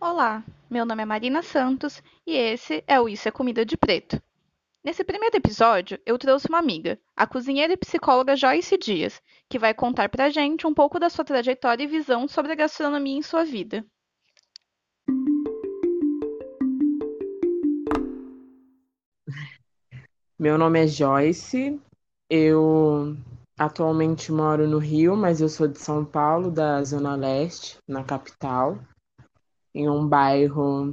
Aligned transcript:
Olá, 0.00 0.44
meu 0.70 0.86
nome 0.86 1.02
é 1.02 1.04
Marina 1.04 1.42
Santos 1.42 2.00
e 2.24 2.36
esse 2.36 2.84
é 2.86 3.00
o 3.00 3.08
Isso 3.08 3.26
é 3.26 3.32
Comida 3.32 3.66
de 3.66 3.76
Preto. 3.76 4.22
Nesse 4.84 5.02
primeiro 5.02 5.36
episódio, 5.36 5.98
eu 6.06 6.16
trouxe 6.16 6.48
uma 6.48 6.60
amiga, 6.60 6.96
a 7.16 7.26
cozinheira 7.26 7.72
e 7.72 7.76
psicóloga 7.76 8.36
Joyce 8.36 8.78
Dias, 8.78 9.20
que 9.48 9.58
vai 9.58 9.74
contar 9.74 10.08
pra 10.08 10.30
gente 10.30 10.68
um 10.68 10.72
pouco 10.72 11.00
da 11.00 11.10
sua 11.10 11.24
trajetória 11.24 11.82
e 11.82 11.88
visão 11.88 12.28
sobre 12.28 12.52
a 12.52 12.54
gastronomia 12.54 13.18
em 13.18 13.22
sua 13.22 13.44
vida. 13.44 13.84
Meu 20.38 20.56
nome 20.56 20.84
é 20.84 20.86
Joyce, 20.86 21.76
eu 22.30 23.16
atualmente 23.58 24.30
moro 24.30 24.68
no 24.68 24.78
Rio, 24.78 25.16
mas 25.16 25.40
eu 25.40 25.48
sou 25.48 25.66
de 25.66 25.80
São 25.80 26.04
Paulo, 26.04 26.52
da 26.52 26.84
Zona 26.84 27.16
Leste, 27.16 27.78
na 27.88 28.04
capital, 28.04 28.78
em 29.78 29.88
um 29.88 30.08
bairro 30.08 30.92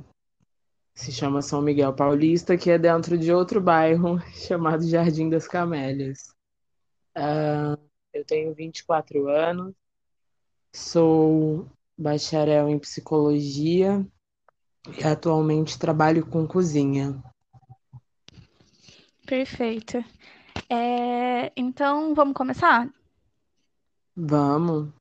que 0.93 1.01
se 1.01 1.11
chama 1.11 1.41
São 1.41 1.59
Miguel 1.59 1.91
Paulista, 1.93 2.55
que 2.55 2.69
é 2.69 2.77
dentro 2.77 3.17
de 3.17 3.31
outro 3.31 3.59
bairro 3.59 4.19
chamado 4.47 4.87
Jardim 4.87 5.27
das 5.27 5.47
Camélias. 5.47 6.35
Ah, 7.15 7.77
eu 8.13 8.23
tenho 8.23 8.53
24 8.53 9.27
anos, 9.27 9.73
sou 10.71 11.67
bacharel 11.97 12.69
em 12.69 12.77
psicologia 12.77 14.05
e 14.95 15.03
atualmente 15.03 15.79
trabalho 15.79 16.23
com 16.23 16.47
cozinha. 16.47 17.23
Perfeito. 19.25 19.97
É, 20.69 21.51
então, 21.57 22.13
vamos 22.13 22.35
começar? 22.35 22.87
Vamos. 24.15 24.93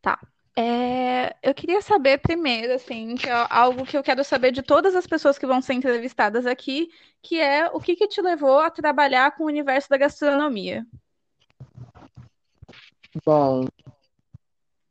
Tá. 0.00 0.29
É, 0.60 1.34
eu 1.42 1.54
queria 1.54 1.80
saber 1.80 2.18
primeiro, 2.18 2.74
assim, 2.74 3.14
que 3.14 3.26
é 3.26 3.46
algo 3.48 3.86
que 3.86 3.96
eu 3.96 4.02
quero 4.02 4.22
saber 4.22 4.52
de 4.52 4.60
todas 4.60 4.94
as 4.94 5.06
pessoas 5.06 5.38
que 5.38 5.46
vão 5.46 5.62
ser 5.62 5.72
entrevistadas 5.72 6.44
aqui, 6.44 6.90
que 7.22 7.40
é 7.40 7.70
o 7.70 7.80
que 7.80 7.96
que 7.96 8.06
te 8.06 8.20
levou 8.20 8.58
a 8.58 8.70
trabalhar 8.70 9.34
com 9.34 9.44
o 9.44 9.46
universo 9.46 9.88
da 9.88 9.96
gastronomia? 9.96 10.86
Bom, 13.24 13.64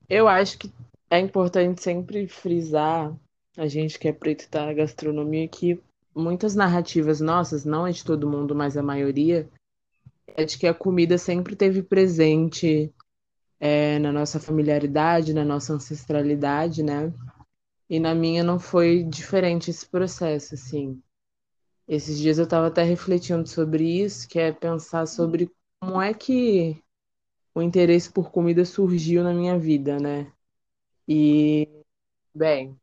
eu 0.09 0.27
acho 0.27 0.57
que 0.57 0.71
é 1.07 1.19
importante 1.19 1.83
sempre 1.83 2.27
frisar, 2.27 3.13
a 3.55 3.67
gente 3.67 3.99
que 3.99 4.07
é 4.07 4.11
preto 4.11 4.49
da 4.49 4.73
gastronomia, 4.73 5.47
que 5.47 5.79
muitas 6.15 6.55
narrativas 6.55 7.21
nossas, 7.21 7.63
não 7.63 7.85
é 7.85 7.91
de 7.91 8.03
todo 8.03 8.29
mundo, 8.29 8.55
mas 8.55 8.75
a 8.75 8.81
maioria, 8.81 9.47
é 10.35 10.43
de 10.43 10.57
que 10.57 10.65
a 10.65 10.73
comida 10.73 11.19
sempre 11.19 11.55
teve 11.55 11.83
presente 11.83 12.91
é, 13.59 13.99
na 13.99 14.11
nossa 14.11 14.39
familiaridade, 14.39 15.33
na 15.33 15.43
nossa 15.43 15.73
ancestralidade, 15.73 16.81
né? 16.81 17.13
E 17.89 17.99
na 17.99 18.15
minha 18.15 18.43
não 18.43 18.59
foi 18.59 19.03
diferente 19.03 19.69
esse 19.69 19.85
processo, 19.85 20.53
assim. 20.53 21.01
Esses 21.87 22.19
dias 22.19 22.37
eu 22.37 22.43
estava 22.43 22.67
até 22.67 22.83
refletindo 22.83 23.47
sobre 23.47 23.83
isso, 23.83 24.27
que 24.27 24.39
é 24.39 24.51
pensar 24.51 25.07
sobre 25.07 25.51
como 25.81 26.01
é 26.01 26.13
que 26.13 26.81
o 27.53 27.61
interesse 27.61 28.11
por 28.11 28.31
comida 28.31 28.63
surgiu 28.63 29.23
na 29.23 29.33
minha 29.33 29.57
vida, 29.57 29.99
né? 29.99 30.31
E, 31.07 31.67
bem, 32.33 32.79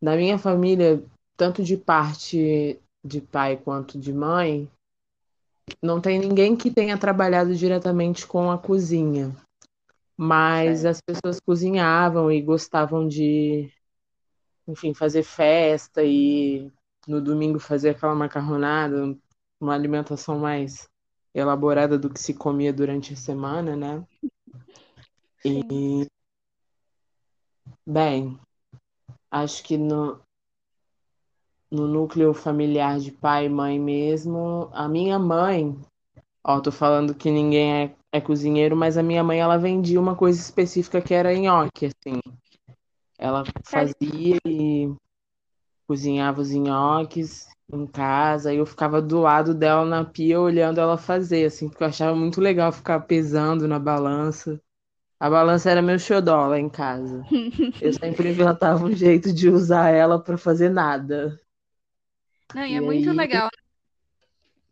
na 0.00 0.14
minha 0.14 0.38
família, 0.38 1.02
tanto 1.36 1.64
de 1.64 1.76
parte 1.76 2.78
de 3.02 3.20
pai 3.20 3.56
quanto 3.56 3.98
de 3.98 4.12
mãe, 4.12 4.70
não 5.82 6.00
tem 6.00 6.18
ninguém 6.18 6.54
que 6.54 6.70
tenha 6.70 6.98
trabalhado 6.98 7.54
diretamente 7.54 8.26
com 8.26 8.50
a 8.50 8.58
cozinha, 8.58 9.34
mas 10.18 10.84
as 10.84 11.00
pessoas 11.00 11.38
cozinhavam 11.38 12.32
e 12.32 12.42
gostavam 12.42 13.06
de, 13.06 13.72
enfim, 14.66 14.92
fazer 14.92 15.22
festa 15.22 16.02
e 16.02 16.72
no 17.06 17.22
domingo 17.22 17.60
fazer 17.60 17.90
aquela 17.90 18.16
macarronada, 18.16 19.16
uma 19.60 19.74
alimentação 19.74 20.36
mais 20.36 20.88
elaborada 21.32 21.96
do 21.96 22.10
que 22.10 22.18
se 22.18 22.34
comia 22.34 22.72
durante 22.72 23.12
a 23.12 23.16
semana, 23.16 23.76
né? 23.76 24.04
Sim. 25.40 25.62
E, 25.70 26.06
bem, 27.86 28.36
acho 29.30 29.62
que 29.62 29.78
no, 29.78 30.20
no 31.70 31.86
núcleo 31.86 32.34
familiar 32.34 32.98
de 32.98 33.12
pai 33.12 33.46
e 33.46 33.48
mãe 33.48 33.78
mesmo, 33.78 34.68
a 34.72 34.88
minha 34.88 35.16
mãe, 35.16 35.80
ó, 36.42 36.60
tô 36.60 36.72
falando 36.72 37.14
que 37.14 37.30
ninguém 37.30 37.84
é, 37.84 37.97
é 38.12 38.20
cozinheiro, 38.20 38.76
mas 38.76 38.96
a 38.96 39.02
minha 39.02 39.22
mãe, 39.22 39.40
ela 39.40 39.58
vendia 39.58 40.00
uma 40.00 40.16
coisa 40.16 40.40
específica 40.40 41.00
que 41.00 41.14
era 41.14 41.34
nhoque, 41.34 41.86
assim. 41.86 42.20
Ela 43.18 43.44
fazia 43.64 44.38
e 44.46 44.92
cozinhava 45.86 46.40
os 46.40 46.50
nhoques 46.50 47.48
em 47.72 47.86
casa, 47.86 48.52
e 48.52 48.58
eu 48.58 48.66
ficava 48.66 49.02
do 49.02 49.20
lado 49.20 49.54
dela 49.54 49.84
na 49.84 50.04
pia 50.04 50.40
olhando 50.40 50.80
ela 50.80 50.96
fazer, 50.96 51.46
assim, 51.46 51.68
porque 51.68 51.82
eu 51.82 51.88
achava 51.88 52.16
muito 52.16 52.40
legal 52.40 52.72
ficar 52.72 53.00
pesando 53.00 53.68
na 53.68 53.78
balança. 53.78 54.60
A 55.20 55.30
balança 55.30 55.70
era 55.70 55.82
meu 55.82 55.98
xodó 55.98 56.46
lá 56.48 56.58
em 56.58 56.68
casa. 56.68 57.24
Eu 57.80 57.92
sempre 57.92 58.30
inventava 58.30 58.84
um 58.84 58.92
jeito 58.92 59.32
de 59.32 59.48
usar 59.48 59.90
ela 59.90 60.18
para 60.22 60.38
fazer 60.38 60.68
nada. 60.70 61.40
Não, 62.54 62.64
e 62.64 62.74
é 62.74 62.80
E 62.80 62.84
muito 62.84 63.10
aí, 63.10 63.16
legal 63.16 63.48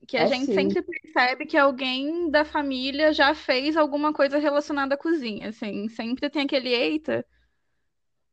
que 0.07 0.17
a 0.17 0.25
é 0.25 0.27
gente 0.27 0.53
sim. 0.53 0.53
sempre 0.53 0.83
percebe 0.83 1.47
que 1.47 1.57
alguém 1.57 2.31
da 2.31 2.45
família 2.45 3.13
já 3.13 3.35
fez 3.35 3.77
alguma 3.77 4.13
coisa 4.13 4.39
relacionada 4.39 4.95
à 4.95 4.99
cozinha, 4.99 5.49
assim, 5.51 5.89
sempre 5.89 6.31
tem 6.31 6.43
aquele 6.45 6.71
eita. 6.71 7.25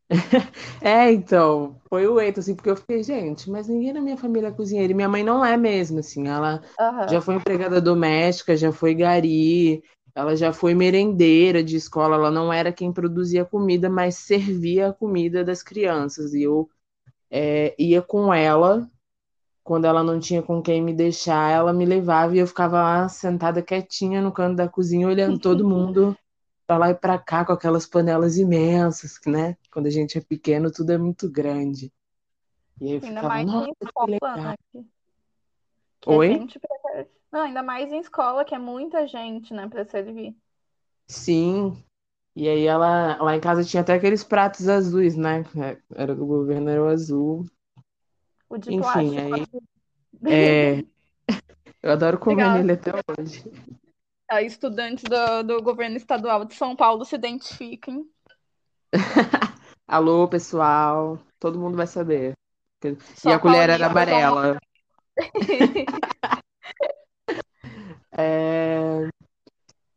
É, 0.81 1.11
então, 1.11 1.79
foi 1.89 2.07
o 2.07 2.19
Eito, 2.19 2.39
assim, 2.39 2.55
porque 2.55 2.69
eu 2.69 2.75
fiquei, 2.75 3.03
gente, 3.03 3.49
mas 3.49 3.67
ninguém 3.67 3.93
na 3.93 4.01
minha 4.01 4.17
família 4.17 4.47
é 4.47 4.51
cozinheira. 4.51 4.91
E 4.91 4.95
minha 4.95 5.09
mãe 5.09 5.23
não 5.23 5.43
é 5.45 5.57
mesmo, 5.57 5.99
assim, 5.99 6.27
ela 6.27 6.61
já 7.07 7.19
Aham. 7.19 7.21
foi 7.21 7.35
empregada 7.35 7.81
doméstica, 7.81 8.55
já 8.55 8.71
foi 8.71 8.93
gari, 8.95 9.83
ela 10.15 10.35
já 10.35 10.53
foi 10.53 10.73
merendeira 10.73 11.63
de 11.63 11.75
escola, 11.75 12.15
ela 12.15 12.31
não 12.31 12.51
era 12.53 12.71
quem 12.71 12.91
produzia 12.93 13.43
comida, 13.45 13.89
mas 13.89 14.15
servia 14.15 14.89
a 14.89 14.93
comida 14.93 15.43
das 15.43 15.63
crianças. 15.63 16.33
E 16.33 16.43
eu 16.43 16.69
é, 17.31 17.75
ia 17.79 18.01
com 18.01 18.33
ela, 18.33 18.89
quando 19.63 19.85
ela 19.85 20.03
não 20.03 20.19
tinha 20.19 20.41
com 20.43 20.61
quem 20.61 20.81
me 20.81 20.93
deixar, 20.93 21.51
ela 21.51 21.73
me 21.73 21.85
levava 21.85 22.35
e 22.35 22.39
eu 22.39 22.47
ficava 22.47 22.81
lá 22.83 23.09
sentada 23.09 23.61
quietinha 23.61 24.21
no 24.21 24.31
canto 24.31 24.57
da 24.57 24.67
cozinha, 24.69 25.07
olhando 25.07 25.39
todo 25.39 25.65
mundo 25.67 26.15
pra 26.67 26.77
lá 26.77 26.89
e 26.91 26.95
pra 26.95 27.17
cá 27.19 27.45
com 27.45 27.53
aquelas 27.53 27.85
panelas 27.85 28.37
imensas, 28.37 29.19
né? 29.27 29.57
Quando 29.71 29.87
a 29.87 29.89
gente 29.91 30.17
é 30.17 30.21
pequeno, 30.21 30.71
tudo 30.71 30.91
é 30.91 30.97
muito 30.97 31.29
grande. 31.31 31.91
E 32.81 32.85
aí 32.87 32.93
eu 32.95 33.01
Ainda 33.01 33.21
ficava, 33.21 33.29
mais 33.29 33.47
nossa, 33.47 33.69
em 33.69 33.73
que 33.79 34.11
legal. 34.11 34.37
né? 34.37 34.55
É 36.07 36.19
Oi? 36.19 36.29
gente. 36.37 36.59
Não, 37.31 37.41
ainda 37.41 37.63
mais 37.63 37.91
em 37.91 37.99
escola, 37.99 38.45
que 38.45 38.55
é 38.55 38.59
muita 38.59 39.07
gente, 39.07 39.53
né, 39.53 39.67
pra 39.69 39.85
servir. 39.85 40.35
Sim. 41.07 41.81
E 42.35 42.49
aí 42.49 42.65
ela, 42.65 43.17
lá 43.23 43.35
em 43.35 43.41
casa 43.41 43.63
tinha 43.65 43.81
até 43.81 43.93
aqueles 43.95 44.23
pratos 44.23 44.67
azuis, 44.69 45.17
né? 45.17 45.43
Era 45.95 46.15
do 46.15 46.25
governo, 46.25 46.69
era 46.69 46.83
o 46.83 46.87
azul. 46.87 47.45
O 48.53 48.57
de 48.59 48.69
Enfim, 48.69 49.17
plástico. 49.17 49.19
aí 49.19 49.45
é, 50.31 50.85
eu 51.81 51.91
adoro 51.91 52.19
comer 52.19 52.35
Legal. 52.35 52.57
nele 52.57 52.73
até 52.73 52.91
hoje. 53.19 53.43
Ah, 54.29 54.43
Estudantes 54.43 55.03
do, 55.03 55.43
do 55.43 55.63
governo 55.63 55.97
estadual 55.97 56.45
de 56.45 56.53
São 56.53 56.75
Paulo 56.75 57.03
se 57.03 57.15
identifiquem. 57.15 58.07
Alô, 59.87 60.27
pessoal. 60.27 61.17
Todo 61.39 61.59
mundo 61.59 61.75
vai 61.75 61.87
saber. 61.87 62.33
E 62.83 62.95
Só 63.15 63.31
a 63.31 63.39
colher 63.39 63.69
era 63.69 63.87
amarela. 63.87 64.57
É, 68.15 69.07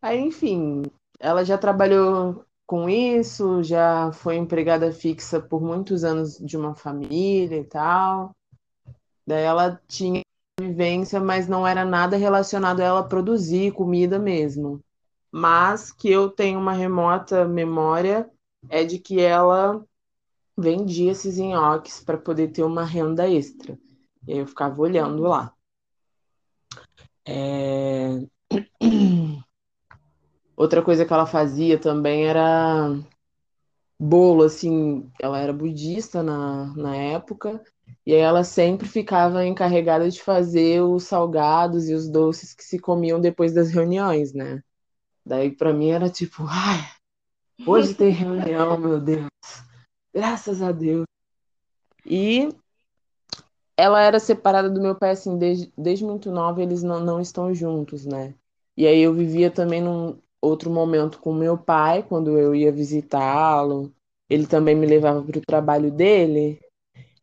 Aí, 0.00 0.20
enfim, 0.20 0.82
ela 1.18 1.44
já 1.44 1.58
trabalhou 1.58 2.44
com 2.64 2.88
isso, 2.88 3.62
já 3.62 4.12
foi 4.12 4.36
empregada 4.36 4.92
fixa 4.92 5.40
por 5.40 5.60
muitos 5.60 6.04
anos 6.04 6.38
de 6.38 6.56
uma 6.56 6.74
família 6.76 7.58
e 7.58 7.64
tal. 7.64 8.35
Daí 9.26 9.42
ela 9.42 9.80
tinha 9.88 10.22
vivência, 10.58 11.20
mas 11.20 11.48
não 11.48 11.66
era 11.66 11.84
nada 11.84 12.16
relacionado 12.16 12.80
a 12.80 12.84
ela 12.84 13.08
produzir 13.08 13.72
comida 13.72 14.18
mesmo. 14.18 14.80
Mas 15.30 15.90
que 15.92 16.10
eu 16.10 16.30
tenho 16.30 16.58
uma 16.58 16.72
remota 16.72 17.44
memória 17.44 18.30
é 18.68 18.84
de 18.84 18.98
que 18.98 19.20
ela 19.20 19.84
vendia 20.56 21.12
esses 21.12 21.36
nhoques 21.36 22.02
para 22.02 22.16
poder 22.16 22.48
ter 22.52 22.62
uma 22.62 22.84
renda 22.84 23.28
extra. 23.28 23.78
E 24.26 24.32
aí 24.32 24.38
eu 24.38 24.46
ficava 24.46 24.80
olhando 24.80 25.22
lá. 25.22 25.52
É... 27.26 28.26
Outra 30.56 30.82
coisa 30.82 31.04
que 31.04 31.12
ela 31.12 31.26
fazia 31.26 31.78
também 31.78 32.26
era 32.26 32.98
bolo, 33.98 34.44
assim, 34.44 35.10
ela 35.20 35.38
era 35.38 35.52
budista 35.52 36.22
na, 36.22 36.74
na 36.74 36.96
época, 36.96 37.62
e 38.06 38.14
aí 38.14 38.20
ela 38.20 38.44
sempre 38.44 38.86
ficava 38.86 39.44
encarregada 39.44 40.08
de 40.08 40.22
fazer 40.22 40.80
os 40.82 41.04
salgados 41.04 41.88
e 41.88 41.94
os 41.94 42.08
doces 42.08 42.54
que 42.54 42.64
se 42.64 42.78
comiam 42.78 43.20
depois 43.20 43.52
das 43.52 43.70
reuniões, 43.70 44.32
né? 44.32 44.62
Daí 45.24 45.50
pra 45.50 45.72
mim 45.72 45.90
era 45.90 46.08
tipo, 46.08 46.44
ai, 46.46 46.86
hoje 47.66 47.94
tem 47.94 48.10
reunião, 48.10 48.78
meu 48.78 49.00
Deus, 49.00 49.26
graças 50.14 50.62
a 50.62 50.70
Deus. 50.70 51.04
E 52.04 52.48
ela 53.76 54.00
era 54.00 54.18
separada 54.18 54.70
do 54.70 54.80
meu 54.80 54.94
pai, 54.94 55.10
assim, 55.10 55.36
desde, 55.36 55.72
desde 55.76 56.04
muito 56.04 56.30
nova, 56.30 56.62
eles 56.62 56.82
não, 56.82 57.00
não 57.00 57.20
estão 57.20 57.52
juntos, 57.52 58.06
né? 58.06 58.34
E 58.76 58.86
aí 58.86 59.00
eu 59.00 59.12
vivia 59.12 59.50
também 59.50 59.82
num 59.82 60.18
outro 60.40 60.70
momento 60.70 61.18
com 61.18 61.32
meu 61.32 61.58
pai, 61.58 62.02
quando 62.02 62.38
eu 62.38 62.54
ia 62.54 62.72
visitá-lo. 62.72 63.92
Ele 64.28 64.46
também 64.46 64.74
me 64.74 64.86
levava 64.86 65.22
para 65.22 65.38
o 65.38 65.46
trabalho 65.46 65.90
dele. 65.90 66.60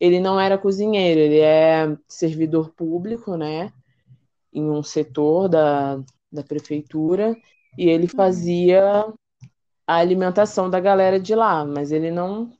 Ele 0.00 0.20
não 0.20 0.38
era 0.38 0.58
cozinheiro, 0.58 1.20
ele 1.20 1.40
é 1.40 1.96
servidor 2.08 2.70
público, 2.70 3.36
né? 3.36 3.72
Em 4.52 4.70
um 4.70 4.82
setor 4.82 5.48
da, 5.48 5.96
da 6.32 6.42
prefeitura. 6.42 7.36
E 7.78 7.88
ele 7.88 8.06
fazia 8.06 9.12
a 9.86 9.96
alimentação 9.96 10.70
da 10.70 10.80
galera 10.80 11.18
de 11.20 11.34
lá, 11.34 11.64
mas 11.64 11.92
ele 11.92 12.10
não 12.10 12.52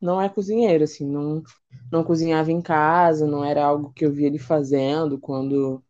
não 0.00 0.20
é 0.20 0.28
cozinheiro, 0.28 0.82
assim, 0.82 1.06
não, 1.06 1.44
não 1.90 2.02
cozinhava 2.02 2.50
em 2.50 2.60
casa, 2.60 3.24
não 3.24 3.44
era 3.44 3.64
algo 3.64 3.92
que 3.92 4.04
eu 4.04 4.10
via 4.10 4.26
ele 4.26 4.38
fazendo 4.38 5.16
quando 5.16 5.80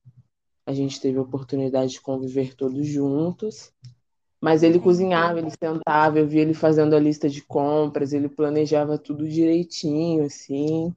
a 0.66 0.74
gente 0.74 1.00
teve 1.00 1.18
a 1.18 1.22
oportunidade 1.22 1.92
de 1.92 2.00
conviver 2.02 2.54
todos 2.54 2.86
juntos. 2.86 3.72
Mas 4.42 4.62
ele 4.64 4.80
cozinhava, 4.80 5.38
ele 5.38 5.50
sentava, 5.50 6.18
eu 6.18 6.26
via 6.26 6.42
ele 6.42 6.54
fazendo 6.54 6.96
a 6.96 7.00
lista 7.00 7.28
de 7.30 7.42
compras, 7.42 8.12
ele 8.12 8.28
planejava 8.28 8.98
tudo 8.98 9.28
direitinho, 9.28 10.24
assim. 10.26 10.94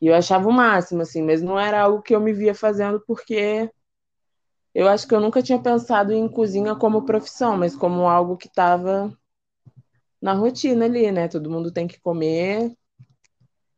E 0.00 0.08
eu 0.08 0.14
achava 0.14 0.48
o 0.48 0.52
máximo, 0.52 1.02
assim, 1.02 1.22
mas 1.22 1.42
não 1.42 1.58
era 1.58 1.82
algo 1.82 2.02
que 2.02 2.14
eu 2.14 2.20
me 2.20 2.32
via 2.32 2.54
fazendo 2.54 3.02
porque 3.06 3.70
eu 4.74 4.88
acho 4.88 5.06
que 5.06 5.14
eu 5.14 5.20
nunca 5.20 5.42
tinha 5.42 5.60
pensado 5.60 6.12
em 6.12 6.28
cozinha 6.28 6.74
como 6.74 7.04
profissão, 7.04 7.56
mas 7.56 7.76
como 7.76 8.08
algo 8.08 8.36
que 8.36 8.48
estava 8.48 9.12
na 10.20 10.32
rotina 10.34 10.84
ali, 10.84 11.10
né? 11.10 11.28
Todo 11.28 11.50
mundo 11.50 11.72
tem 11.72 11.86
que 11.86 12.00
comer, 12.00 12.72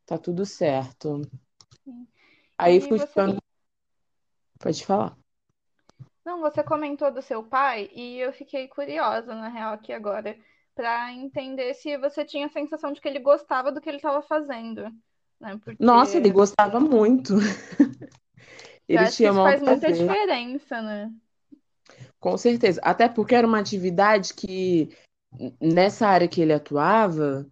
tá 0.05 0.17
tudo 0.17 0.45
certo. 0.45 1.21
Aí 2.57 2.77
E 2.77 2.79
fui 2.79 2.99
você... 2.99 3.07
ficando. 3.07 3.41
Pode 4.59 4.85
falar. 4.85 5.20
Não, 6.25 6.39
você 6.39 6.63
comentou 6.63 7.11
do 7.11 7.21
seu 7.21 7.43
pai 7.43 7.89
e 7.93 8.19
eu 8.19 8.31
fiquei 8.31 8.67
curiosa, 8.67 9.33
na 9.33 9.47
real, 9.47 9.73
aqui 9.73 9.91
agora, 9.91 10.37
para 10.75 11.11
entender 11.13 11.73
se 11.73 11.97
você 11.97 12.23
tinha 12.23 12.45
a 12.45 12.49
sensação 12.49 12.91
de 12.91 13.01
que 13.01 13.07
ele 13.07 13.19
gostava 13.19 13.71
do 13.71 13.81
que 13.81 13.89
ele 13.89 13.97
estava 13.97 14.21
fazendo, 14.21 14.83
né? 15.39 15.59
Nossa, 15.79 16.17
ele 16.17 16.29
Porque 16.29 16.39
gostava 16.39 16.79
muito. 16.79 17.35
Ele 18.87 19.07
tinha 19.09 19.29
isso 19.29 19.41
faz 19.41 19.61
muita 19.61 19.87
prazer, 19.87 20.07
diferença, 20.07 20.81
né? 20.81 21.11
com 22.19 22.37
certeza. 22.37 22.79
Até 22.83 23.07
porque 23.09 23.35
era 23.35 23.47
uma 23.47 23.59
atividade 23.59 24.33
que, 24.33 24.89
nessa 25.59 26.07
área 26.07 26.27
que 26.27 26.41
ele 26.41 26.53
atuava, 26.53 27.45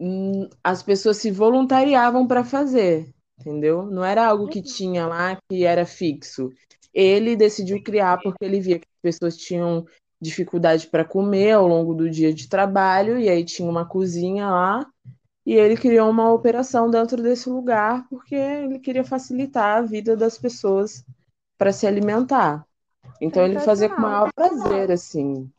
hum, 0.00 0.48
as 0.62 0.82
pessoas 0.82 1.18
se 1.18 1.30
voluntariavam 1.30 2.26
para 2.26 2.44
fazer, 2.44 3.12
entendeu? 3.38 3.86
Não 3.86 4.04
era 4.04 4.26
algo 4.26 4.48
que 4.48 4.62
tinha 4.62 5.06
lá 5.06 5.38
que 5.48 5.64
era 5.64 5.86
fixo. 5.86 6.50
Ele 6.94 7.36
decidiu 7.36 7.82
criar 7.82 8.18
porque 8.22 8.44
ele 8.44 8.60
via 8.60 8.78
que 8.78 8.86
as 8.86 9.02
pessoas 9.02 9.36
tinham 9.36 9.84
dificuldade 10.20 10.86
para 10.86 11.04
comer 11.04 11.52
ao 11.52 11.66
longo 11.66 11.92
do 11.92 12.08
dia 12.08 12.32
de 12.32 12.48
trabalho, 12.48 13.18
e 13.18 13.28
aí 13.28 13.44
tinha 13.44 13.68
uma 13.68 13.84
cozinha 13.84 14.48
lá, 14.48 14.86
e 15.44 15.54
ele 15.54 15.76
criou 15.76 16.08
uma 16.08 16.32
operação 16.32 16.90
dentro 16.90 17.22
desse 17.22 17.50
lugar 17.50 18.06
porque 18.08 18.34
ele 18.34 18.78
queria 18.78 19.04
facilitar 19.04 19.78
a 19.78 19.82
vida 19.82 20.16
das 20.16 20.38
pessoas 20.38 21.04
para 21.58 21.72
se 21.72 21.86
alimentar. 21.86 22.64
Então 23.20 23.44
ele 23.44 23.58
fazia 23.60 23.88
com 23.88 23.96
o 23.96 24.02
maior 24.02 24.32
prazer, 24.34 24.90
assim. 24.90 25.50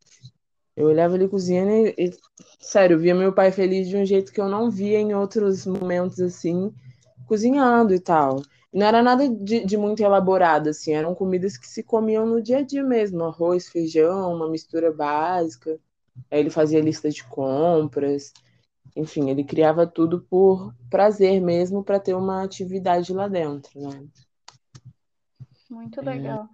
Eu 0.75 0.87
olhava 0.87 1.15
ele 1.15 1.27
cozinhando 1.27 1.71
e, 1.71 1.95
e, 1.97 2.13
sério, 2.59 2.99
via 2.99 3.15
meu 3.15 3.31
pai 3.31 3.51
feliz 3.51 3.87
de 3.87 3.95
um 3.95 4.05
jeito 4.05 4.33
que 4.33 4.41
eu 4.41 4.49
não 4.49 4.69
via 4.69 4.99
em 4.99 5.13
outros 5.13 5.65
momentos, 5.65 6.19
assim, 6.19 6.73
cozinhando 7.27 7.93
e 7.93 7.99
tal. 7.99 8.41
Não 8.75 8.85
era 8.85 9.01
nada 9.01 9.29
de, 9.29 9.63
de 9.63 9.77
muito 9.77 10.03
elaborado, 10.03 10.67
assim, 10.67 10.91
eram 10.91 11.15
comidas 11.15 11.55
que 11.55 11.65
se 11.65 11.81
comiam 11.81 12.25
no 12.25 12.41
dia 12.41 12.57
a 12.57 12.61
dia 12.61 12.83
mesmo, 12.83 13.23
arroz, 13.23 13.69
feijão, 13.69 14.35
uma 14.35 14.49
mistura 14.49 14.91
básica. 14.91 15.79
Aí 16.29 16.41
ele 16.41 16.49
fazia 16.49 16.81
lista 16.81 17.09
de 17.09 17.23
compras, 17.23 18.33
enfim, 18.93 19.29
ele 19.29 19.45
criava 19.45 19.87
tudo 19.87 20.19
por 20.29 20.75
prazer 20.89 21.39
mesmo, 21.39 21.85
para 21.85 22.01
ter 22.01 22.15
uma 22.15 22.43
atividade 22.43 23.13
lá 23.13 23.29
dentro, 23.29 23.79
né? 23.79 24.05
Muito 25.69 26.01
legal. 26.01 26.49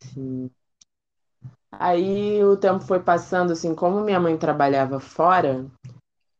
Sim. 0.00 0.50
Aí 1.72 2.44
o 2.44 2.58
tempo 2.58 2.80
foi 2.80 3.00
passando, 3.00 3.54
assim, 3.54 3.74
como 3.74 4.02
minha 4.02 4.20
mãe 4.20 4.36
trabalhava 4.36 5.00
fora, 5.00 5.64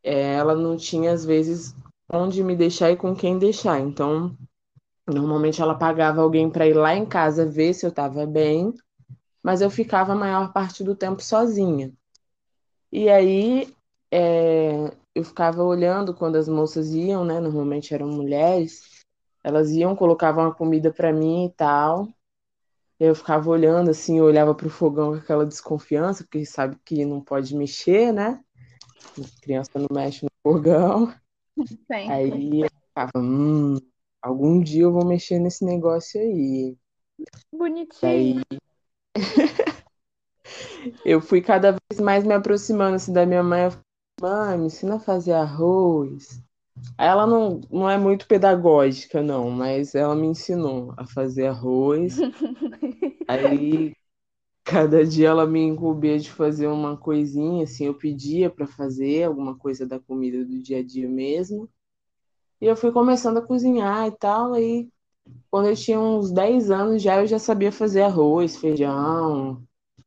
é, 0.03 0.35
ela 0.35 0.55
não 0.55 0.77
tinha, 0.77 1.13
às 1.13 1.25
vezes, 1.25 1.75
onde 2.09 2.43
me 2.43 2.57
deixar 2.57 2.91
e 2.91 2.97
com 2.97 3.15
quem 3.15 3.39
deixar. 3.39 3.81
Então, 3.81 4.37
normalmente 5.07 5.61
ela 5.61 5.75
pagava 5.75 6.23
alguém 6.23 6.51
para 6.51 6.67
ir 6.67 6.75
lá 6.75 6.95
em 6.95 7.07
casa 7.07 7.47
ver 7.47 7.75
se 7.75 7.85
eu 7.85 7.91
estava 7.91 8.27
bem, 8.27 8.73
mas 9.43 9.61
eu 9.61 9.71
ficava 9.71 10.13
a 10.13 10.17
maior 10.17 10.53
parte 10.53 10.83
do 10.83 10.95
tempo 10.95 11.23
sozinha. 11.23 11.93
E 12.91 13.09
aí, 13.09 13.75
é, 14.11 14.91
eu 15.15 15.25
ficava 15.25 15.63
olhando 15.63 16.15
quando 16.15 16.37
as 16.37 16.49
moças 16.49 16.93
iam, 16.95 17.25
né? 17.25 17.41
Normalmente 17.41 17.93
eram 17.93 18.09
mulheres, 18.09 19.05
elas 19.45 19.71
iam, 19.71 19.95
colocavam 19.95 20.47
a 20.47 20.55
comida 20.55 20.93
para 20.93 21.13
mim 21.13 21.47
e 21.47 21.51
tal. 21.51 22.09
Eu 22.99 23.15
ficava 23.15 23.49
olhando 23.49 23.91
assim, 23.91 24.19
eu 24.19 24.25
olhava 24.25 24.55
pro 24.55 24.71
fogão 24.71 25.13
com 25.13 25.19
aquela 25.19 25.47
desconfiança, 25.47 26.25
porque 26.25 26.45
sabe 26.45 26.77
que 26.85 27.05
não 27.05 27.21
pode 27.21 27.55
mexer, 27.55 28.13
né? 28.13 28.43
Criança 29.43 29.71
não 29.77 29.89
mexe 29.91 30.25
no 30.25 30.31
fogão. 30.43 31.13
Sempre. 31.67 32.13
Aí 32.13 32.61
eu 32.61 32.69
ficava, 32.89 33.11
hum, 33.17 33.77
algum 34.23 34.61
dia 34.61 34.83
eu 34.83 34.93
vou 34.93 35.05
mexer 35.05 35.39
nesse 35.39 35.65
negócio 35.65 36.21
aí. 36.21 36.77
Bonitinho. 37.53 38.01
Daí 38.03 38.43
eu 41.05 41.21
fui 41.21 41.41
cada 41.41 41.73
vez 41.73 42.01
mais 42.01 42.25
me 42.25 42.35
aproximando 42.35 42.97
assim, 42.97 43.13
da 43.13 43.27
minha 43.27 43.43
mãe. 43.43 43.65
Eu 43.65 43.71
falei, 43.71 43.85
mãe, 44.21 44.59
me 44.59 44.67
ensina 44.67 44.97
a 44.97 45.01
fazer 45.01 45.33
arroz. 45.33 46.43
Aí 46.97 47.09
Ela 47.09 47.27
não, 47.27 47.61
não 47.71 47.91
é 47.91 47.99
muito 47.99 48.27
pedagógica, 48.27 49.23
não, 49.23 49.51
mas 49.51 49.95
ela 49.95 50.15
me 50.15 50.27
ensinou 50.29 50.95
a 50.97 51.07
fazer 51.07 51.47
arroz. 51.47 52.19
Aí 53.29 53.95
Cada 54.69 55.05
dia 55.05 55.29
ela 55.29 55.47
me 55.47 55.61
incumbia 55.63 56.19
de 56.19 56.31
fazer 56.31 56.67
uma 56.67 56.97
coisinha, 56.97 57.65
assim, 57.65 57.87
eu 57.87 57.95
pedia 57.95 58.51
para 58.51 58.67
fazer 58.67 59.25
alguma 59.25 59.57
coisa 59.57 59.87
da 59.87 59.99
comida 59.99 60.45
do 60.45 60.61
dia 60.63 60.79
a 60.81 60.83
dia 60.85 61.09
mesmo. 61.09 61.69
E 62.61 62.67
eu 62.67 62.77
fui 62.77 62.93
começando 62.93 63.39
a 63.39 63.43
cozinhar 63.47 64.07
e 64.09 64.13
tal, 64.13 64.55
aí 64.55 64.89
quando 65.51 65.69
eu 65.69 65.77
tinha 65.77 66.01
uns 66.01 66.33
10 66.33 66.71
anos 66.71 67.03
já 67.03 67.21
eu 67.23 67.27
já 67.27 67.39
sabia 67.39 67.73
fazer 67.73 68.03
arroz, 68.03 68.57
feijão, 68.57 69.63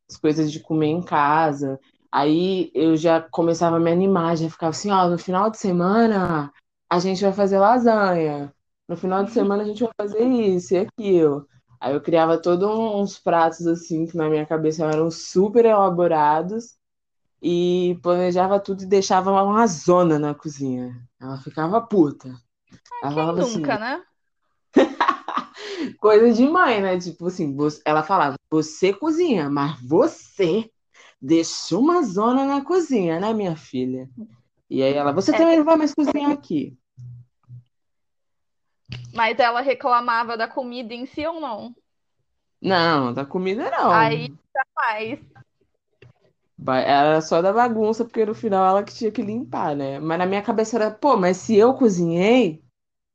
as 0.10 0.18
coisas 0.18 0.51
de 0.51 0.60
comer 0.62 0.88
em 0.88 1.03
casa. 1.03 1.80
Aí 2.12 2.72
eu 2.75 2.98
já 2.98 3.22
começava 3.22 3.77
a 3.77 3.80
me 3.80 3.91
animar, 3.91 4.38
já 4.38 4.50
ficava 4.50 4.72
assim, 4.72 4.91
ó, 4.91 5.10
no 5.10 5.18
final 5.18 5.50
de 5.51 5.58
semana 5.60 6.51
a 6.89 7.00
gente 7.00 7.22
vai 7.24 7.34
fazer 7.34 7.60
lasanha. 7.60 8.53
No 8.88 8.98
final 8.98 9.24
de 9.25 9.32
semana 9.34 9.63
a 9.63 9.65
gente 9.68 9.84
vai 9.84 9.94
fazer 9.98 10.24
isso 10.25 10.74
e 10.75 10.77
aquilo. 10.80 11.48
Aí 11.82 11.94
eu 11.96 12.02
criava 12.02 12.42
todos 12.42 12.70
uns 12.70 13.20
pratos 13.20 13.68
assim 13.68 14.08
que 14.08 14.18
na 14.18 14.30
minha 14.30 14.46
cabeça 14.48 14.86
eram 14.86 15.12
super 15.12 15.66
elaborados 15.66 16.78
e 17.42 18.00
planejava 18.04 18.60
tudo 18.60 18.84
e 18.84 18.88
deixava 18.88 19.32
uma 19.44 19.68
zona 19.68 20.20
na 20.20 20.36
cozinha. 20.36 20.96
Ela 21.22 21.38
ficava 21.40 21.82
puta. 21.82 22.30
Ela 23.02 23.14
Quem 23.14 23.14
falava 23.14 23.42
assim, 23.42 23.64
nunca, 23.64 23.78
né? 23.78 24.04
coisa 26.00 26.34
de 26.34 26.44
mãe, 26.48 26.82
né? 26.82 27.00
Tipo 27.00 27.28
assim, 27.28 27.56
ela 27.86 28.04
falava, 28.04 28.36
você 28.50 28.94
cozinha, 28.94 29.50
mas 29.50 29.80
você 29.82 30.70
deixou 31.22 31.82
uma 31.82 32.04
zona 32.04 32.46
na 32.46 32.64
cozinha, 32.64 33.20
né, 33.20 33.34
minha 33.34 33.56
filha? 33.56 34.10
E 34.70 34.84
aí 34.84 34.94
ela, 34.96 35.14
você 35.14 35.34
É, 35.34 35.36
também 35.36 35.58
não 35.58 35.66
vai 35.66 35.78
mais 35.78 35.94
cozinhar 35.96 36.32
aqui. 36.32 36.78
Mas 39.13 39.39
ela 39.39 39.62
reclamava 39.62 40.38
da 40.38 40.48
comida 40.48 40.94
em 40.94 41.06
si 41.06 41.25
ou 41.25 41.39
não? 41.39 41.75
Não, 42.62 43.13
da 43.13 43.25
comida 43.25 43.70
Aí 43.89 44.27
não. 44.27 44.38
jamais. 44.53 45.20
Ba- 46.58 46.80
Era 46.80 47.22
só 47.22 47.41
da 47.41 47.51
bagunça, 47.51 48.06
porque 48.06 48.25
no 48.25 48.36
final 48.36 48.65
ela 48.68 48.84
que 48.84 48.94
tinha 48.94 49.12
que 49.12 49.22
limpar, 49.22 49.75
né? 49.75 50.00
Mas 50.00 50.18
na 50.20 50.25
minha 50.25 50.41
cabeça 50.44 50.77
era, 50.77 50.91
pô, 50.91 51.18
mas 51.18 51.38
se 51.38 51.56
eu 51.56 51.74
cozinhei, 51.74 52.62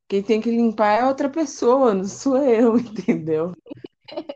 quem 0.09 0.23
tem 0.23 0.41
que 0.41 0.51
limpar 0.51 1.01
é 1.01 1.07
outra 1.07 1.29
pessoa, 1.29 1.95
não 1.95 2.05
sou 2.05 2.39
eu, 2.39 2.77
entendeu? 2.79 3.53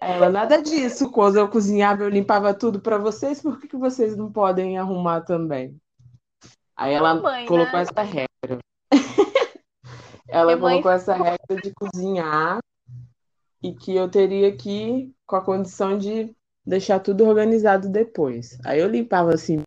Aí 0.00 0.12
Ela, 0.12 0.30
nada 0.30 0.62
disso. 0.62 1.10
Quando 1.10 1.38
eu 1.38 1.48
cozinhava, 1.48 2.02
eu 2.04 2.08
limpava 2.08 2.54
tudo 2.54 2.80
pra 2.80 2.98
vocês, 2.98 3.42
por 3.42 3.60
que 3.60 3.68
que 3.68 3.76
vocês 3.76 4.16
não 4.16 4.30
podem 4.32 4.78
arrumar 4.78 5.22
também? 5.22 5.76
Aí 6.76 6.94
ela 6.94 7.20
Mãe, 7.20 7.46
colocou 7.46 7.78
né? 7.78 7.82
essa 7.82 8.02
regra. 8.02 8.58
Ela 10.30 10.56
mãe 10.56 10.80
colocou 10.80 10.92
essa 10.92 11.14
regra 11.14 11.60
de 11.60 11.72
cozinhar 11.74 12.60
e 13.62 13.74
que 13.74 13.94
eu 13.94 14.08
teria 14.08 14.56
que 14.56 14.70
ir 14.70 15.14
com 15.26 15.36
a 15.36 15.44
condição 15.44 15.98
de 15.98 16.34
deixar 16.64 17.00
tudo 17.00 17.26
organizado 17.26 17.88
depois. 17.88 18.58
Aí 18.64 18.80
eu 18.80 18.88
limpava 18.88 19.34
assim, 19.34 19.62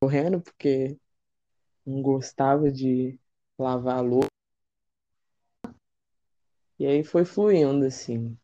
correndo, 0.00 0.40
porque 0.40 0.98
não 1.86 2.02
gostava 2.02 2.70
de 2.70 3.18
lavar 3.58 3.98
a 3.98 4.00
louça. 4.00 4.28
E 6.78 6.86
aí 6.86 7.04
foi 7.04 7.24
fluindo, 7.24 7.86
assim. 7.86 8.36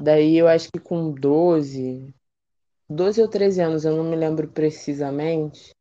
Daí 0.00 0.36
eu 0.36 0.46
acho 0.46 0.70
que 0.70 0.78
com 0.78 1.10
12, 1.12 2.14
12 2.88 3.20
ou 3.20 3.28
13 3.28 3.60
anos, 3.60 3.84
eu 3.84 3.96
não 3.96 4.04
me 4.04 4.14
lembro 4.14 4.48
precisamente. 4.48 5.74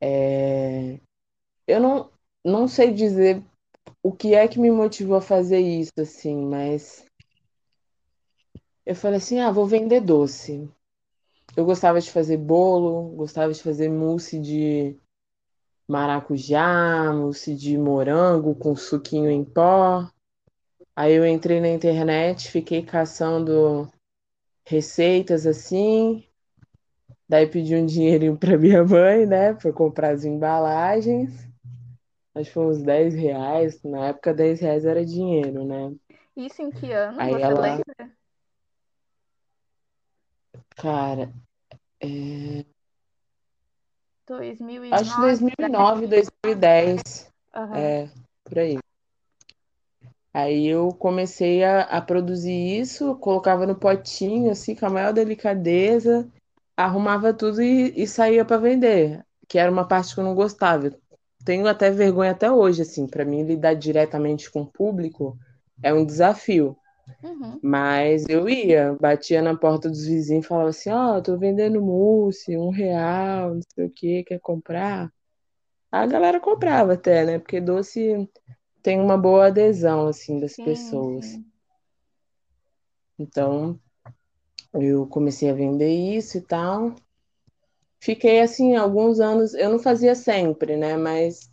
É... 0.00 0.98
Eu 1.66 1.80
não, 1.80 2.13
não 2.44 2.68
sei 2.68 2.92
dizer 2.92 3.42
o 4.02 4.12
que 4.12 4.34
é 4.34 4.46
que 4.46 4.60
me 4.60 4.70
motivou 4.70 5.16
a 5.16 5.20
fazer 5.20 5.60
isso, 5.60 5.92
assim, 5.98 6.36
mas 6.46 7.04
eu 8.84 8.94
falei 8.94 9.16
assim, 9.16 9.40
ah, 9.40 9.50
vou 9.50 9.66
vender 9.66 10.00
doce. 10.00 10.70
Eu 11.56 11.64
gostava 11.64 12.00
de 12.00 12.10
fazer 12.10 12.36
bolo, 12.36 13.16
gostava 13.16 13.52
de 13.52 13.62
fazer 13.62 13.88
mousse 13.88 14.38
de 14.38 14.96
maracujá, 15.88 17.12
mousse 17.12 17.54
de 17.54 17.78
morango 17.78 18.54
com 18.54 18.76
suquinho 18.76 19.30
em 19.30 19.44
pó. 19.44 20.10
Aí 20.94 21.14
eu 21.14 21.26
entrei 21.26 21.60
na 21.60 21.68
internet, 21.68 22.50
fiquei 22.50 22.82
caçando 22.82 23.90
receitas 24.66 25.46
assim. 25.46 26.24
Daí 27.28 27.46
pedi 27.46 27.74
um 27.74 27.86
dinheirinho 27.86 28.36
para 28.36 28.58
minha 28.58 28.84
mãe, 28.84 29.24
né, 29.24 29.54
para 29.54 29.72
comprar 29.72 30.10
as 30.10 30.24
embalagens. 30.24 31.53
Acho 32.34 32.48
que 32.48 32.54
foi 32.54 32.66
uns 32.66 32.82
10 32.82 33.14
reais. 33.14 33.80
Na 33.82 34.08
época, 34.08 34.34
10 34.34 34.60
reais 34.60 34.84
era 34.84 35.04
dinheiro, 35.04 35.64
né? 35.64 35.94
Isso 36.36 36.60
em 36.62 36.70
que 36.70 36.90
ano? 36.92 37.20
Aí 37.20 37.32
Você 37.32 37.42
ela, 37.42 37.60
lembra? 37.60 38.12
cara, 40.76 41.32
é... 42.00 42.64
acho 44.90 45.14
que 45.14 45.20
2009, 45.20 46.06
2009, 46.06 46.06
2010, 46.08 47.32
Aham. 47.54 47.76
é, 47.76 48.08
por 48.44 48.58
aí. 48.58 48.78
Aí 50.32 50.66
eu 50.66 50.88
comecei 50.88 51.62
a, 51.62 51.82
a 51.82 52.02
produzir 52.02 52.80
isso, 52.80 53.14
colocava 53.16 53.64
no 53.66 53.76
potinho, 53.76 54.50
assim, 54.50 54.74
com 54.74 54.86
a 54.86 54.90
maior 54.90 55.12
delicadeza, 55.12 56.28
arrumava 56.76 57.32
tudo 57.32 57.62
e, 57.62 57.92
e 57.96 58.06
saía 58.08 58.44
para 58.44 58.56
vender, 58.56 59.24
que 59.48 59.58
era 59.58 59.70
uma 59.70 59.86
parte 59.86 60.12
que 60.12 60.20
eu 60.20 60.24
não 60.24 60.34
gostava. 60.34 60.90
Tenho 61.44 61.66
até 61.66 61.90
vergonha 61.90 62.30
até 62.30 62.50
hoje, 62.50 62.82
assim, 62.82 63.06
para 63.06 63.24
mim 63.24 63.42
lidar 63.42 63.74
diretamente 63.74 64.50
com 64.50 64.62
o 64.62 64.66
público 64.66 65.36
é 65.82 65.92
um 65.92 66.04
desafio. 66.04 66.76
Uhum. 67.22 67.60
Mas 67.62 68.24
eu 68.28 68.48
ia, 68.48 68.96
batia 69.00 69.42
na 69.42 69.56
porta 69.56 69.88
dos 69.88 70.06
vizinhos 70.06 70.44
e 70.44 70.48
falava 70.48 70.70
assim, 70.70 70.90
ó, 70.90 71.20
tô 71.20 71.36
vendendo 71.36 71.80
mousse, 71.82 72.56
um 72.56 72.70
real, 72.70 73.54
não 73.54 73.60
sei 73.74 73.86
o 73.86 73.90
que, 73.90 74.24
quer 74.24 74.40
comprar? 74.40 75.12
A 75.92 76.06
galera 76.06 76.40
comprava 76.40 76.94
até, 76.94 77.24
né? 77.24 77.38
Porque 77.38 77.60
doce 77.60 78.28
tem 78.82 79.00
uma 79.00 79.16
boa 79.16 79.46
adesão, 79.46 80.08
assim, 80.08 80.40
das 80.40 80.54
Sim, 80.54 80.64
pessoas. 80.64 81.24
sim. 81.26 81.44
Então, 83.18 83.78
eu 84.74 85.06
comecei 85.06 85.50
a 85.50 85.54
vender 85.54 85.94
isso 86.16 86.38
e 86.38 86.40
tal. 86.40 86.94
Fiquei 88.04 88.42
assim 88.42 88.76
alguns 88.76 89.18
anos, 89.18 89.54
eu 89.54 89.70
não 89.70 89.78
fazia 89.78 90.14
sempre, 90.14 90.76
né? 90.76 90.94
Mas 90.94 91.50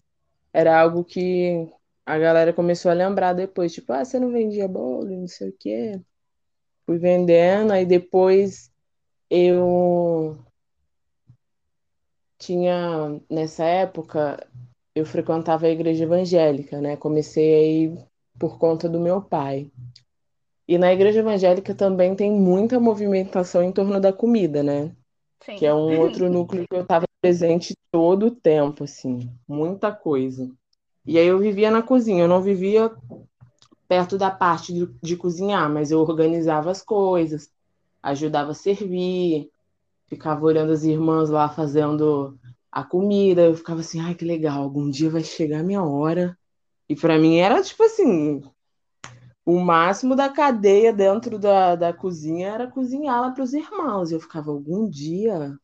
era 0.51 0.81
algo 0.81 1.01
que 1.01 1.65
a 2.05 2.17
galera 2.20 2.51
começou 2.51 2.91
a 2.91 2.93
lembrar 2.93 3.31
depois, 3.31 3.74
tipo, 3.74 3.93
ah, 3.93 4.03
você 4.03 4.20
não 4.20 4.34
vendia 4.34 4.67
bolo, 4.67 5.08
não 5.10 5.27
sei 5.29 5.48
o 5.48 5.55
quê. 5.58 6.01
Fui 6.86 6.98
vendendo, 6.98 7.72
aí 7.72 7.86
depois 7.86 8.70
eu 9.29 10.38
tinha, 12.38 13.22
nessa 13.29 13.63
época, 13.63 14.46
eu 14.93 15.05
frequentava 15.05 15.67
a 15.67 15.70
igreja 15.70 16.03
evangélica, 16.03 16.81
né? 16.81 16.98
Comecei 16.98 17.55
aí 17.55 18.05
por 18.38 18.60
conta 18.60 18.89
do 18.89 19.00
meu 19.00 19.22
pai. 19.22 19.72
E 20.67 20.77
na 20.77 20.91
igreja 20.91 21.20
evangélica 21.22 21.74
também 21.74 22.13
tem 22.13 22.29
muita 22.29 22.77
movimentação 22.77 23.63
em 23.63 23.72
torno 23.72 24.01
da 24.01 24.12
comida, 24.12 24.62
né? 24.62 24.93
Que 25.45 25.65
é 25.65 25.71
Sim. 25.71 25.77
um 25.77 26.00
outro 26.00 26.29
núcleo 26.31 26.65
que 26.67 26.75
eu 26.75 26.81
estava 26.81 27.05
presente 27.21 27.75
todo 27.91 28.27
o 28.27 28.31
tempo, 28.31 28.83
assim, 28.83 29.31
muita 29.48 29.91
coisa. 29.91 30.50
E 31.05 31.17
aí 31.17 31.27
eu 31.27 31.39
vivia 31.39 31.69
na 31.71 31.81
cozinha, 31.81 32.24
eu 32.24 32.27
não 32.27 32.41
vivia 32.41 32.91
perto 33.88 34.17
da 34.17 34.31
parte 34.31 34.74
de, 34.74 34.88
de 35.01 35.17
cozinhar, 35.17 35.69
mas 35.69 35.91
eu 35.91 36.00
organizava 36.00 36.71
as 36.71 36.81
coisas, 36.81 37.50
ajudava 38.01 38.51
a 38.51 38.55
servir, 38.55 39.50
ficava 40.07 40.45
olhando 40.45 40.71
as 40.71 40.83
irmãs 40.83 41.29
lá 41.29 41.50
fazendo 41.50 42.38
a 42.71 42.83
comida, 42.83 43.41
eu 43.41 43.55
ficava 43.55 43.81
assim, 43.81 44.00
ai, 44.00 44.15
que 44.15 44.24
legal, 44.24 44.62
algum 44.62 44.89
dia 44.89 45.10
vai 45.10 45.24
chegar 45.24 45.60
a 45.60 45.63
minha 45.63 45.83
hora. 45.83 46.38
E 46.88 46.95
para 46.95 47.17
mim 47.17 47.38
era 47.38 47.62
tipo 47.62 47.83
assim, 47.83 48.41
o 49.45 49.60
máximo 49.60 50.15
da 50.15 50.29
cadeia 50.29 50.93
dentro 50.93 51.39
da, 51.39 51.75
da 51.75 51.93
cozinha 51.93 52.50
era 52.50 52.71
cozinhar 52.71 53.21
lá 53.21 53.31
para 53.31 53.43
os 53.43 53.53
irmãos. 53.53 54.12
Eu 54.12 54.19
ficava, 54.19 54.51
algum 54.51 54.89
dia 54.89 55.57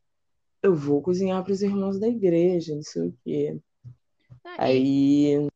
eu 0.63 0.75
vou 0.75 1.01
cozinhar 1.01 1.43
para 1.43 1.53
os 1.53 1.62
irmãos 1.63 2.00
da 2.00 2.07
igreja, 2.07 2.75
não 2.75 2.84
sei 2.84 3.10
o 3.10 3.17
quê. 3.24 3.60
Ah, 4.43 4.57
E, 4.63 4.88
Aí, 5.36 5.48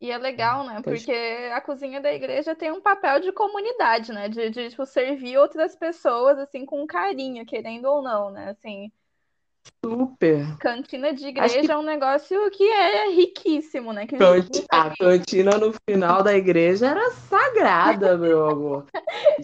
e 0.00 0.10
é 0.10 0.18
legal, 0.18 0.64
né? 0.66 0.82
pode 0.82 1.04
Porque 1.04 1.10
a 1.52 1.60
cozinha 1.60 2.00
da 2.00 2.12
igreja 2.12 2.54
tem 2.54 2.70
um 2.70 2.80
papel 2.80 3.20
de 3.20 3.32
comunidade, 3.32 4.12
né? 4.12 4.28
De, 4.28 4.50
de 4.50 4.70
tipo, 4.70 4.84
servir 4.86 5.38
outras 5.38 5.74
pessoas, 5.74 6.38
assim, 6.38 6.66
com 6.66 6.86
carinho, 6.86 7.46
querendo 7.46 7.86
ou 7.86 8.02
não, 8.02 8.30
né? 8.30 8.50
Assim, 8.50 8.92
super. 9.84 10.56
cantina 10.58 11.12
de 11.12 11.26
Acho 11.26 11.32
que 11.32 11.40
igreja 11.58 11.72
é 11.72 11.76
um 11.76 11.82
negócio 11.82 12.50
que 12.50 12.64
é 12.64 13.10
riquíssimo, 13.10 13.92
né? 13.92 14.06
Que 14.06 14.16
canti- 14.16 14.64
a 14.70 14.94
cantina 14.96 15.58
no 15.58 15.72
final 15.88 16.22
da 16.22 16.34
igreja 16.34 16.88
era 16.88 17.10
sagrada, 17.12 18.16
meu 18.18 18.46
amor. 18.46 18.86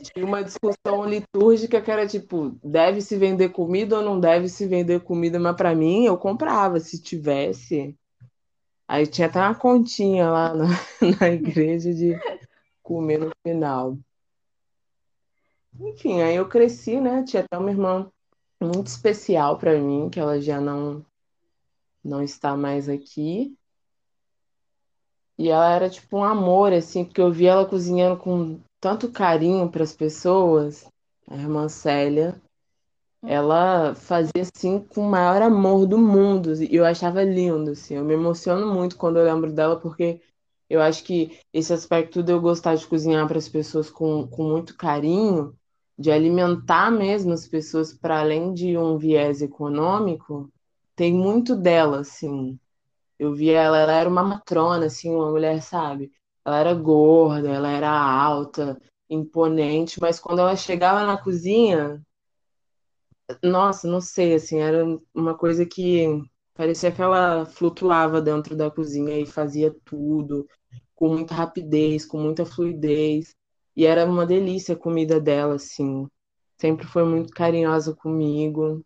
Tinha 0.02 0.24
uma 0.24 0.42
discussão 0.42 1.04
litúrgica 1.06 1.80
que 1.80 1.90
era 1.90 2.06
tipo, 2.06 2.58
deve 2.62 3.00
se 3.00 3.16
vender 3.16 3.50
comida 3.50 3.96
ou 3.96 4.02
não 4.02 4.18
deve 4.18 4.48
se 4.48 4.66
vender 4.66 5.00
comida, 5.00 5.38
mas 5.38 5.56
para 5.56 5.74
mim 5.74 6.04
eu 6.04 6.16
comprava 6.16 6.80
se 6.80 7.00
tivesse. 7.00 7.96
Aí 8.88 9.06
tinha 9.06 9.26
até 9.26 9.38
uma 9.40 9.54
continha 9.54 10.30
lá 10.30 10.54
na, 10.54 10.66
na 11.20 11.28
igreja 11.30 11.92
de 11.94 12.18
comer 12.82 13.18
no 13.18 13.30
final. 13.46 13.96
Enfim, 15.80 16.20
aí 16.20 16.36
eu 16.36 16.48
cresci, 16.48 17.00
né? 17.00 17.24
Tinha 17.24 17.42
até 17.42 17.56
uma 17.58 17.70
irmã 17.70 18.10
muito 18.62 18.86
especial 18.88 19.58
para 19.58 19.78
mim, 19.78 20.08
que 20.10 20.20
ela 20.20 20.40
já 20.40 20.60
não 20.60 21.04
não 22.04 22.22
está 22.22 22.56
mais 22.56 22.88
aqui. 22.88 23.56
E 25.38 25.48
ela 25.48 25.74
era 25.74 25.88
tipo 25.90 26.18
um 26.18 26.24
amor, 26.24 26.72
assim, 26.72 27.04
porque 27.04 27.20
eu 27.20 27.32
via 27.32 27.52
ela 27.52 27.66
cozinhando 27.66 28.18
com 28.18 28.60
tanto 28.80 29.10
carinho 29.10 29.70
para 29.70 29.82
as 29.82 29.94
pessoas. 29.94 30.86
A 31.28 31.36
irmã 31.36 31.68
Célia, 31.68 32.40
ela 33.22 33.94
fazia 33.94 34.42
assim 34.42 34.80
com 34.80 35.02
o 35.06 35.10
maior 35.10 35.40
amor 35.42 35.86
do 35.86 35.98
mundo. 35.98 36.52
E 36.62 36.74
eu 36.74 36.84
achava 36.84 37.22
lindo, 37.22 37.70
assim. 37.70 37.94
Eu 37.94 38.04
me 38.04 38.14
emociono 38.14 38.72
muito 38.72 38.96
quando 38.96 39.18
eu 39.18 39.24
lembro 39.24 39.52
dela, 39.52 39.78
porque 39.78 40.20
eu 40.68 40.80
acho 40.80 41.04
que 41.04 41.38
esse 41.52 41.72
aspecto 41.72 42.22
de 42.22 42.32
eu 42.32 42.40
gostar 42.40 42.74
de 42.74 42.86
cozinhar 42.86 43.26
para 43.28 43.38
as 43.38 43.48
pessoas 43.48 43.90
com, 43.90 44.26
com 44.26 44.42
muito 44.44 44.76
carinho, 44.76 45.56
de 45.98 46.10
alimentar 46.10 46.90
mesmo 46.90 47.32
as 47.32 47.46
pessoas 47.46 47.92
para 47.92 48.20
além 48.20 48.54
de 48.54 48.76
um 48.76 48.98
viés 48.98 49.42
econômico, 49.42 50.50
tem 50.96 51.12
muito 51.14 51.56
dela, 51.56 52.00
assim. 52.00 52.58
Eu 53.18 53.34
via 53.34 53.60
ela, 53.60 53.78
ela 53.78 53.92
era 53.92 54.08
uma 54.08 54.22
matrona, 54.22 54.86
assim, 54.86 55.10
uma 55.14 55.30
mulher, 55.30 55.62
sabe? 55.62 56.10
Ela 56.44 56.58
era 56.58 56.74
gorda, 56.74 57.48
ela 57.50 57.70
era 57.70 57.90
alta, 57.90 58.80
imponente, 59.08 60.00
mas 60.00 60.18
quando 60.18 60.40
ela 60.40 60.56
chegava 60.56 61.06
na 61.06 61.16
cozinha, 61.16 62.02
nossa, 63.42 63.88
não 63.88 64.00
sei, 64.00 64.34
assim, 64.34 64.58
era 64.58 64.84
uma 65.14 65.36
coisa 65.36 65.64
que 65.64 66.06
parecia 66.54 66.92
que 66.92 67.00
ela 67.00 67.46
flutuava 67.46 68.20
dentro 68.20 68.56
da 68.56 68.70
cozinha 68.70 69.18
e 69.18 69.26
fazia 69.26 69.74
tudo 69.84 70.46
com 70.94 71.08
muita 71.08 71.34
rapidez, 71.34 72.04
com 72.06 72.18
muita 72.18 72.44
fluidez. 72.44 73.34
E 73.76 73.86
era 73.86 74.04
uma 74.04 74.26
delícia 74.26 74.74
a 74.74 74.78
comida 74.78 75.20
dela, 75.20 75.54
assim. 75.54 76.06
Sempre 76.58 76.86
foi 76.86 77.04
muito 77.04 77.32
carinhosa 77.32 77.94
comigo. 77.94 78.84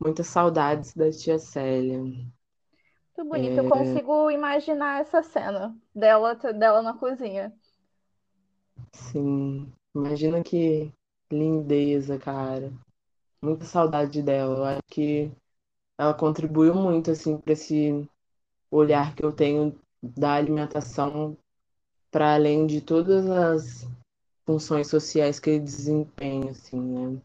Muitas 0.00 0.28
saudades 0.28 0.94
da 0.94 1.10
tia 1.10 1.38
Célia. 1.38 1.98
Muito 1.98 3.28
bonito. 3.28 3.58
Eu 3.58 3.68
consigo 3.68 4.30
imaginar 4.30 5.00
essa 5.00 5.22
cena 5.22 5.76
dela, 5.94 6.34
dela 6.34 6.82
na 6.82 6.94
cozinha. 6.94 7.52
Sim, 8.92 9.72
imagina 9.94 10.42
que 10.42 10.92
lindeza, 11.30 12.18
cara. 12.18 12.72
Muita 13.42 13.64
saudade 13.64 14.22
dela. 14.22 14.56
Eu 14.58 14.64
acho 14.64 14.82
que 14.88 15.32
ela 15.98 16.14
contribuiu 16.14 16.74
muito 16.74 17.10
assim 17.10 17.38
para 17.38 17.52
esse 17.54 18.08
olhar 18.70 19.14
que 19.14 19.24
eu 19.24 19.32
tenho 19.32 19.78
da 20.02 20.34
alimentação 20.34 21.36
para 22.10 22.34
além 22.34 22.66
de 22.66 22.80
todas 22.80 23.26
as 23.28 23.86
funções 24.46 24.88
sociais 24.88 25.38
que 25.38 25.50
ele 25.50 25.60
desempenha, 25.60 26.50
assim, 26.50 26.80
né? 26.80 27.20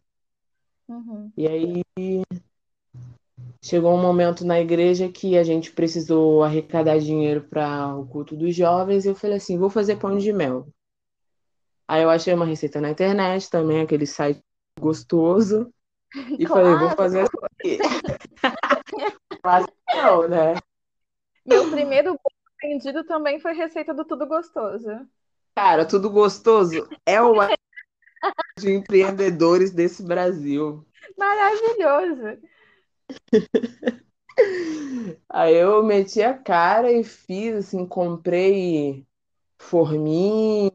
Uhum. 0.87 1.31
E 1.37 1.47
aí 1.47 1.81
chegou 3.61 3.93
um 3.93 4.01
momento 4.01 4.45
na 4.45 4.59
igreja 4.59 5.09
que 5.09 5.37
a 5.37 5.43
gente 5.43 5.71
precisou 5.71 6.43
arrecadar 6.43 6.99
dinheiro 6.99 7.41
para 7.41 7.95
o 7.95 8.05
culto 8.05 8.35
dos 8.35 8.53
jovens 8.53 9.05
e 9.05 9.07
eu 9.07 9.15
falei 9.15 9.37
assim, 9.37 9.57
vou 9.57 9.69
fazer 9.69 9.95
pão 9.95 10.17
de 10.17 10.33
mel. 10.33 10.67
Aí 11.87 12.03
eu 12.03 12.09
achei 12.09 12.33
uma 12.33 12.45
receita 12.45 12.81
na 12.81 12.89
internet 12.89 13.49
também, 13.49 13.81
aquele 13.81 14.05
site 14.05 14.41
gostoso. 14.79 15.71
E 16.37 16.45
claro. 16.45 16.67
falei, 16.67 16.77
vou 16.77 16.95
fazer 16.95 17.21
aqui. 17.21 17.79
Mas 19.43 19.65
não, 19.95 20.27
né? 20.27 20.53
Meu 21.43 21.71
primeiro 21.71 22.15
vendido 22.63 23.03
também 23.03 23.39
foi 23.39 23.53
receita 23.53 23.93
do 23.93 24.05
Tudo 24.05 24.25
Gostoso. 24.25 25.05
Cara, 25.53 25.85
Tudo 25.85 26.09
Gostoso 26.09 26.87
é 27.05 27.21
o 27.21 27.33
de 28.57 28.71
empreendedores 28.71 29.71
desse 29.71 30.01
Brasil. 30.01 30.85
Maravilhoso. 31.17 32.39
Aí 35.29 35.55
eu 35.55 35.83
meti 35.83 36.21
a 36.21 36.33
cara 36.35 36.91
e 36.91 37.03
fiz, 37.03 37.55
assim, 37.55 37.85
comprei 37.85 39.05
forminha, 39.59 40.71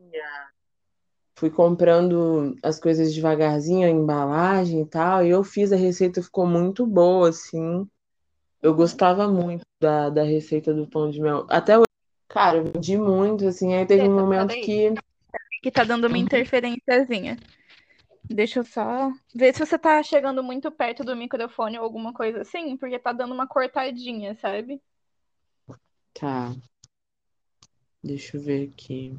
fui 1.36 1.50
comprando 1.50 2.54
as 2.62 2.78
coisas 2.78 3.14
devagarzinho, 3.14 3.86
a 3.86 3.90
embalagem 3.90 4.82
e 4.82 4.86
tal, 4.86 5.24
e 5.24 5.30
eu 5.30 5.42
fiz 5.42 5.72
a 5.72 5.76
receita, 5.76 6.22
ficou 6.22 6.46
muito 6.46 6.86
boa, 6.86 7.30
assim. 7.30 7.88
Eu 8.62 8.74
gostava 8.74 9.28
muito 9.28 9.62
da, 9.80 10.10
da 10.10 10.22
receita 10.22 10.74
do 10.74 10.86
pão 10.86 11.10
de 11.10 11.20
mel. 11.20 11.46
Até 11.48 11.78
hoje, 11.78 11.86
cara, 12.28 12.58
eu 12.58 12.64
vendi 12.64 12.96
muito, 12.96 13.46
assim, 13.46 13.74
aí 13.74 13.86
teve 13.86 14.08
um 14.08 14.14
momento 14.14 14.54
que. 14.54 14.94
Que 15.62 15.70
tá 15.70 15.84
dando 15.84 16.06
uma 16.06 16.18
interferênciazinha. 16.18 17.36
Deixa 18.24 18.60
eu 18.60 18.64
só 18.64 19.10
ver 19.34 19.54
se 19.54 19.64
você 19.64 19.78
tá 19.78 20.02
chegando 20.02 20.42
muito 20.42 20.70
perto 20.70 21.02
do 21.02 21.16
microfone 21.16 21.78
ou 21.78 21.84
alguma 21.84 22.12
coisa 22.12 22.42
assim, 22.42 22.76
porque 22.76 22.98
tá 22.98 23.12
dando 23.12 23.32
uma 23.32 23.46
cortadinha, 23.46 24.34
sabe? 24.34 24.82
Tá. 26.12 26.52
Deixa 28.02 28.36
eu 28.36 28.42
ver 28.42 28.68
aqui. 28.68 29.18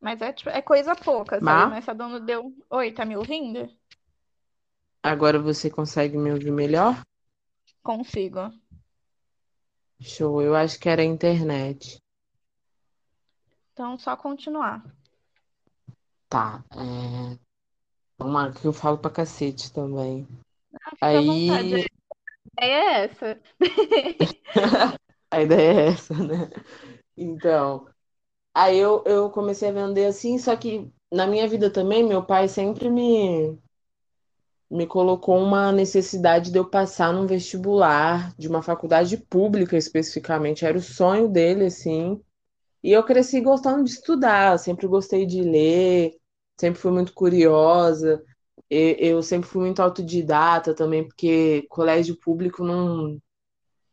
Mas 0.00 0.22
é, 0.22 0.32
tipo, 0.32 0.48
é 0.48 0.62
coisa 0.62 0.94
pouca, 0.94 1.40
sabe? 1.40 1.44
Má? 1.44 1.66
Mas 1.68 1.84
tá 1.84 1.92
dando 1.92 2.20
deu. 2.20 2.54
Oi, 2.70 2.92
tá 2.92 3.04
me 3.04 3.16
ouvindo? 3.16 3.68
Agora 5.02 5.38
você 5.38 5.70
consegue 5.70 6.16
me 6.16 6.32
ouvir 6.32 6.50
melhor? 6.50 7.02
Consigo. 7.82 8.50
Show, 10.00 10.40
eu 10.40 10.54
acho 10.54 10.78
que 10.78 10.88
era 10.88 11.02
a 11.02 11.04
internet. 11.04 11.98
Então, 13.72 13.98
só 13.98 14.16
continuar. 14.16 14.82
Tá. 16.28 16.64
É... 16.72 17.38
Uma 18.22 18.52
que 18.52 18.66
eu 18.66 18.72
falo 18.72 18.98
pra 18.98 19.10
cacete 19.10 19.72
também. 19.72 20.26
Ah, 20.84 20.90
fica 20.90 21.06
Aí. 21.06 21.50
A 21.50 21.62
ideia 21.62 21.86
é 22.58 23.04
essa. 23.04 23.40
a 25.30 25.42
ideia 25.42 25.80
é 25.80 25.86
essa, 25.88 26.14
né? 26.14 26.50
Então. 27.16 27.86
Aí 28.54 28.78
eu, 28.78 29.02
eu 29.06 29.30
comecei 29.30 29.68
a 29.68 29.72
vender 29.72 30.06
assim, 30.06 30.38
só 30.38 30.56
que 30.56 30.90
na 31.10 31.26
minha 31.26 31.48
vida 31.48 31.70
também, 31.70 32.02
meu 32.04 32.24
pai 32.24 32.48
sempre 32.48 32.88
me, 32.90 33.58
me 34.70 34.86
colocou 34.86 35.36
uma 35.36 35.72
necessidade 35.72 36.52
de 36.52 36.58
eu 36.58 36.68
passar 36.68 37.12
num 37.12 37.26
vestibular 37.26 38.32
de 38.38 38.48
uma 38.48 38.62
faculdade 38.62 39.16
pública 39.16 39.76
especificamente. 39.76 40.64
Era 40.64 40.78
o 40.78 40.82
sonho 40.82 41.28
dele, 41.28 41.66
assim. 41.66 42.20
E 42.82 42.92
eu 42.92 43.02
cresci 43.04 43.40
gostando 43.40 43.84
de 43.84 43.90
estudar, 43.90 44.58
sempre 44.58 44.86
gostei 44.86 45.26
de 45.26 45.42
ler, 45.42 46.16
sempre 46.58 46.80
fui 46.80 46.92
muito 46.92 47.12
curiosa. 47.12 48.24
Eu 48.70 49.20
sempre 49.22 49.48
fui 49.48 49.62
muito 49.62 49.82
autodidata 49.82 50.74
também, 50.74 51.06
porque 51.06 51.66
colégio 51.68 52.16
público 52.16 52.62
não, 52.62 53.20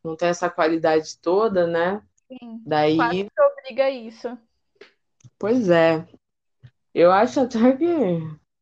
não 0.04 0.16
tem 0.16 0.30
essa 0.30 0.50
qualidade 0.50 1.18
toda, 1.20 1.66
né? 1.66 2.02
Sim, 2.28 2.62
Daí... 2.64 2.96
quase 2.96 3.24
que 3.24 3.42
obriga 3.42 3.90
isso. 3.90 4.38
Pois 5.40 5.70
é. 5.70 6.08
Eu 6.94 7.12
acho 7.12 7.40
até 7.40 7.76
que 7.78 7.86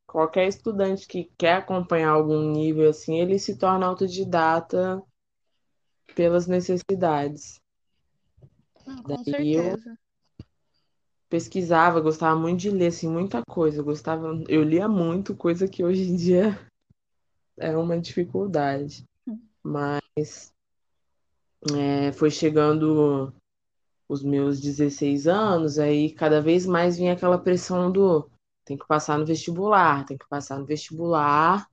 qualquer 0.06 0.48
estudante 0.48 1.08
que 1.08 1.32
quer 1.38 1.58
acompanhar 1.58 2.10
algum 2.10 2.52
nível 2.52 2.90
assim, 2.90 3.20
ele 3.20 3.40
se 3.40 3.58
torna 3.58 3.86
autodidata 3.86 5.02
pelas 6.16 6.48
necessidades. 6.48 7.62
Ah, 8.88 9.02
com 9.02 9.16
Daí 9.16 9.24
certeza. 9.24 9.90
Eu 9.90 9.98
pesquisava, 11.30 12.00
gostava 12.00 12.40
muito 12.40 12.62
de 12.62 12.70
ler, 12.70 12.88
assim, 12.88 13.10
muita 13.10 13.42
coisa. 13.46 13.80
Eu 13.80 13.86
gostava, 13.86 14.42
eu 14.48 14.64
lia 14.64 14.88
muito, 14.88 15.36
coisa 15.36 15.68
que 15.68 15.84
hoje 15.84 16.04
em 16.04 16.16
dia 16.16 16.58
é 17.58 17.76
uma 17.76 18.00
dificuldade. 18.00 19.04
Mas 19.64 20.54
é, 21.74 22.12
foi 22.14 22.30
chegando 22.30 23.34
os 24.08 24.24
meus 24.24 24.60
16 24.60 25.28
anos, 25.28 25.80
aí 25.80 26.12
cada 26.12 26.42
vez 26.42 26.66
mais 26.66 26.98
vinha 26.98 27.14
aquela 27.14 27.38
pressão 27.38 27.92
do 27.92 28.30
tem 28.64 28.78
que 28.78 28.88
passar 28.88 29.18
no 29.20 29.26
vestibular, 29.26 30.06
tem 30.06 30.18
que 30.18 30.28
passar 30.28 30.58
no 30.58 30.66
vestibular, 30.66 31.68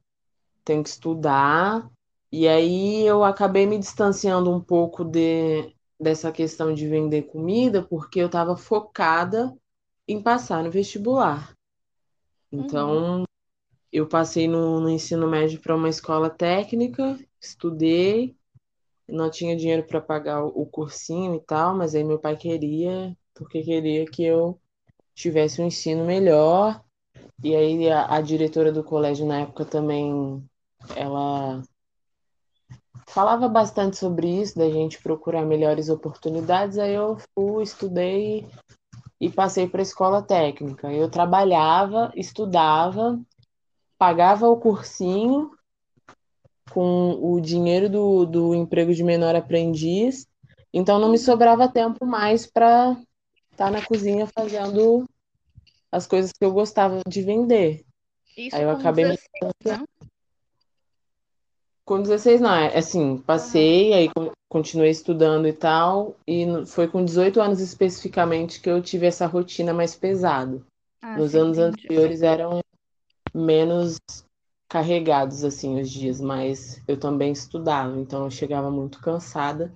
tem 0.62 0.83
que 0.83 0.90
estudar. 0.90 1.90
E 2.31 2.47
aí 2.47 3.07
eu 3.07 3.25
acabei 3.25 3.66
me 3.66 3.79
distanciando 3.79 4.51
um 4.51 4.61
pouco 4.61 5.03
de, 5.03 5.75
dessa 5.99 6.31
questão 6.31 6.75
de 6.75 6.87
vender 6.87 7.23
comida, 7.23 7.83
porque 7.83 8.21
eu 8.21 8.27
estava 8.27 8.57
focada 8.57 9.57
em 10.07 10.23
passar 10.23 10.62
no 10.62 10.71
vestibular. 10.71 11.55
Então, 12.51 13.21
uhum. 13.21 13.25
eu 13.90 14.07
passei 14.07 14.47
no, 14.47 14.79
no 14.79 14.90
ensino 14.90 15.27
médio 15.27 15.61
para 15.61 15.75
uma 15.75 15.88
escola 15.88 16.29
técnica, 16.29 17.18
estudei, 17.40 18.37
não 19.08 19.30
tinha 19.30 19.56
dinheiro 19.56 19.84
para 19.84 20.00
pagar 20.00 20.44
o, 20.44 20.66
cursinho 20.66 21.34
e 21.34 21.40
tal, 21.40 21.76
mas 21.76 21.94
aí 21.94 22.04
meu 22.04 22.18
pai 22.18 22.36
queria, 22.36 23.16
porque 23.34 23.62
queria 23.62 24.04
que 24.06 24.24
eu 24.24 24.58
tivesse 25.14 25.60
um 25.60 25.66
ensino 25.66 26.04
melhor. 26.04 26.82
E 27.42 27.54
aí 27.54 27.90
a, 27.90 28.14
a 28.16 28.20
diretora 28.20 28.72
do 28.72 28.84
colégio 28.84 29.26
na 29.26 29.40
época 29.40 29.64
também, 29.64 30.42
ela 30.96 31.62
falava 33.08 33.48
bastante 33.48 33.96
sobre 33.96 34.28
isso, 34.28 34.58
da 34.58 34.70
gente 34.70 35.02
procurar 35.02 35.44
melhores 35.44 35.88
oportunidades. 35.88 36.78
Aí 36.78 36.94
eu 36.94 37.18
fui, 37.34 37.62
estudei 37.62 38.48
e 39.20 39.30
passei 39.30 39.68
para 39.68 39.80
a 39.80 39.82
escola 39.82 40.22
técnica. 40.22 40.92
Eu 40.92 41.10
trabalhava, 41.10 42.12
estudava, 42.16 43.20
pagava 43.98 44.48
o 44.48 44.56
cursinho 44.56 45.50
com 46.72 47.18
o 47.20 47.40
dinheiro 47.40 47.88
do, 47.88 48.24
do 48.24 48.54
emprego 48.54 48.94
de 48.94 49.04
menor 49.04 49.37
aprendiz, 49.37 50.26
então 50.72 50.98
não 50.98 51.11
me 51.11 51.18
sobrava 51.18 51.68
tempo 51.68 52.06
mais 52.06 52.46
para 52.46 52.96
estar 53.50 53.66
tá 53.66 53.70
na 53.70 53.85
cozinha 53.85 54.26
fazendo 54.26 55.04
as 55.90 56.06
coisas 56.06 56.32
que 56.32 56.44
eu 56.44 56.52
gostava 56.52 57.02
de 57.06 57.20
vender. 57.20 57.85
Isso 58.37 58.56
Aí 58.56 58.62
eu 58.62 58.70
acabei 58.70 59.04
16, 59.04 59.80
me... 59.80 59.87
Com 61.85 62.00
16, 62.00 62.40
não, 62.40 62.54
é 62.54 62.78
assim, 62.78 63.18
passei, 63.18 63.92
aí 63.92 64.08
continuei 64.48 64.90
estudando 64.90 65.46
e 65.46 65.52
tal, 65.52 66.16
e 66.26 66.46
foi 66.66 66.88
com 66.88 67.04
18 67.04 67.40
anos 67.40 67.61
especificamente 67.61 68.61
que 68.61 68.70
eu 68.70 68.80
tive 68.80 69.06
essa 69.06 69.26
rotina 69.26 69.74
mais 69.74 69.94
pesada. 69.94 70.62
Ah, 71.02 71.18
Nos 71.18 71.32
sim, 71.32 71.38
anos 71.38 71.58
entendi. 71.58 71.85
anteriores 71.85 72.22
eram 72.22 72.61
menos 73.35 73.98
carregados, 74.72 75.44
assim, 75.44 75.78
os 75.78 75.90
dias, 75.90 76.18
mas 76.18 76.82
eu 76.88 76.98
também 76.98 77.30
estudava, 77.30 78.00
então 78.00 78.24
eu 78.24 78.30
chegava 78.30 78.70
muito 78.70 79.02
cansada, 79.02 79.70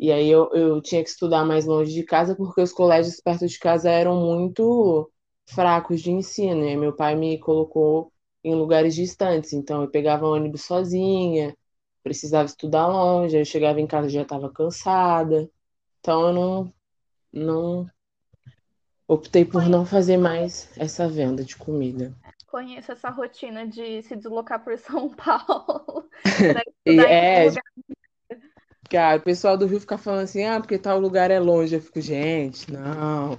e 0.00 0.10
aí 0.10 0.30
eu, 0.30 0.50
eu 0.54 0.80
tinha 0.80 1.02
que 1.04 1.10
estudar 1.10 1.44
mais 1.44 1.66
longe 1.66 1.92
de 1.92 2.02
casa, 2.02 2.34
porque 2.34 2.62
os 2.62 2.72
colégios 2.72 3.20
perto 3.20 3.46
de 3.46 3.58
casa 3.58 3.90
eram 3.90 4.16
muito 4.16 5.10
fracos 5.50 6.00
de 6.00 6.10
ensino, 6.12 6.64
e 6.66 6.74
meu 6.76 6.96
pai 6.96 7.14
me 7.14 7.38
colocou 7.38 8.10
em 8.42 8.54
lugares 8.54 8.94
distantes. 8.94 9.52
Então 9.52 9.82
eu 9.82 9.90
pegava 9.90 10.26
ônibus 10.26 10.62
sozinha, 10.62 11.54
precisava 12.02 12.46
estudar 12.46 12.86
longe, 12.86 13.36
eu 13.36 13.44
chegava 13.44 13.80
em 13.82 13.86
casa 13.86 14.08
já 14.08 14.22
estava 14.22 14.50
cansada. 14.50 15.46
Então 16.00 16.28
eu 16.28 16.32
não 16.32 16.74
não 17.32 17.90
optei 19.06 19.44
por 19.44 19.68
não 19.68 19.84
fazer 19.84 20.16
mais 20.16 20.70
essa 20.78 21.06
venda 21.06 21.44
de 21.44 21.54
comida. 21.54 22.16
Conheço 22.52 22.92
essa 22.92 23.08
rotina 23.08 23.66
de 23.66 24.02
se 24.02 24.14
deslocar 24.14 24.62
por 24.62 24.76
São 24.76 25.08
Paulo. 25.08 26.06
é, 26.84 27.46
cara, 28.90 29.16
o 29.16 29.22
pessoal 29.22 29.56
do 29.56 29.64
Rio 29.64 29.80
fica 29.80 29.96
falando 29.96 30.24
assim, 30.24 30.44
ah, 30.44 30.60
porque 30.60 30.78
tal 30.78 31.00
lugar 31.00 31.30
é 31.30 31.40
longe. 31.40 31.74
Eu 31.74 31.80
fico, 31.80 31.98
gente, 31.98 32.70
não. 32.70 33.38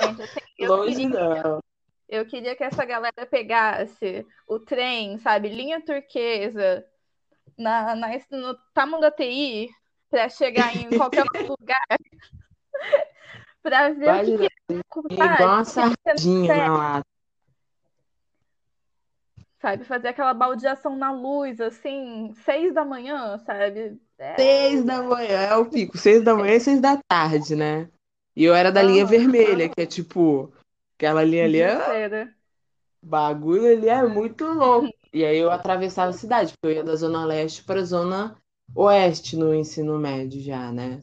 Gente, 0.00 0.30
eu 0.60 0.76
longe 0.76 0.94
queria, 0.94 1.08
não. 1.08 1.58
Eu 2.08 2.24
queria 2.24 2.54
que 2.54 2.62
essa 2.62 2.84
galera 2.84 3.26
pegasse 3.28 4.24
o 4.46 4.60
trem, 4.60 5.18
sabe, 5.18 5.48
linha 5.48 5.84
turquesa, 5.84 6.86
na, 7.58 7.96
na, 7.96 8.08
no 8.30 9.10
TI, 9.10 9.68
para 10.08 10.28
chegar 10.28 10.76
em 10.76 10.96
qualquer 10.96 11.22
outro 11.22 11.48
lugar. 11.58 11.98
para 13.60 13.88
ver 13.88 14.04
Vai 14.04 14.22
o 14.22 14.38
que, 14.38 14.48
que 14.48 14.72
é. 14.72 14.76
Igual 15.10 15.54
uma 15.54 15.64
sardinha 15.64 16.54
na 16.54 16.76
lata. 16.76 17.15
Sabe? 19.60 19.84
Fazer 19.84 20.08
aquela 20.08 20.34
baldeação 20.34 20.96
na 20.96 21.10
luz, 21.12 21.60
assim, 21.60 22.32
seis 22.44 22.74
da 22.74 22.84
manhã, 22.84 23.38
sabe? 23.38 23.98
É... 24.18 24.36
Seis 24.36 24.84
da 24.84 25.02
manhã, 25.02 25.38
é 25.40 25.56
o 25.56 25.66
pico. 25.66 25.98
Seis 25.98 26.22
da 26.22 26.34
manhã 26.34 26.54
e 26.54 26.60
seis 26.60 26.80
da 26.80 26.98
tarde, 27.08 27.54
né? 27.54 27.88
E 28.34 28.44
eu 28.44 28.54
era 28.54 28.70
da 28.70 28.82
linha 28.82 29.06
vermelha, 29.06 29.68
que 29.68 29.80
é 29.80 29.86
tipo, 29.86 30.52
aquela 30.96 31.24
linha 31.24 31.44
ali 31.44 31.60
é... 31.60 32.28
Bagulho 33.02 33.66
ali 33.66 33.88
é 33.88 34.02
muito 34.02 34.44
louco. 34.44 34.88
E 35.12 35.24
aí 35.24 35.38
eu 35.38 35.50
atravessava 35.50 36.10
a 36.10 36.14
cidade, 36.14 36.52
porque 36.52 36.66
eu 36.66 36.78
ia 36.78 36.84
da 36.84 36.96
Zona 36.96 37.24
Leste 37.24 37.62
para 37.62 37.80
a 37.80 37.84
Zona 37.84 38.36
Oeste 38.74 39.36
no 39.36 39.54
ensino 39.54 39.98
médio 39.98 40.40
já, 40.42 40.72
né? 40.72 41.00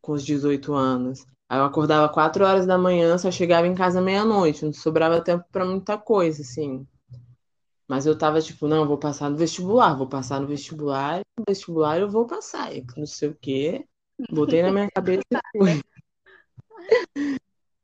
Com 0.00 0.12
os 0.12 0.24
18 0.24 0.72
anos. 0.74 1.24
Aí 1.48 1.58
eu 1.58 1.64
acordava 1.64 2.12
4 2.12 2.44
horas 2.44 2.66
da 2.66 2.78
manhã, 2.78 3.18
só 3.18 3.30
chegava 3.30 3.66
em 3.66 3.74
casa 3.74 4.00
meia-noite, 4.00 4.64
não 4.64 4.72
sobrava 4.72 5.20
tempo 5.20 5.44
para 5.50 5.64
muita 5.64 5.98
coisa, 5.98 6.42
assim. 6.42 6.86
Mas 7.90 8.06
eu 8.06 8.16
tava 8.16 8.40
tipo, 8.40 8.68
não, 8.68 8.86
vou 8.86 8.96
passar 8.96 9.28
no 9.28 9.36
vestibular, 9.36 9.96
vou 9.96 10.06
passar 10.06 10.40
no 10.40 10.46
vestibular, 10.46 11.22
no 11.36 11.44
vestibular 11.48 11.98
eu 11.98 12.08
vou 12.08 12.24
passar, 12.24 12.72
e 12.72 12.86
não 12.96 13.04
sei 13.04 13.30
o 13.30 13.34
quê. 13.34 13.84
Botei 14.30 14.62
na 14.62 14.70
minha 14.70 14.88
cabeça 14.94 15.24
e 15.32 15.58
fui. 15.58 15.82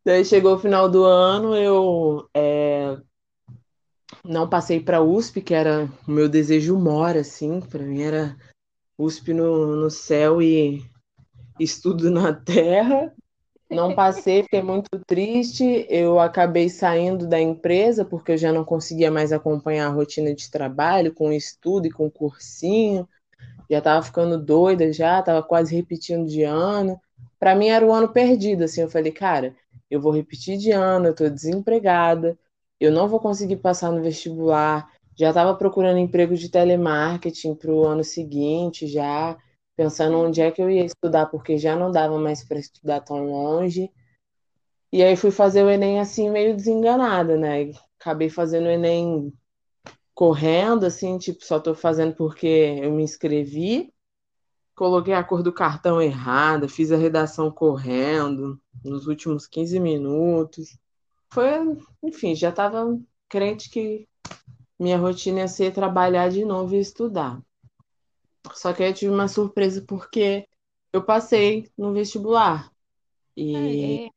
Daí 0.07 0.25
chegou 0.25 0.55
o 0.55 0.59
final 0.61 0.89
do 0.89 1.03
ano, 1.03 1.57
eu 1.57 2.31
é, 2.33 2.97
não 4.25 4.49
passei 4.49 4.79
para 4.79 5.03
USP, 5.03 5.43
que 5.43 5.53
era 5.53 5.91
o 6.07 6.13
meu 6.13 6.29
desejo 6.29 6.79
mora, 6.79 7.23
assim, 7.23 7.61
para 7.61 7.83
mim 7.83 8.03
era 8.03 8.37
USP 8.97 9.35
no, 9.35 9.75
no 9.75 9.91
céu 9.91 10.41
e 10.41 10.89
estudo 11.59 12.13
na 12.13 12.33
terra. 12.33 13.13
Não 13.69 13.95
passei, 13.95 14.43
fiquei 14.45 14.63
muito 14.63 14.89
triste. 15.07 15.87
Eu 15.89 16.21
acabei 16.21 16.69
saindo 16.69 17.27
da 17.27 17.41
empresa 17.41 18.05
porque 18.05 18.33
eu 18.33 18.39
já 18.39 18.53
não 18.53 18.65
conseguia 18.65 19.11
mais 19.11 19.33
acompanhar 19.33 19.89
a 19.89 19.93
rotina 19.93 20.35
de 20.35 20.51
trabalho 20.51 21.13
com 21.13 21.33
estudo 21.33 21.87
e 21.87 21.91
com 21.91 22.11
cursinho. 22.11 23.09
Já 23.71 23.79
estava 23.79 24.03
ficando 24.03 24.39
doida, 24.39 24.93
já 24.93 25.21
estava 25.21 25.43
quase 25.43 25.75
repetindo 25.75 26.27
de 26.27 26.43
ano. 26.45 27.01
Para 27.39 27.55
mim 27.55 27.69
era 27.69 27.85
um 27.85 27.93
ano 27.93 28.09
perdido, 28.09 28.65
assim. 28.65 28.83
Eu 28.83 28.91
falei, 28.91 29.13
cara, 29.13 29.55
eu 29.91 30.01
vou 30.01 30.13
repetir 30.13 30.59
de 30.59 30.71
ano, 30.73 31.07
eu 31.07 31.13
estou 31.13 31.31
desempregada, 31.31 32.39
eu 32.81 32.93
não 32.93 33.09
vou 33.09 33.21
conseguir 33.21 33.57
passar 33.57 33.91
no 33.93 34.03
vestibular. 34.03 34.91
Já 35.17 35.31
estava 35.31 35.55
procurando 35.55 35.99
emprego 35.99 36.35
de 36.37 36.51
telemarketing 36.51 37.55
para 37.55 37.73
o 37.73 37.85
ano 37.87 38.05
seguinte, 38.05 38.87
já 38.87 39.37
pensando 39.77 40.19
onde 40.19 40.41
é 40.41 40.51
que 40.51 40.63
eu 40.63 40.71
ia 40.71 40.85
estudar, 40.85 41.27
porque 41.27 41.59
já 41.59 41.77
não 41.77 41.91
dava 41.91 42.19
mais 42.19 42.43
para 42.43 42.59
estudar 42.59 43.01
tão 43.01 43.27
longe. 43.27 43.93
E 44.93 45.03
aí 45.03 45.17
fui 45.17 45.31
fazer 45.31 45.63
o 45.63 45.71
Enem 45.71 46.01
assim, 46.01 46.31
meio 46.31 46.57
desenganada, 46.57 47.37
né? 47.37 47.71
Acabei 48.01 48.31
fazendo 48.31 48.67
o 48.67 48.71
Enem 48.71 49.33
correndo, 50.15 50.87
assim, 50.87 51.19
tipo, 51.19 51.45
só 51.45 51.61
tô 51.61 51.75
fazendo 51.75 52.15
porque 52.15 52.47
eu 52.83 52.91
me 52.91 53.03
inscrevi. 53.03 53.93
Coloquei 54.75 55.15
a 55.15 55.25
cor 55.25 55.43
do 55.43 55.53
cartão 55.53 56.01
errada, 56.01 56.69
fiz 56.69 56.91
a 56.93 56.97
redação 56.97 57.51
correndo 57.51 58.61
nos 58.85 59.07
últimos 59.07 59.47
15 59.47 59.79
minutos. 59.79 60.79
Foi, 61.31 61.51
enfim, 62.03 62.35
já 62.35 62.53
tava 62.53 62.99
crente 63.29 63.71
que 63.71 64.09
minha 64.79 64.99
rotina 64.99 65.41
ia 65.41 65.49
ser 65.49 65.73
trabalhar 65.73 66.31
de 66.31 66.45
novo 66.45 66.75
e 66.75 66.81
estudar. 66.81 67.41
Só 68.55 68.73
que 68.73 68.83
aí 68.83 68.91
eu 68.91 68.95
tive 68.95 69.13
uma 69.13 69.29
surpresa 69.29 69.85
porque 69.87 70.47
eu 70.93 71.03
passei 71.03 71.71
no 71.77 71.93
vestibular. 71.93 72.71
E. 73.37 74.11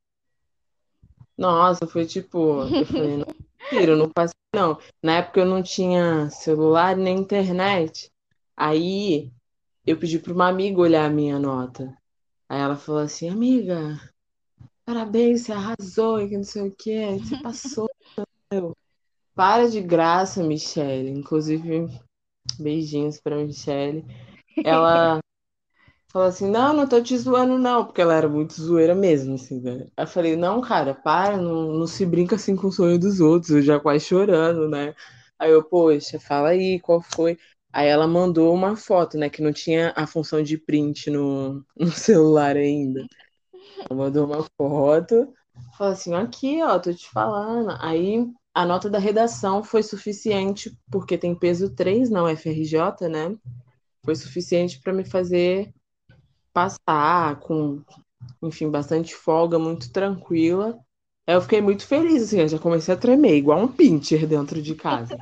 Nossa, 1.38 1.88
foi 1.88 2.06
tipo. 2.06 2.62
Eu 2.64 2.86
falei, 2.86 3.18
não, 3.18 3.26
eu 3.72 3.98
não 3.98 4.10
passei, 4.10 4.36
não. 4.56 4.78
Na 5.02 5.18
época 5.18 5.42
eu 5.42 5.46
não 5.46 5.62
tinha 5.64 6.30
celular 6.30 6.96
nem 6.96 7.20
internet. 7.20 8.12
Aí 8.56 9.32
eu 9.86 9.98
pedi 9.98 10.20
para 10.20 10.34
uma 10.34 10.48
amiga 10.48 10.82
olhar 10.82 11.06
a 11.06 11.14
minha 11.14 11.40
nota. 11.40 11.98
Aí 12.48 12.60
ela 12.60 12.76
falou 12.76 13.02
assim, 13.02 13.30
amiga, 13.30 14.00
parabéns, 14.84 15.42
você 15.42 15.54
arrasou, 15.54 16.20
e 16.20 16.30
que 16.30 16.38
não 16.38 16.44
sei 16.44 16.64
o 16.64 16.76
que, 16.76 17.20
você 17.20 17.38
passou. 17.42 17.90
Para 19.36 19.70
de 19.70 19.82
graça, 19.82 20.44
Michelle. 20.44 21.10
Inclusive, 21.12 21.88
beijinhos 22.52 23.20
pra 23.20 23.36
Michelle. 23.38 24.06
Ela 24.64 25.20
falou 26.12 26.28
assim: 26.28 26.50
Não, 26.50 26.74
não 26.74 26.88
tô 26.88 27.02
te 27.02 27.18
zoando, 27.18 27.58
não, 27.58 27.86
porque 27.86 28.02
ela 28.02 28.16
era 28.16 28.30
muito 28.30 28.54
zoeira 28.62 28.96
mesmo, 28.96 29.36
assim, 29.36 29.60
né? 29.62 29.88
Eu 29.98 30.08
falei: 30.08 30.36
Não, 30.36 30.62
cara, 30.62 30.94
para, 30.94 31.38
não, 31.38 31.74
não 31.74 31.88
se 31.88 32.06
brinca 32.06 32.36
assim 32.36 32.56
com 32.56 32.68
o 32.68 32.72
sonho 32.72 33.00
dos 33.00 33.20
outros, 33.20 33.52
eu 33.52 33.62
já 33.62 33.80
quase 33.80 34.06
chorando, 34.06 34.70
né? 34.70 34.94
Aí 35.40 35.52
eu, 35.52 35.64
poxa, 35.64 36.20
fala 36.20 36.50
aí, 36.50 36.80
qual 36.82 37.02
foi? 37.02 37.38
Aí 37.72 37.88
ela 37.88 38.08
mandou 38.08 38.54
uma 38.54 38.76
foto, 38.76 39.18
né? 39.18 39.30
Que 39.30 39.42
não 39.42 39.54
tinha 39.54 39.94
a 39.96 40.08
função 40.08 40.42
de 40.44 40.58
print 40.58 41.10
no, 41.10 41.66
no 41.78 41.92
celular 41.92 42.56
ainda. 42.58 43.06
Ela 43.78 43.98
mandou 43.98 44.26
uma 44.26 44.44
foto, 44.58 45.34
falou 45.78 45.94
assim: 45.94 46.14
aqui, 46.14 46.62
ó, 46.64 46.80
tô 46.80 46.94
te 46.94 47.10
falando. 47.10 47.76
Aí 47.80 48.26
a 48.54 48.66
nota 48.66 48.90
da 48.90 49.00
redação 49.00 49.64
foi 49.64 49.84
suficiente, 49.84 50.78
porque 50.92 51.18
tem 51.18 51.36
peso 51.36 51.74
3 51.74 52.10
na 52.10 52.24
UFRJ, 52.24 53.08
né? 53.10 53.36
Foi 54.04 54.16
suficiente 54.16 54.80
para 54.80 54.94
me 54.94 55.04
fazer 55.04 55.74
passar 56.54 57.40
com, 57.40 57.82
enfim, 58.42 58.70
bastante 58.70 59.16
folga, 59.16 59.60
muito 59.60 59.92
tranquila. 59.92 60.80
Aí 61.28 61.36
eu 61.36 61.42
fiquei 61.42 61.62
muito 61.62 61.86
feliz, 61.86 62.24
assim, 62.24 62.40
eu 62.40 62.48
já 62.48 62.58
comecei 62.58 62.94
a 62.94 62.98
tremer, 62.98 63.36
igual 63.36 63.60
um 63.60 63.68
pincher 63.68 64.26
dentro 64.28 64.62
de 64.62 64.74
casa. 64.76 65.18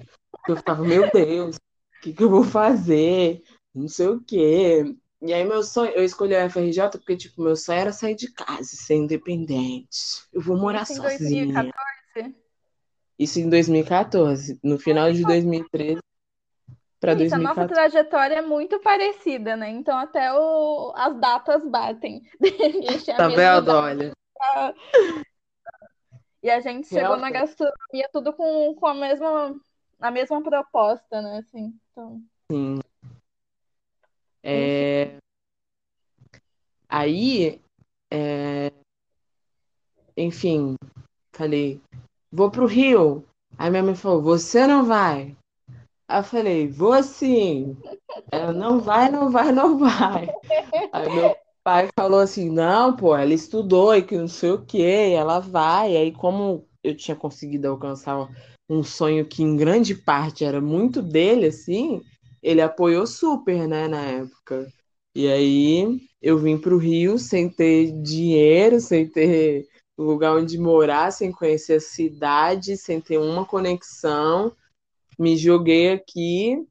Eu 0.48 0.56
ficava, 0.56 0.84
meu 0.84 1.12
Deus, 1.12 1.58
o 1.58 2.02
que, 2.02 2.14
que 2.14 2.24
eu 2.24 2.30
vou 2.30 2.44
fazer? 2.44 3.44
Não 3.76 3.88
sei 3.88 4.08
o 4.08 4.22
quê. 4.22 4.96
E 5.22 5.34
aí 5.34 5.44
meu 5.44 5.64
sonho, 5.64 5.92
eu 5.92 6.04
escolhi 6.04 6.36
a 6.36 6.50
FRJ 6.50 6.92
porque, 6.92 7.18
tipo, 7.18 7.42
meu 7.42 7.56
sonho 7.56 7.80
era 7.80 7.92
sair 7.92 8.16
de 8.16 8.32
casa, 8.32 8.64
ser 8.64 8.96
independente. 8.96 10.24
Eu 10.32 10.42
vou 10.42 10.58
morar 10.58 10.86
sozinha. 10.86 11.44
Em 11.44 11.54
2014? 11.54 12.47
Isso 13.20 13.40
em 13.40 13.50
2014. 13.50 14.60
No 14.64 14.78
final 14.78 15.12
de 15.12 15.24
2013 15.24 16.00
para 17.00 17.14
2014. 17.14 17.34
A 17.34 17.38
nossa 17.40 17.74
trajetória 17.74 18.36
é 18.36 18.42
muito 18.42 18.80
parecida, 18.80 19.56
né? 19.56 19.70
Então 19.70 19.98
até 19.98 20.34
o... 20.34 20.94
as 20.96 21.20
datas 21.20 21.64
batem. 21.66 22.24
tá 23.18 23.28
vendo? 23.28 23.70
Olha. 23.72 24.12
E 26.42 26.50
a 26.50 26.60
gente 26.60 26.88
chegou 26.88 27.16
Realmente. 27.16 27.22
na 27.22 27.40
gastronomia 27.40 28.10
tudo 28.12 28.34
com, 28.34 28.76
com 28.76 28.88
a 28.88 28.94
mesma 28.94 29.56
a 30.00 30.12
mesma 30.12 30.42
proposta, 30.42 31.22
né? 31.22 31.40
Assim, 31.40 31.74
então... 31.92 32.22
Sim. 32.52 32.80
É... 34.44 35.18
Aí, 36.88 37.60
é... 38.12 38.72
enfim, 40.16 40.76
falei, 41.34 41.82
vou 42.32 42.50
pro 42.50 42.66
Rio. 42.66 43.26
Aí 43.58 43.70
minha 43.70 43.84
mãe 43.84 43.96
falou, 43.96 44.22
você 44.22 44.68
não 44.68 44.86
vai. 44.86 45.36
Aí 46.08 46.20
eu 46.20 46.24
falei, 46.24 46.68
vou 46.68 47.02
sim. 47.04 47.76
Ela, 48.32 48.54
não 48.54 48.80
vai, 48.80 49.10
não 49.10 49.30
vai, 49.30 49.52
não 49.52 49.78
vai. 49.78 50.34
Aí 50.92 51.14
meu 51.14 51.36
pai 51.64 51.90
falou 51.98 52.20
assim, 52.20 52.50
não, 52.50 52.96
pô, 52.96 53.16
ela 53.16 53.34
estudou 53.34 53.96
e 53.96 54.02
que 54.02 54.18
não 54.18 54.28
sei 54.28 54.52
o 54.52 54.66
quê, 54.66 55.14
ela 55.16 55.40
vai. 55.40 55.98
Aí 55.98 56.12
como 56.12 56.66
eu 56.84 56.96
tinha 56.96 57.16
conseguido 57.16 57.68
alcançar 57.68 58.30
um 58.70 58.84
sonho 58.84 59.26
que 59.26 59.44
em 59.44 59.56
grande 59.56 59.96
parte 59.96 60.44
era 60.44 60.62
muito 60.62 61.02
dele, 61.02 61.48
assim, 61.48 62.02
ele 62.42 62.62
apoiou 62.62 63.08
super, 63.08 63.68
né, 63.68 63.88
na 63.88 64.02
época. 64.02 64.68
E 65.16 65.28
aí 65.28 66.00
eu 66.22 66.38
vim 66.38 66.58
para 66.58 66.74
o 66.74 66.78
Rio 66.78 67.18
sem 67.18 67.50
ter 67.50 67.92
dinheiro, 68.02 68.80
sem 68.80 69.08
ter 69.08 69.68
lugar 69.98 70.36
onde 70.36 70.58
morar, 70.58 71.12
sem 71.12 71.32
conhecer 71.32 71.76
a 71.76 71.80
cidade, 71.80 72.78
sem 72.78 73.02
ter 73.02 73.18
uma 73.18 73.46
conexão. 73.46 74.52
Me 75.18 75.36
joguei 75.36 75.92
aqui 75.92 76.66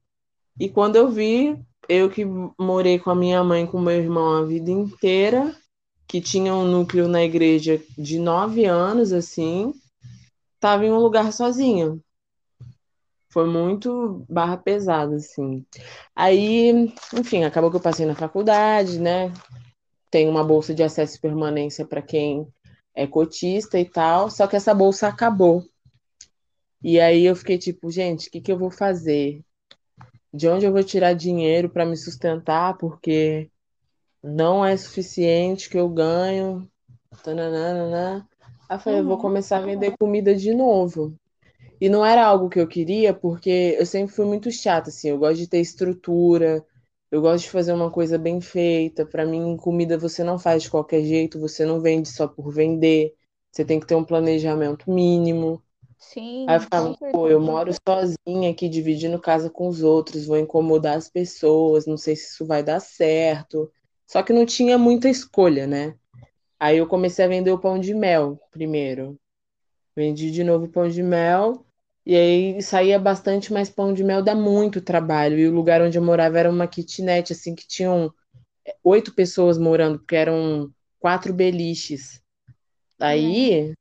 e 0.59 0.69
quando 0.69 0.95
eu 0.95 1.09
vi, 1.09 1.59
eu 1.87 2.09
que 2.09 2.25
morei 2.57 2.97
com 2.97 3.11
a 3.11 3.15
minha 3.15 3.43
mãe 3.43 3.65
com 3.65 3.79
meu 3.79 3.93
irmão 3.93 4.37
a 4.37 4.43
vida 4.43 4.71
inteira, 4.71 5.55
que 6.07 6.19
tinha 6.19 6.53
um 6.55 6.65
núcleo 6.65 7.07
na 7.07 7.23
igreja 7.23 7.81
de 7.97 8.17
nove 8.17 8.65
anos, 8.65 9.13
assim, 9.13 9.73
estava 10.55 10.85
em 10.85 10.91
um 10.91 10.99
lugar 10.99 11.31
sozinha. 11.31 11.97
Foi 13.29 13.45
muito 13.45 14.25
barra 14.27 14.57
pesada, 14.57 15.15
assim. 15.17 15.65
Aí, 16.15 16.91
enfim, 17.13 17.43
acabou 17.43 17.69
que 17.69 17.77
eu 17.77 17.81
passei 17.81 18.05
na 18.05 18.15
faculdade, 18.15 18.99
né? 18.99 19.31
Tem 20.09 20.27
uma 20.27 20.43
bolsa 20.43 20.73
de 20.73 20.81
acesso 20.81 21.17
e 21.17 21.21
permanência 21.21 21.85
para 21.85 22.01
quem 22.01 22.47
é 22.97 23.05
cotista 23.05 23.79
e 23.79 23.85
tal, 23.85 24.27
só 24.31 24.47
que 24.47 24.55
essa 24.55 24.73
bolsa 24.73 25.07
acabou. 25.07 25.63
E 26.83 26.99
aí 26.99 27.25
eu 27.25 27.35
fiquei 27.35 27.59
tipo, 27.59 27.91
gente, 27.91 28.27
o 28.27 28.31
que, 28.31 28.41
que 28.41 28.51
eu 28.51 28.57
vou 28.57 28.71
fazer? 28.71 29.43
De 30.33 30.47
onde 30.47 30.65
eu 30.65 30.71
vou 30.71 30.83
tirar 30.83 31.13
dinheiro 31.13 31.69
para 31.69 31.85
me 31.85 31.95
sustentar? 31.95 32.75
Porque 32.79 33.51
não 34.23 34.65
é 34.65 34.75
suficiente 34.75 35.69
que 35.69 35.77
eu 35.77 35.87
ganho. 35.87 36.67
Tananana. 37.23 38.27
Aí 38.67 38.77
eu 38.77 38.79
falei, 38.79 38.99
eu 38.99 39.05
vou 39.05 39.19
começar 39.19 39.57
a 39.57 39.61
vender 39.65 39.95
comida 39.95 40.33
de 40.33 40.51
novo. 40.55 41.13
E 41.79 41.89
não 41.89 42.03
era 42.03 42.25
algo 42.25 42.49
que 42.49 42.59
eu 42.59 42.67
queria, 42.67 43.13
porque 43.13 43.75
eu 43.77 43.85
sempre 43.85 44.15
fui 44.15 44.25
muito 44.25 44.51
chata, 44.51 44.89
assim. 44.89 45.09
Eu 45.09 45.19
gosto 45.19 45.37
de 45.37 45.47
ter 45.47 45.59
estrutura, 45.59 46.65
eu 47.11 47.21
gosto 47.21 47.45
de 47.45 47.51
fazer 47.51 47.73
uma 47.73 47.91
coisa 47.91 48.17
bem 48.17 48.41
feita. 48.41 49.05
Para 49.05 49.25
mim, 49.25 49.57
comida 49.57 49.97
você 49.97 50.23
não 50.23 50.37
faz 50.37 50.63
de 50.63 50.69
qualquer 50.69 51.03
jeito, 51.03 51.39
você 51.39 51.65
não 51.65 51.79
vende 51.79 52.09
só 52.09 52.27
por 52.27 52.51
vender. 52.51 53.13
Você 53.51 53.65
tem 53.65 53.79
que 53.79 53.87
ter 53.87 53.95
um 53.95 54.03
planejamento 54.03 54.91
mínimo. 54.91 55.61
Sim, 55.97 56.45
Aí 56.47 56.57
eu 56.57 56.61
ficava, 56.61 56.95
pô, 57.11 57.27
eu 57.27 57.39
moro 57.39 57.71
sozinha 57.87 58.51
aqui, 58.51 58.69
dividindo 58.69 59.19
casa 59.19 59.49
com 59.49 59.67
os 59.67 59.81
outros, 59.81 60.27
vou 60.27 60.37
incomodar 60.37 60.95
as 60.95 61.09
pessoas, 61.09 61.85
não 61.85 61.97
sei 61.97 62.15
se 62.15 62.33
isso 62.33 62.45
vai 62.45 62.63
dar 62.63 62.79
certo. 62.79 63.71
Só 64.05 64.21
que 64.23 64.31
não 64.31 64.45
tinha 64.45 64.77
muita 64.77 65.09
escolha, 65.09 65.65
né? 65.67 65.95
Aí 66.59 66.77
eu 66.77 66.87
comecei 66.87 67.25
a 67.25 67.27
vender 67.27 67.51
o 67.51 67.59
pão 67.59 67.79
de 67.79 67.93
mel 67.93 68.39
primeiro. 68.51 69.19
Vendi 69.95 70.31
de 70.31 70.43
novo 70.43 70.67
pão 70.69 70.87
de 70.87 71.03
mel. 71.03 71.66
E 72.07 72.15
aí 72.15 72.61
saía 72.61 72.97
bastante, 72.97 73.51
mas 73.51 73.69
pão 73.69 73.93
de 73.93 74.01
mel 74.01 74.23
dá 74.23 74.33
muito 74.33 74.79
trabalho. 74.81 75.37
E 75.37 75.45
o 75.45 75.53
lugar 75.53 75.81
onde 75.81 75.97
eu 75.97 76.01
morava 76.01 76.39
era 76.39 76.49
uma 76.49 76.65
kitnet, 76.65 77.33
assim, 77.33 77.53
que 77.53 77.67
tinham 77.67 78.13
oito 78.83 79.13
pessoas 79.13 79.57
morando, 79.57 79.99
porque 79.99 80.15
eram 80.15 80.71
quatro 80.99 81.33
beliches. 81.33 82.21
Aí 82.99 83.73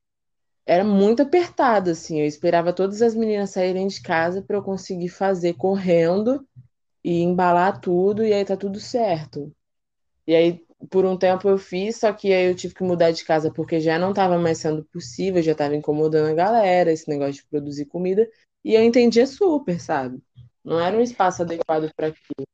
era 0.67 0.85
muito 0.85 1.23
apertado, 1.23 1.91
assim. 1.91 2.21
Eu 2.21 2.27
esperava 2.27 2.73
todas 2.73 3.03
as 3.03 3.15
meninas 3.15 3.51
saírem 3.51 3.87
de 3.87 4.03
casa 4.03 4.43
para 4.43 4.57
eu 4.57 4.63
conseguir 4.63 5.09
fazer 5.11 5.55
correndo 5.55 6.47
e 7.05 7.23
embalar 7.23 7.81
tudo, 7.81 8.25
e 8.25 8.33
aí 8.35 8.45
tá 8.45 8.57
tudo 8.57 8.81
certo. 8.81 9.53
E 10.27 10.35
aí, 10.35 10.66
por 10.91 11.05
um 11.05 11.17
tempo 11.17 11.49
eu 11.49 11.59
fiz, 11.59 11.97
só 11.97 12.13
que 12.13 12.33
aí 12.33 12.47
eu 12.47 12.55
tive 12.55 12.75
que 12.75 12.83
mudar 12.83 13.11
de 13.11 13.25
casa 13.25 13.51
porque 13.53 13.81
já 13.81 13.99
não 13.99 14.11
estava 14.11 14.39
mais 14.39 14.59
sendo 14.59 14.85
possível, 14.85 15.43
já 15.43 15.53
estava 15.53 15.75
incomodando 15.75 16.31
a 16.31 16.35
galera, 16.35 16.93
esse 16.93 17.09
negócio 17.09 17.35
de 17.35 17.47
produzir 17.47 17.87
comida. 17.87 18.29
E 18.65 18.75
eu 18.75 18.83
entendia 18.83 19.27
super, 19.27 19.81
sabe? 19.81 20.21
Não 20.65 20.81
era 20.81 20.97
um 20.97 21.01
espaço 21.01 21.43
adequado 21.43 21.91
para 21.97 22.09
aquilo. 22.09 22.47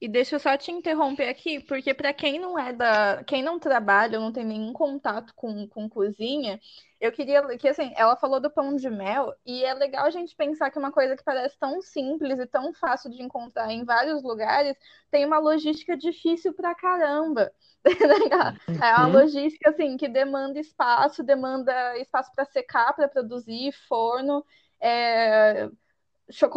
E 0.00 0.08
deixa 0.08 0.36
eu 0.36 0.40
só 0.40 0.56
te 0.56 0.70
interromper 0.70 1.28
aqui, 1.28 1.58
porque 1.58 1.92
para 1.92 2.14
quem 2.14 2.38
não 2.38 2.56
é 2.56 2.72
da, 2.72 3.24
quem 3.24 3.42
não 3.42 3.58
trabalha, 3.58 4.20
não 4.20 4.32
tem 4.32 4.44
nenhum 4.44 4.72
contato 4.72 5.32
com, 5.34 5.66
com 5.66 5.88
cozinha, 5.88 6.60
eu 7.00 7.12
queria 7.12 7.56
que 7.58 7.68
assim, 7.68 7.92
ela 7.96 8.16
falou 8.16 8.40
do 8.40 8.50
pão 8.50 8.74
de 8.76 8.90
mel 8.90 9.34
e 9.46 9.64
é 9.64 9.74
legal 9.74 10.06
a 10.06 10.10
gente 10.10 10.34
pensar 10.36 10.70
que 10.70 10.78
uma 10.78 10.92
coisa 10.92 11.16
que 11.16 11.22
parece 11.24 11.58
tão 11.58 11.80
simples 11.82 12.38
e 12.38 12.46
tão 12.46 12.72
fácil 12.74 13.10
de 13.10 13.22
encontrar 13.22 13.70
em 13.72 13.84
vários 13.84 14.22
lugares 14.22 14.76
tem 15.10 15.24
uma 15.24 15.38
logística 15.38 15.96
difícil 15.96 16.52
pra 16.54 16.74
caramba. 16.74 17.52
É 18.80 18.92
uma 18.94 19.06
Hum? 19.06 19.22
logística 19.22 19.70
assim 19.70 19.96
que 19.96 20.08
demanda 20.08 20.58
espaço, 20.60 21.22
demanda 21.24 21.96
espaço 21.98 22.30
para 22.34 22.44
secar, 22.44 22.92
para 22.94 23.08
produzir, 23.08 23.72
forno, 23.88 24.44
é, 24.80 25.68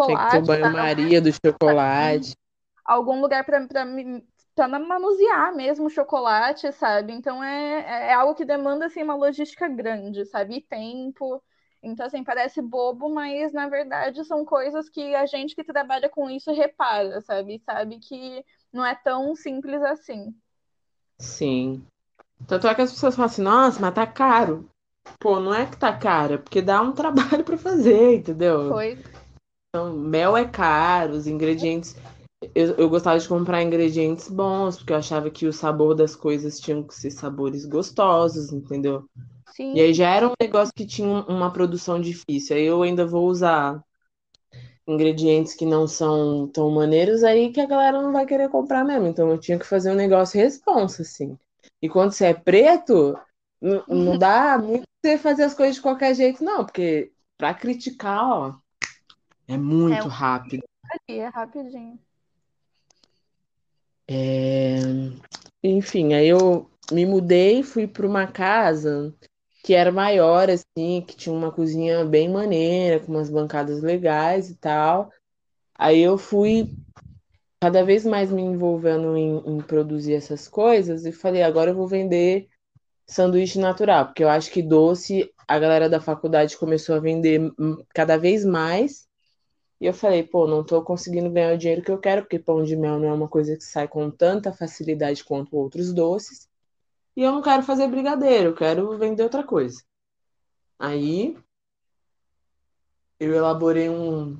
Tinha 0.06 0.16
que 0.20 0.28
ter 0.28 0.38
chocolate, 0.38 0.44
banho-maria 0.44 1.20
do 1.20 1.32
chocolate. 1.44 2.36
algum 2.86 3.22
lugar 3.22 3.44
para 3.46 3.66
para 4.56 4.68
manusear 4.68 5.56
mesmo 5.56 5.88
o 5.88 5.90
chocolate, 5.90 6.72
sabe? 6.74 7.14
Então 7.14 7.44
é, 7.44 8.10
é 8.10 8.14
algo 8.14 8.36
que 8.36 8.46
demanda 8.46 8.86
assim 8.86 9.04
uma 9.04 9.16
logística 9.16 9.68
grande, 9.68 10.26
sabe? 10.26 10.58
E 10.58 10.62
tempo. 10.62 11.42
Então 11.82 12.06
assim, 12.06 12.24
parece 12.24 12.62
bobo, 12.62 13.10
mas 13.10 13.54
na 13.54 13.68
verdade 13.68 14.24
são 14.26 14.46
coisas 14.46 14.90
que 14.90 15.16
a 15.16 15.26
gente 15.26 15.56
que 15.56 15.64
trabalha 15.64 16.10
com 16.10 16.30
isso 16.30 16.52
repara, 16.52 17.22
sabe? 17.22 17.62
Sabe 17.66 18.00
que 18.00 18.46
não 18.72 18.86
é 18.86 18.96
tão 18.96 19.36
simples 19.36 19.82
assim. 19.82 20.36
Sim. 21.20 21.84
Tanto 22.48 22.68
é 22.68 22.76
que 22.76 22.82
as 22.82 22.92
pessoas 22.92 23.16
falam 23.16 23.28
assim, 23.28 23.42
nossa, 23.42 23.80
mas 23.80 23.94
tá 23.94 24.06
caro. 24.08 24.68
Pô, 25.20 25.40
não 25.40 25.54
é 25.54 25.66
que 25.66 25.78
tá 25.78 25.96
caro, 25.96 26.36
é 26.36 26.38
porque 26.38 26.62
dá 26.62 26.82
um 26.82 26.92
trabalho 26.94 27.44
para 27.44 27.58
fazer, 27.58 28.16
entendeu? 28.16 28.70
Foi. 28.70 28.98
Então, 29.70 29.94
mel 29.94 30.36
é 30.36 30.46
caro, 30.46 31.14
os 31.14 31.28
ingredientes. 31.28 31.96
Eu, 32.56 32.76
eu 32.78 32.90
gostava 32.90 33.20
de 33.20 33.28
comprar 33.28 33.62
ingredientes 33.62 34.28
bons, 34.30 34.78
porque 34.78 34.94
eu 34.94 34.98
achava 34.98 35.30
que 35.30 35.46
o 35.46 35.54
sabor 35.54 35.94
das 35.96 36.16
coisas 36.16 36.60
tinham 36.60 36.84
que 36.84 36.96
ser 36.96 37.12
sabores 37.12 37.66
gostosos, 37.66 38.52
entendeu? 38.52 39.06
E 39.74 39.82
aí 39.82 39.94
Sim, 39.94 39.96
já 39.96 40.10
era 40.16 40.28
um 40.30 40.34
negócio 40.42 40.74
que 40.76 40.86
tinha 40.88 41.08
um- 41.08 41.24
uma 41.28 41.52
produção 41.54 42.00
difícil. 42.02 42.56
Aí 42.58 42.64
eu 42.66 42.84
ainda 42.84 43.06
vou 43.08 43.28
usar 43.30 43.84
ingredientes 44.88 45.54
que 45.54 45.66
não 45.66 45.88
são 45.88 46.48
tão 46.48 46.70
maneiros, 46.72 47.24
aí 47.24 47.52
que 47.52 47.62
a 47.62 47.66
galera 47.68 48.02
não 48.02 48.12
vai 48.12 48.26
querer 48.26 48.50
comprar 48.50 48.84
mesmo. 48.84 49.08
Então 49.08 49.30
eu 49.30 49.38
tinha 49.40 49.58
que 49.60 49.66
fazer 49.66 49.92
um 49.92 49.96
negócio 49.96 50.40
responsa, 50.40 51.02
assim. 51.04 51.38
E 51.82 51.90
quando 51.90 52.12
você 52.12 52.26
é 52.28 52.34
preto, 52.34 53.18
não 53.88 54.18
dá 54.18 54.58
muito 54.60 54.86
você 55.04 55.18
fazer 55.18 55.44
as 55.44 55.54
coisas 55.54 55.76
de 55.76 55.82
qualquer 55.82 56.14
jeito, 56.16 56.44
não, 56.44 56.66
porque 56.66 57.12
pra 57.38 57.54
criticar, 57.54 58.24
ó, 58.26 58.56
é 59.48 59.58
é 59.88 60.02
muito 60.02 60.08
um 60.08 60.10
rápido. 60.10 60.64
é 61.08 61.28
rapidinho. 61.30 62.00
É, 64.14 64.78
Enfim, 65.64 66.14
aí 66.14 66.28
eu 66.28 66.70
me 66.92 67.06
mudei, 67.06 67.64
fui 67.64 67.88
para 67.88 68.06
uma 68.06 68.28
casa 68.28 69.16
que 69.64 69.74
era 69.74 69.92
maior, 69.92 70.50
assim, 70.50 71.02
que 71.08 71.16
tinha 71.16 71.34
uma 71.34 71.52
cozinha 71.52 72.04
bem 72.04 72.28
maneira, 72.30 73.00
com 73.00 73.12
umas 73.12 73.30
bancadas 73.30 73.82
legais 73.82 74.50
e 74.50 74.56
tal. 74.56 75.12
Aí 75.76 76.02
eu 76.02 76.18
fui 76.18 76.76
cada 77.62 77.84
vez 77.84 78.06
mais 78.06 78.32
me 78.32 78.42
envolvendo 78.42 79.16
em, 79.16 79.38
em 79.46 79.62
produzir 79.62 80.16
essas 80.16 80.48
coisas 80.48 81.06
e 81.06 81.12
falei, 81.12 81.44
agora 81.44 81.72
eu 81.72 81.76
vou 81.76 81.88
vender 81.88 82.50
sanduíche 83.08 83.60
natural, 83.60 84.08
porque 84.08 84.24
eu 84.24 84.30
acho 84.30 84.52
que 84.52 84.62
doce 84.62 85.32
a 85.48 85.60
galera 85.60 85.90
da 85.90 86.02
faculdade 86.02 86.58
começou 86.58 86.96
a 86.96 87.00
vender 87.00 87.42
cada 87.94 88.18
vez 88.18 88.44
mais. 88.44 89.08
E 89.82 89.88
eu 89.88 89.96
falei, 89.96 90.22
pô, 90.22 90.46
não 90.46 90.64
tô 90.64 90.84
conseguindo 90.84 91.32
ganhar 91.32 91.56
o 91.56 91.58
dinheiro 91.58 91.82
que 91.82 91.90
eu 91.90 91.98
quero, 91.98 92.22
porque 92.22 92.38
pão 92.38 92.64
de 92.64 92.76
mel 92.76 93.00
não 93.00 93.08
é 93.08 93.14
uma 93.14 93.28
coisa 93.28 93.58
que 93.58 93.64
sai 93.64 93.88
com 93.88 94.12
tanta 94.12 94.54
facilidade 94.54 95.24
quanto 95.24 95.58
outros 95.58 95.92
doces. 95.92 96.48
E 97.18 97.24
eu 97.24 97.32
não 97.32 97.42
quero 97.42 97.64
fazer 97.64 97.88
brigadeiro, 97.88 98.50
eu 98.50 98.56
quero 98.56 98.96
vender 99.00 99.24
outra 99.24 99.44
coisa. 99.44 99.84
Aí 100.78 101.36
eu 103.20 103.34
elaborei 103.34 103.90
um, 103.90 104.40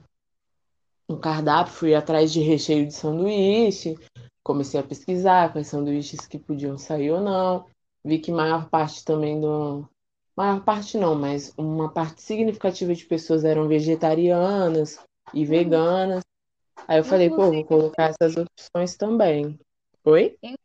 um 1.10 1.20
cardápio, 1.20 1.74
fui 1.74 1.96
atrás 1.96 2.32
de 2.32 2.40
recheio 2.42 2.86
de 2.86 2.94
sanduíche, 2.94 3.98
comecei 4.44 4.80
a 4.80 4.84
pesquisar 4.84 5.52
quais 5.52 5.68
sanduíches 5.68 6.28
que 6.28 6.38
podiam 6.38 6.78
sair 6.78 7.10
ou 7.12 7.20
não. 7.20 7.66
Vi 8.06 8.20
que 8.20 8.32
maior 8.32 8.70
parte 8.70 9.04
também 9.04 9.42
do. 9.42 9.90
Maior 10.36 10.64
parte 10.64 10.98
não, 11.00 11.16
mas 11.16 11.52
uma 11.58 11.92
parte 11.92 12.22
significativa 12.22 12.94
de 12.94 13.06
pessoas 13.06 13.44
eram 13.44 13.68
vegetarianas 13.68 15.00
e 15.34 15.46
veganas. 15.46 16.24
Aí 16.88 17.00
eu 17.00 17.04
falei, 17.06 17.30
pô, 17.32 17.52
vou 17.52 17.66
colocar 17.66 18.12
essas 18.12 18.36
opções 18.38 18.98
também. 18.98 19.60
Oi? 20.06 20.38
in- 20.42 20.56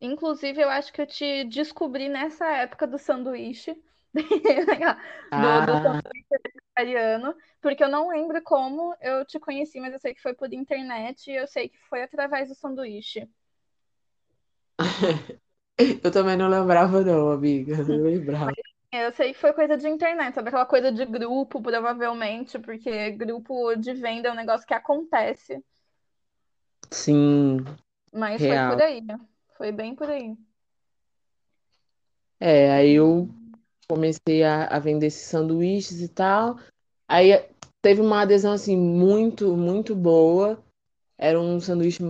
inclusive, 0.00 0.60
eu 0.62 0.68
acho 0.70 0.92
que 0.92 1.00
eu 1.02 1.06
te 1.06 1.44
descobri 1.44 2.08
nessa 2.08 2.46
época 2.56 2.86
do 2.86 2.98
sanduíche, 2.98 3.76
do, 5.34 5.60
do 5.62 5.76
Ah, 5.76 6.00
vegetariano, 6.76 7.34
porque 7.60 7.82
eu 7.84 7.88
não 7.88 8.08
lembro 8.10 8.42
como 8.42 8.96
eu 9.00 9.24
te 9.24 9.38
conheci, 9.40 9.80
mas 9.80 9.92
eu 9.92 9.98
sei 10.00 10.14
que 10.14 10.22
foi 10.22 10.34
por 10.34 10.52
internet 10.52 11.30
e 11.30 11.36
eu 11.36 11.46
sei 11.46 11.68
que 11.68 11.78
foi 11.88 12.02
através 12.02 12.48
do 12.48 12.54
sanduíche. 12.54 13.28
eu 16.04 16.10
também 16.12 16.36
não 16.36 16.48
lembrava, 16.48 17.02
não, 17.02 17.30
amiga. 17.32 17.82
Não 17.84 18.02
lembrava. 18.04 18.52
Eu 19.02 19.12
sei 19.12 19.32
que 19.32 19.40
foi 19.40 19.52
coisa 19.52 19.76
de 19.76 19.88
internet, 19.88 20.34
sabe? 20.34 20.48
Aquela 20.48 20.66
coisa 20.66 20.92
de 20.92 21.04
grupo, 21.04 21.60
provavelmente, 21.60 22.58
porque 22.58 23.10
grupo 23.12 23.74
de 23.74 23.92
venda 23.94 24.28
é 24.28 24.32
um 24.32 24.36
negócio 24.36 24.66
que 24.66 24.74
acontece, 24.74 25.62
Sim, 26.90 27.58
mas 28.12 28.40
foi 28.40 28.48
por 28.48 28.54
real. 28.54 28.80
aí. 28.80 29.02
Foi 29.56 29.72
bem 29.72 29.94
por 29.94 30.08
aí. 30.08 30.36
É, 32.38 32.72
aí 32.72 32.92
eu 32.92 33.28
comecei 33.88 34.42
a, 34.44 34.66
a 34.66 34.78
vender 34.78 35.06
esses 35.06 35.26
sanduíches 35.26 36.00
e 36.00 36.08
tal. 36.08 36.58
Aí 37.08 37.30
teve 37.82 38.00
uma 38.00 38.22
adesão 38.22 38.52
assim 38.52 38.76
muito, 38.76 39.56
muito 39.56 39.94
boa. 39.94 40.62
Era 41.18 41.40
um 41.40 41.58
sanduíche, 41.60 42.02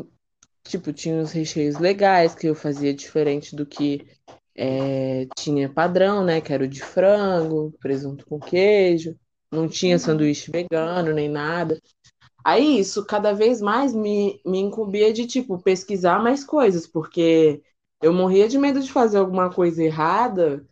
tipo, 0.63 0.93
tinha 0.93 1.17
uns 1.17 1.33
recheios 1.33 1.79
legais 1.79 2.35
que 2.35 2.47
eu 2.47 2.55
fazia 2.55 2.93
diferente 2.93 3.55
do 3.57 3.65
que 3.65 4.07
é, 4.57 5.27
tinha 5.37 5.69
padrão, 5.69 6.25
né? 6.25 6.41
Que 6.41 6.53
era 6.53 6.65
o 6.65 6.69
de 6.69 6.83
frango, 6.83 7.73
presunto 7.81 8.27
com 8.27 8.39
queijo. 8.41 9.17
Não 9.53 9.69
tinha 9.69 9.95
Uhum. 9.95 10.01
sanduíche 10.01 10.51
vegano 10.51 11.13
nem 11.15 11.29
nada. 11.29 11.81
Aí 12.45 12.79
isso 12.79 13.05
cada 13.07 13.33
vez 13.33 13.61
mais 13.61 13.95
me, 13.95 14.41
me 14.47 14.59
incumbia 14.61 15.13
de, 15.13 15.27
tipo, 15.27 15.59
pesquisar 15.63 16.23
mais 16.23 16.45
coisas, 16.45 16.87
porque 16.87 17.63
eu 18.03 18.13
morria 18.13 18.49
de 18.49 18.59
medo 18.59 18.81
de 18.83 18.93
fazer 18.93 19.19
alguma 19.19 19.51
coisa 19.53 19.83
errada 19.83 20.65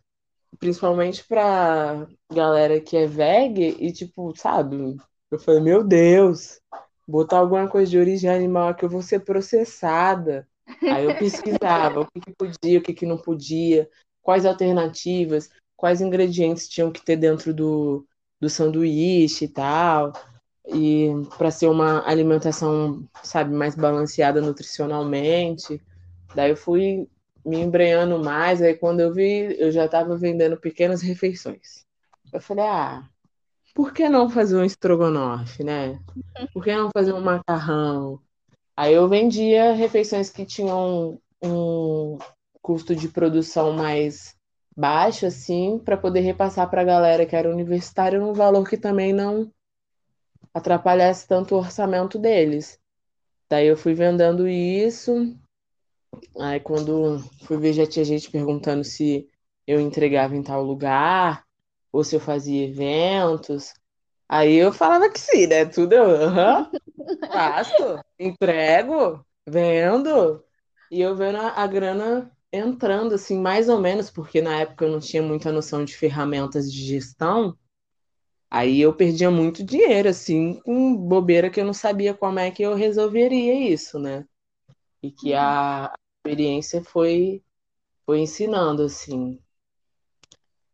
principalmente 0.59 1.23
pra 1.25 2.07
galera 2.31 2.79
que 2.81 2.95
é 2.97 3.05
veg 3.07 3.59
e 3.79 3.91
tipo, 3.91 4.33
sabe? 4.37 4.95
Eu 5.31 5.39
falei, 5.39 5.61
meu 5.61 5.83
Deus, 5.83 6.59
botar 7.07 7.39
alguma 7.39 7.67
coisa 7.69 7.89
de 7.91 7.97
origem 7.97 8.29
animal 8.29 8.69
aqui 8.69 8.85
eu 8.85 8.89
vou 8.89 9.01
ser 9.01 9.21
processada. 9.21 10.47
Aí 10.81 11.05
eu 11.05 11.15
pesquisava 11.15 12.01
o 12.01 12.07
que 12.07 12.19
que 12.19 12.31
podia, 12.33 12.79
o 12.79 12.81
que 12.81 12.93
que 12.93 13.05
não 13.05 13.17
podia, 13.17 13.89
quais 14.21 14.45
alternativas, 14.45 15.49
quais 15.75 16.01
ingredientes 16.01 16.67
tinham 16.67 16.91
que 16.91 17.03
ter 17.03 17.17
dentro 17.17 17.53
do, 17.53 18.05
do 18.39 18.49
sanduíche 18.49 19.45
e 19.45 19.47
tal, 19.47 20.13
e 20.67 21.09
para 21.37 21.51
ser 21.51 21.67
uma 21.67 22.07
alimentação, 22.07 23.07
sabe, 23.21 23.53
mais 23.53 23.75
balanceada 23.75 24.41
nutricionalmente. 24.41 25.81
Daí 26.35 26.51
eu 26.51 26.57
fui 26.57 27.07
me 27.45 27.57
embrenhando 27.57 28.17
mais, 28.23 28.61
aí 28.61 28.75
quando 28.75 29.01
eu 29.01 29.13
vi, 29.13 29.55
eu 29.59 29.71
já 29.71 29.85
estava 29.85 30.15
vendendo 30.15 30.57
pequenas 30.57 31.01
refeições. 31.01 31.85
Eu 32.31 32.39
falei, 32.39 32.65
ah, 32.65 33.03
por 33.73 33.91
que 33.91 34.07
não 34.07 34.29
fazer 34.29 34.55
um 34.55 34.63
estrogonofe, 34.63 35.63
né? 35.63 35.99
Por 36.53 36.63
que 36.63 36.75
não 36.75 36.89
fazer 36.95 37.13
um 37.13 37.21
macarrão? 37.21 38.21
Aí 38.75 38.93
eu 38.93 39.07
vendia 39.07 39.73
refeições 39.73 40.29
que 40.29 40.45
tinham 40.45 41.19
um 41.43 42.17
custo 42.61 42.95
de 42.95 43.07
produção 43.07 43.73
mais 43.73 44.35
baixo, 44.75 45.25
assim, 45.25 45.77
para 45.77 45.97
poder 45.97 46.21
repassar 46.21 46.69
para 46.69 46.81
a 46.81 46.85
galera 46.85 47.25
que 47.25 47.35
era 47.35 47.49
universitária 47.49 48.19
num 48.19 48.33
valor 48.33 48.67
que 48.67 48.77
também 48.77 49.13
não 49.13 49.51
atrapalhasse 50.53 51.27
tanto 51.27 51.55
o 51.55 51.59
orçamento 51.59 52.17
deles. 52.17 52.79
Daí 53.49 53.67
eu 53.67 53.77
fui 53.77 53.93
vendendo 53.93 54.47
isso. 54.47 55.35
Aí 56.39 56.59
quando 56.59 57.19
fui 57.45 57.57
ver 57.57 57.73
já 57.73 57.85
tinha 57.85 58.05
gente 58.05 58.29
perguntando 58.29 58.83
se 58.83 59.27
eu 59.67 59.79
entregava 59.79 60.35
em 60.35 60.43
tal 60.43 60.63
lugar 60.63 61.43
ou 61.91 62.03
se 62.03 62.15
eu 62.15 62.19
fazia 62.19 62.65
eventos. 62.67 63.73
Aí 64.27 64.55
eu 64.55 64.73
falava 64.73 65.09
que 65.09 65.19
sim, 65.19 65.47
né? 65.47 65.65
Tudo 65.65 65.93
eu, 65.93 66.05
uhum, 66.05 66.71
faço, 67.31 67.99
entrego, 68.19 69.25
vendo. 69.47 70.43
E 70.91 71.01
eu 71.01 71.15
vendo 71.15 71.37
a, 71.37 71.49
a 71.63 71.67
grana 71.67 72.31
entrando, 72.51 73.15
assim, 73.15 73.39
mais 73.39 73.69
ou 73.69 73.79
menos, 73.79 74.11
porque 74.11 74.41
na 74.41 74.59
época 74.59 74.85
eu 74.85 74.91
não 74.91 74.99
tinha 74.99 75.23
muita 75.23 75.51
noção 75.51 75.83
de 75.83 75.95
ferramentas 75.95 76.71
de 76.71 76.85
gestão. 76.85 77.57
Aí 78.49 78.79
eu 78.81 78.93
perdia 78.95 79.31
muito 79.31 79.63
dinheiro, 79.63 80.09
assim, 80.09 80.59
com 80.61 80.95
bobeira 80.95 81.49
que 81.49 81.59
eu 81.59 81.65
não 81.65 81.73
sabia 81.73 82.13
como 82.13 82.37
é 82.39 82.51
que 82.51 82.61
eu 82.61 82.75
resolveria 82.75 83.53
isso, 83.73 83.97
né? 83.97 84.25
E 85.01 85.11
que 85.11 85.33
a 85.33 85.91
experiência 86.17 86.83
foi, 86.83 87.43
foi 88.05 88.19
ensinando, 88.19 88.83
assim. 88.83 89.39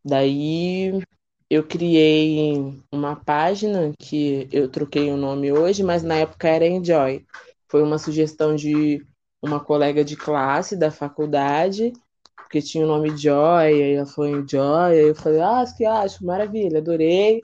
Daí 0.04 1.02
eu 1.50 1.64
criei 1.64 2.80
uma 2.92 3.16
página 3.16 3.92
que 3.98 4.48
eu 4.52 4.70
troquei 4.70 5.10
o 5.12 5.18
nome 5.18 5.52
hoje, 5.52 5.84
mas 5.84 6.04
na 6.04 6.16
época 6.16 6.48
era 6.48 6.68
Enjoy. 6.68 7.26
Foi 7.68 7.82
uma 7.82 7.98
sugestão 7.98 8.56
de 8.56 9.04
uma 9.42 9.60
colega 9.60 10.04
de 10.04 10.16
classe 10.16 10.76
da 10.76 10.92
faculdade, 10.92 11.94
porque 12.36 12.62
tinha 12.62 12.86
o 12.86 12.88
nome 12.88 13.18
Joy, 13.18 13.64
aí 13.64 13.94
ela 13.94 14.06
falou 14.06 14.48
Joy, 14.48 14.92
aí 14.92 15.08
eu 15.08 15.16
falei, 15.16 15.42
ah, 15.42 15.64
que 15.76 15.86
acho, 15.86 16.26
maravilha, 16.26 16.80
adorei, 16.80 17.42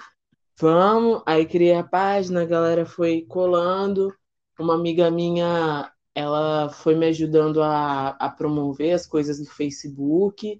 vamos. 0.59 1.23
Aí 1.25 1.45
criei 1.45 1.75
a 1.75 1.83
página, 1.83 2.43
a 2.43 2.45
galera 2.45 2.85
foi 2.85 3.23
colando. 3.27 4.13
Uma 4.59 4.75
amiga 4.75 5.09
minha, 5.09 5.91
ela 6.13 6.69
foi 6.69 6.95
me 6.95 7.07
ajudando 7.07 7.61
a, 7.61 8.09
a 8.09 8.29
promover 8.29 8.93
as 8.93 9.07
coisas 9.07 9.39
no 9.39 9.45
Facebook. 9.45 10.57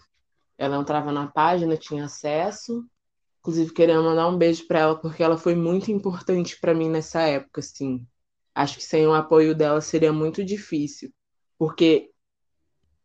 Ela 0.58 0.78
entrava 0.78 1.12
na 1.12 1.28
página, 1.28 1.78
tinha 1.78 2.06
acesso. 2.06 2.86
Inclusive, 3.46 3.74
queria 3.74 4.02
mandar 4.02 4.28
um 4.28 4.40
beijo 4.40 4.66
para 4.66 4.80
ela, 4.80 4.96
porque 4.96 5.22
ela 5.22 5.38
foi 5.38 5.54
muito 5.54 5.92
importante 5.92 6.60
para 6.60 6.74
mim 6.74 6.90
nessa 6.90 7.22
época, 7.22 7.60
assim. 7.60 8.04
Acho 8.56 8.78
que 8.78 8.84
sem 8.84 9.06
o 9.06 9.14
apoio 9.14 9.54
dela 9.54 9.80
seria 9.82 10.12
muito 10.12 10.44
difícil. 10.44 11.14
Porque 11.56 12.10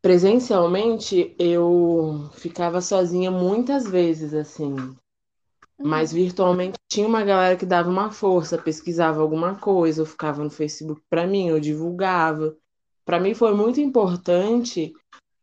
presencialmente 0.00 1.36
eu 1.38 2.30
ficava 2.32 2.80
sozinha 2.80 3.30
muitas 3.30 3.86
vezes, 3.86 4.32
assim. 4.32 4.74
Mas 5.78 6.10
uhum. 6.10 6.20
virtualmente 6.20 6.78
tinha 6.88 7.06
uma 7.06 7.22
galera 7.22 7.58
que 7.58 7.66
dava 7.66 7.90
uma 7.90 8.10
força, 8.10 8.56
pesquisava 8.56 9.20
alguma 9.20 9.56
coisa, 9.56 10.00
eu 10.00 10.06
ficava 10.06 10.42
no 10.42 10.48
Facebook 10.48 11.02
para 11.10 11.26
mim, 11.26 11.48
eu 11.48 11.60
divulgava. 11.60 12.56
Para 13.04 13.20
mim 13.20 13.34
foi 13.34 13.54
muito 13.54 13.78
importante 13.78 14.94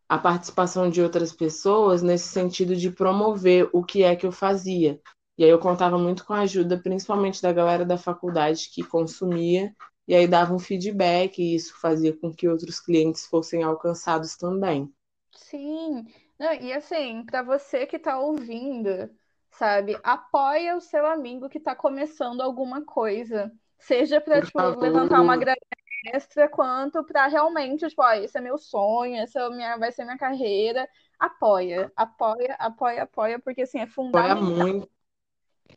a 0.10 0.18
participação 0.18 0.90
de 0.90 1.02
outras 1.02 1.34
pessoas 1.34 2.02
nesse 2.02 2.30
sentido 2.30 2.76
de 2.76 2.90
promover 2.92 3.70
o 3.74 3.84
que 3.84 4.04
é 4.04 4.16
que 4.16 4.26
eu 4.26 4.32
fazia. 4.32 5.00
E 5.38 5.44
aí 5.44 5.50
eu 5.50 5.60
contava 5.60 5.98
muito 5.98 6.26
com 6.26 6.34
a 6.34 6.40
ajuda, 6.42 6.82
principalmente 6.82 7.42
da 7.42 7.54
galera 7.54 7.86
da 7.86 7.98
faculdade 7.98 8.70
que 8.74 8.84
consumia 8.84 9.74
e 10.08 10.16
aí 10.16 10.28
dava 10.28 10.54
um 10.54 10.60
feedback 10.60 11.40
e 11.40 11.56
isso 11.56 11.80
fazia 11.80 12.16
com 12.18 12.34
que 12.34 12.48
outros 12.48 12.80
clientes 12.80 13.26
fossem 13.26 13.62
alcançados 13.64 14.36
também. 14.38 14.92
Sim, 15.34 16.06
Não, 16.40 16.54
e 16.54 16.74
assim, 16.74 17.24
para 17.26 17.44
você 17.44 17.86
que 17.86 17.98
está 17.98 18.20
ouvindo, 18.20 19.10
sabe, 19.52 19.98
apoia 20.04 20.76
o 20.76 20.82
seu 20.82 21.06
amigo 21.06 21.50
que 21.50 21.58
está 21.58 21.76
começando 21.76 22.42
alguma 22.42 22.84
coisa, 22.84 23.52
seja 23.80 24.22
para 24.22 24.42
tipo, 24.42 24.60
levantar 24.80 25.22
uma 25.22 25.38
grana 25.38 25.58
extra, 26.06 26.48
quanto 26.48 27.04
para 27.04 27.28
realmente, 27.28 27.88
tipo, 27.88 28.02
ó, 28.02 28.14
esse 28.14 28.38
é 28.38 28.42
meu 28.42 28.58
sonho, 28.58 29.16
essa 29.18 29.40
é 29.40 29.50
minha, 29.50 29.78
vai 29.78 29.92
ser 29.92 30.04
minha 30.04 30.18
carreira. 30.18 30.88
Apoia, 31.20 31.92
apoia, 31.96 32.56
apoia, 32.60 33.04
apoia, 33.04 33.40
porque 33.40 33.64
assim, 33.64 33.80
é 33.80 33.88
fundamental. 33.88 34.38
Apoia 34.38 34.64
muito. 34.64 34.90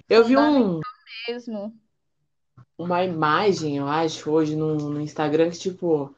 Eu 0.09 0.25
vi 0.25 0.37
um 0.37 0.81
mesmo 1.29 1.75
uma 2.81 3.05
imagem, 3.05 3.77
eu 3.77 3.87
acho, 3.87 4.31
hoje 4.31 4.57
no, 4.57 4.75
no 4.75 5.01
Instagram, 5.01 5.51
que 5.51 5.59
tipo, 5.59 6.15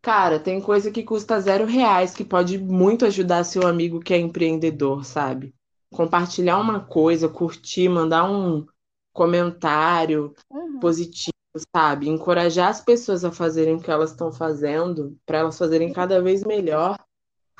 cara, 0.00 0.40
tem 0.40 0.60
coisa 0.60 0.90
que 0.90 1.02
custa 1.02 1.38
zero 1.40 1.66
reais, 1.66 2.14
que 2.14 2.24
pode 2.24 2.58
muito 2.58 3.04
ajudar 3.04 3.44
seu 3.44 3.66
amigo 3.66 4.00
que 4.00 4.14
é 4.14 4.18
empreendedor, 4.18 5.04
sabe? 5.04 5.54
Compartilhar 5.90 6.58
uma 6.58 6.80
coisa, 6.80 7.28
curtir, 7.28 7.88
mandar 7.88 8.30
um 8.30 8.66
comentário 9.12 10.34
uhum. 10.50 10.80
positivo, 10.80 11.35
sabe? 11.74 12.08
Encorajar 12.08 12.68
as 12.68 12.80
pessoas 12.80 13.24
a 13.24 13.32
fazerem 13.32 13.76
o 13.76 13.80
que 13.80 13.90
elas 13.90 14.10
estão 14.10 14.32
fazendo, 14.32 15.16
para 15.24 15.38
elas 15.38 15.58
fazerem 15.58 15.92
cada 15.92 16.22
vez 16.22 16.44
melhor. 16.44 16.98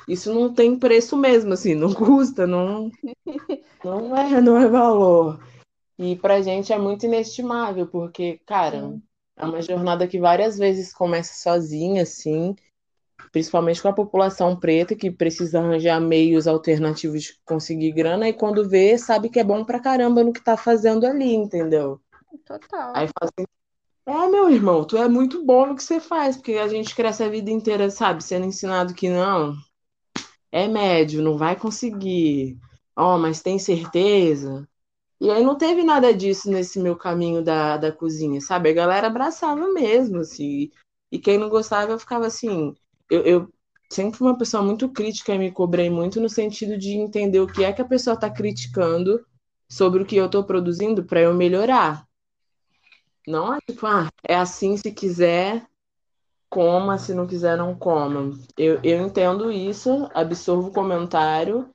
Isso 0.07 0.33
não 0.33 0.53
tem 0.53 0.77
preço 0.77 1.17
mesmo, 1.17 1.53
assim, 1.53 1.75
não 1.75 1.93
custa, 1.93 2.47
não, 2.47 2.89
não 3.83 4.15
é, 4.15 4.39
não 4.39 4.57
é 4.57 4.67
valor. 4.67 5.39
E 5.99 6.15
pra 6.15 6.41
gente 6.41 6.71
é 6.71 6.77
muito 6.77 7.05
inestimável, 7.05 7.87
porque, 7.87 8.39
cara, 8.45 8.97
é 9.35 9.45
uma 9.45 9.61
jornada 9.61 10.07
que 10.07 10.19
várias 10.19 10.57
vezes 10.57 10.93
começa 10.93 11.33
sozinha, 11.33 12.03
assim, 12.03 12.55
principalmente 13.31 13.81
com 13.81 13.87
a 13.87 13.93
população 13.93 14.55
preta, 14.55 14.95
que 14.95 15.11
precisa 15.11 15.59
arranjar 15.59 15.99
meios 15.99 16.47
alternativos 16.47 17.23
de 17.23 17.39
conseguir 17.45 17.91
grana, 17.91 18.29
e 18.29 18.33
quando 18.33 18.69
vê, 18.69 18.97
sabe 18.97 19.29
que 19.29 19.39
é 19.39 19.43
bom 19.43 19.65
pra 19.65 19.79
caramba 19.79 20.23
no 20.23 20.31
que 20.31 20.43
tá 20.43 20.55
fazendo 20.55 21.05
ali, 21.05 21.33
entendeu? 21.33 21.99
Total. 22.45 22.93
Aí 22.95 23.07
fala 23.07 23.31
assim, 23.37 23.45
é, 24.07 24.27
meu 24.29 24.49
irmão, 24.49 24.85
tu 24.85 24.97
é 24.97 25.07
muito 25.09 25.43
bom 25.45 25.67
no 25.67 25.75
que 25.75 25.83
você 25.83 25.99
faz, 25.99 26.37
porque 26.37 26.53
a 26.53 26.67
gente 26.67 26.95
cresce 26.95 27.23
a 27.23 27.29
vida 27.29 27.51
inteira, 27.51 27.89
sabe, 27.89 28.23
sendo 28.23 28.45
ensinado 28.45 28.93
que 28.93 29.09
não, 29.09 29.53
é 30.51 30.67
médio, 30.67 31.21
não 31.21 31.37
vai 31.37 31.55
conseguir. 31.57 32.57
Ó, 32.95 33.15
oh, 33.15 33.19
mas 33.19 33.41
tem 33.41 33.59
certeza? 33.59 34.67
E 35.19 35.29
aí 35.29 35.43
não 35.43 35.57
teve 35.57 35.83
nada 35.83 36.13
disso 36.13 36.49
nesse 36.49 36.79
meu 36.79 36.95
caminho 36.95 37.43
da, 37.43 37.77
da 37.77 37.91
cozinha, 37.91 38.39
sabe? 38.39 38.69
A 38.69 38.73
galera 38.73 39.07
abraçava 39.07 39.67
mesmo, 39.73 40.19
assim. 40.19 40.71
E 41.11 41.19
quem 41.19 41.37
não 41.37 41.49
gostava, 41.49 41.91
eu 41.91 41.99
ficava 41.99 42.27
assim. 42.27 42.73
Eu, 43.09 43.21
eu 43.23 43.53
sempre 43.91 44.17
fui 44.17 44.27
uma 44.27 44.37
pessoa 44.37 44.63
muito 44.63 44.89
crítica 44.89 45.33
e 45.35 45.39
me 45.39 45.51
cobrei 45.51 45.89
muito 45.89 46.21
no 46.21 46.29
sentido 46.29 46.77
de 46.77 46.91
entender 46.91 47.41
o 47.41 47.47
que 47.47 47.63
é 47.63 47.73
que 47.73 47.81
a 47.81 47.85
pessoa 47.85 48.13
está 48.13 48.29
criticando 48.29 49.25
sobre 49.69 50.01
o 50.01 50.05
que 50.05 50.15
eu 50.15 50.27
estou 50.27 50.43
produzindo 50.45 51.03
para 51.03 51.21
eu 51.21 51.33
melhorar. 51.33 52.06
Não 53.27 53.53
é 53.53 53.59
tipo, 53.59 53.85
ah, 53.85 54.07
é 54.25 54.35
assim 54.35 54.77
se 54.77 54.89
quiser, 54.89 55.67
coma, 56.49 56.97
se 56.97 57.13
não 57.13 57.27
quiser, 57.27 57.57
não 57.57 57.77
coma. 57.77 58.31
Eu, 58.57 58.79
eu 58.83 59.05
entendo 59.05 59.51
isso, 59.51 60.09
absorvo 60.13 60.69
o 60.69 60.73
comentário 60.73 61.69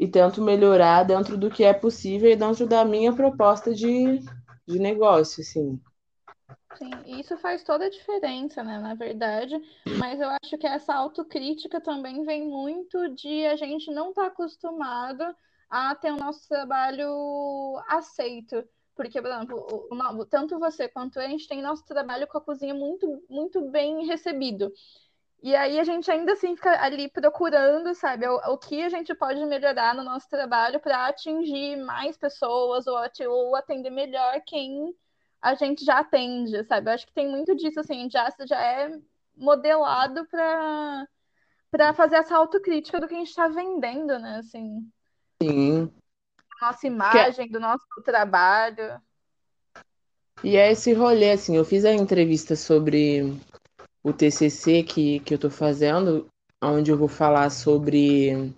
e 0.00 0.08
tento 0.08 0.42
melhorar 0.42 1.02
dentro 1.02 1.36
do 1.36 1.50
que 1.50 1.64
é 1.64 1.74
possível 1.74 2.30
e 2.30 2.36
dentro 2.36 2.66
da 2.66 2.82
minha 2.82 3.14
proposta 3.14 3.74
de, 3.74 4.20
de 4.66 4.78
negócio, 4.78 5.42
assim. 5.42 5.78
Sim, 6.78 6.90
isso 7.20 7.36
faz 7.38 7.62
toda 7.62 7.86
a 7.86 7.90
diferença, 7.90 8.62
né, 8.62 8.78
na 8.78 8.94
verdade, 8.94 9.54
mas 9.98 10.20
eu 10.20 10.28
acho 10.42 10.58
que 10.58 10.66
essa 10.66 10.94
autocrítica 10.94 11.80
também 11.80 12.22
vem 12.24 12.46
muito 12.46 13.08
de 13.14 13.46
a 13.46 13.56
gente 13.56 13.90
não 13.90 14.10
estar 14.10 14.22
tá 14.22 14.28
acostumado 14.28 15.24
a 15.68 15.94
ter 15.94 16.12
o 16.12 16.16
nosso 16.16 16.46
trabalho 16.48 17.08
aceito. 17.88 18.62
Porque, 18.96 19.20
por 19.20 19.30
exemplo, 19.30 19.88
o, 19.90 19.94
o, 19.94 20.24
tanto 20.24 20.58
você 20.58 20.88
quanto 20.88 21.20
eu, 21.20 21.26
a 21.26 21.28
gente 21.28 21.46
tem 21.46 21.60
nosso 21.60 21.84
trabalho 21.84 22.26
com 22.26 22.38
a 22.38 22.40
cozinha 22.40 22.74
muito, 22.74 23.22
muito 23.28 23.60
bem 23.70 24.06
recebido. 24.06 24.72
E 25.42 25.54
aí 25.54 25.78
a 25.78 25.84
gente 25.84 26.10
ainda 26.10 26.32
assim 26.32 26.56
fica 26.56 26.82
ali 26.82 27.08
procurando, 27.08 27.94
sabe, 27.94 28.26
o, 28.26 28.36
o 28.52 28.58
que 28.58 28.82
a 28.82 28.88
gente 28.88 29.14
pode 29.14 29.44
melhorar 29.44 29.94
no 29.94 30.02
nosso 30.02 30.28
trabalho 30.30 30.80
para 30.80 31.06
atingir 31.06 31.76
mais 31.76 32.16
pessoas 32.16 32.86
ou, 32.86 32.96
ou, 33.28 33.54
atender 33.54 33.90
melhor 33.90 34.40
quem 34.46 34.96
a 35.42 35.54
gente 35.54 35.84
já 35.84 35.98
atende, 35.98 36.64
sabe? 36.64 36.90
Eu 36.90 36.94
acho 36.94 37.06
que 37.06 37.12
tem 37.12 37.28
muito 37.28 37.54
disso, 37.54 37.78
assim, 37.78 38.08
já, 38.10 38.34
já 38.46 38.60
é 38.60 38.98
modelado 39.36 40.26
para 40.26 41.06
para 41.70 41.92
fazer 41.92 42.16
essa 42.16 42.34
autocrítica 42.34 42.98
do 42.98 43.06
que 43.06 43.14
a 43.14 43.18
gente 43.18 43.28
está 43.28 43.48
vendendo, 43.48 44.18
né? 44.18 44.38
Assim. 44.38 44.90
Sim. 45.42 45.92
Da 46.60 46.66
nossa 46.68 46.86
imagem, 46.86 47.46
que... 47.46 47.52
do 47.52 47.60
nosso 47.60 47.84
trabalho. 48.04 49.00
E 50.42 50.56
é 50.56 50.70
esse 50.70 50.92
rolê, 50.92 51.32
assim, 51.32 51.56
eu 51.56 51.64
fiz 51.64 51.84
a 51.84 51.92
entrevista 51.92 52.54
sobre 52.54 53.38
o 54.02 54.12
TCC 54.12 54.82
que, 54.82 55.20
que 55.20 55.34
eu 55.34 55.38
tô 55.38 55.50
fazendo, 55.50 56.26
onde 56.62 56.90
eu 56.90 56.96
vou 56.96 57.08
falar 57.08 57.50
sobre 57.50 58.52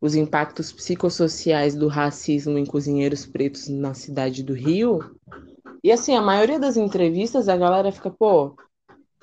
os 0.00 0.14
impactos 0.14 0.72
psicossociais 0.72 1.74
do 1.74 1.88
racismo 1.88 2.58
em 2.58 2.64
cozinheiros 2.64 3.26
pretos 3.26 3.68
na 3.68 3.94
cidade 3.94 4.42
do 4.42 4.54
Rio. 4.54 5.14
E 5.84 5.92
assim, 5.92 6.14
a 6.16 6.22
maioria 6.22 6.58
das 6.58 6.76
entrevistas 6.76 7.48
a 7.48 7.56
galera 7.56 7.92
fica, 7.92 8.10
pô, 8.10 8.56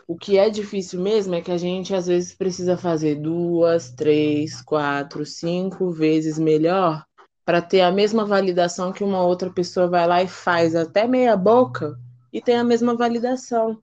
o 0.08 0.18
que 0.18 0.38
é 0.38 0.50
difícil 0.50 1.02
mesmo 1.02 1.36
é 1.36 1.42
que 1.42 1.52
a 1.52 1.58
gente 1.58 1.94
às 1.94 2.08
vezes 2.08 2.34
precisa 2.34 2.78
fazer 2.78 3.16
duas, 3.16 3.92
três, 3.92 4.62
quatro, 4.62 5.26
cinco 5.26 5.92
vezes 5.92 6.40
melhor 6.40 7.07
para 7.48 7.62
ter 7.62 7.80
a 7.80 7.94
mesma 7.94 8.26
validação 8.26 8.92
que 8.92 9.06
uma 9.06 9.24
outra 9.24 9.50
pessoa 9.50 9.88
vai 9.88 10.06
lá 10.06 10.22
e 10.22 10.28
faz 10.28 10.76
até 10.76 11.08
meia 11.08 11.38
boca 11.38 11.98
e 12.34 12.42
tem 12.42 12.58
a 12.58 12.64
mesma 12.64 12.94
validação. 12.94 13.82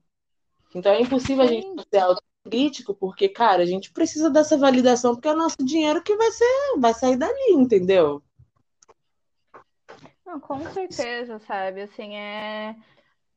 Então 0.75 0.91
é 0.91 1.01
impossível 1.01 1.43
a 1.43 1.47
gente 1.47 1.83
ser 1.89 1.97
autocrítico, 1.97 2.93
porque, 2.93 3.27
cara, 3.27 3.63
a 3.63 3.65
gente 3.65 3.91
precisa 3.91 4.29
dessa 4.29 4.55
validação, 4.55 5.15
porque 5.15 5.27
é 5.27 5.31
o 5.31 5.35
nosso 5.35 5.57
dinheiro 5.65 6.03
que 6.03 6.15
vai 6.15 6.29
ser, 6.29 6.77
vai 6.77 6.93
sair 6.93 7.17
dali, 7.17 7.53
entendeu? 7.53 8.21
Não, 10.23 10.39
com 10.39 10.63
certeza, 10.71 11.39
sabe? 11.39 11.81
Assim, 11.81 12.15
é 12.15 12.75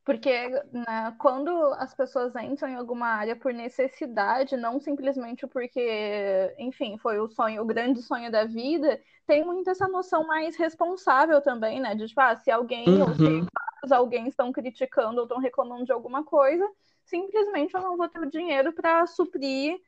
porque 0.09 0.49
né, 0.73 1.15
quando 1.19 1.51
as 1.75 1.93
pessoas 1.93 2.35
entram 2.37 2.67
em 2.71 2.77
alguma 2.77 3.09
área 3.09 3.37
por 3.37 3.53
necessidade, 3.53 4.57
não 4.57 4.81
simplesmente 4.81 5.47
porque, 5.47 6.55
enfim, 6.57 6.97
foi 6.97 7.19
o 7.19 7.29
sonho, 7.29 7.61
o 7.61 7.67
grande 7.67 8.01
sonho 8.01 8.33
da 8.33 8.47
vida, 8.47 8.99
tem 9.27 9.45
muito 9.45 9.69
essa 9.69 9.87
noção 9.87 10.27
mais 10.27 10.57
responsável 10.57 11.43
também, 11.43 11.79
né? 11.79 11.95
De 11.95 12.07
tipo, 12.07 12.23
ah, 12.23 12.35
se 12.35 12.51
alguém 12.51 12.89
uhum. 12.89 13.03
ou 13.03 13.15
se 13.15 13.23
uhum. 13.23 13.47
alguém 13.91 14.27
estão 14.27 14.51
criticando 14.51 15.19
ou 15.19 15.25
estão 15.25 15.39
reclamando 15.39 15.85
de 15.85 15.93
alguma 15.93 16.25
coisa, 16.25 16.67
simplesmente 17.05 17.75
eu 17.75 17.83
não 17.83 17.99
vou 17.99 18.09
ter 18.09 18.21
o 18.21 18.31
dinheiro 18.31 18.73
para 18.73 19.07
suprir 19.07 19.79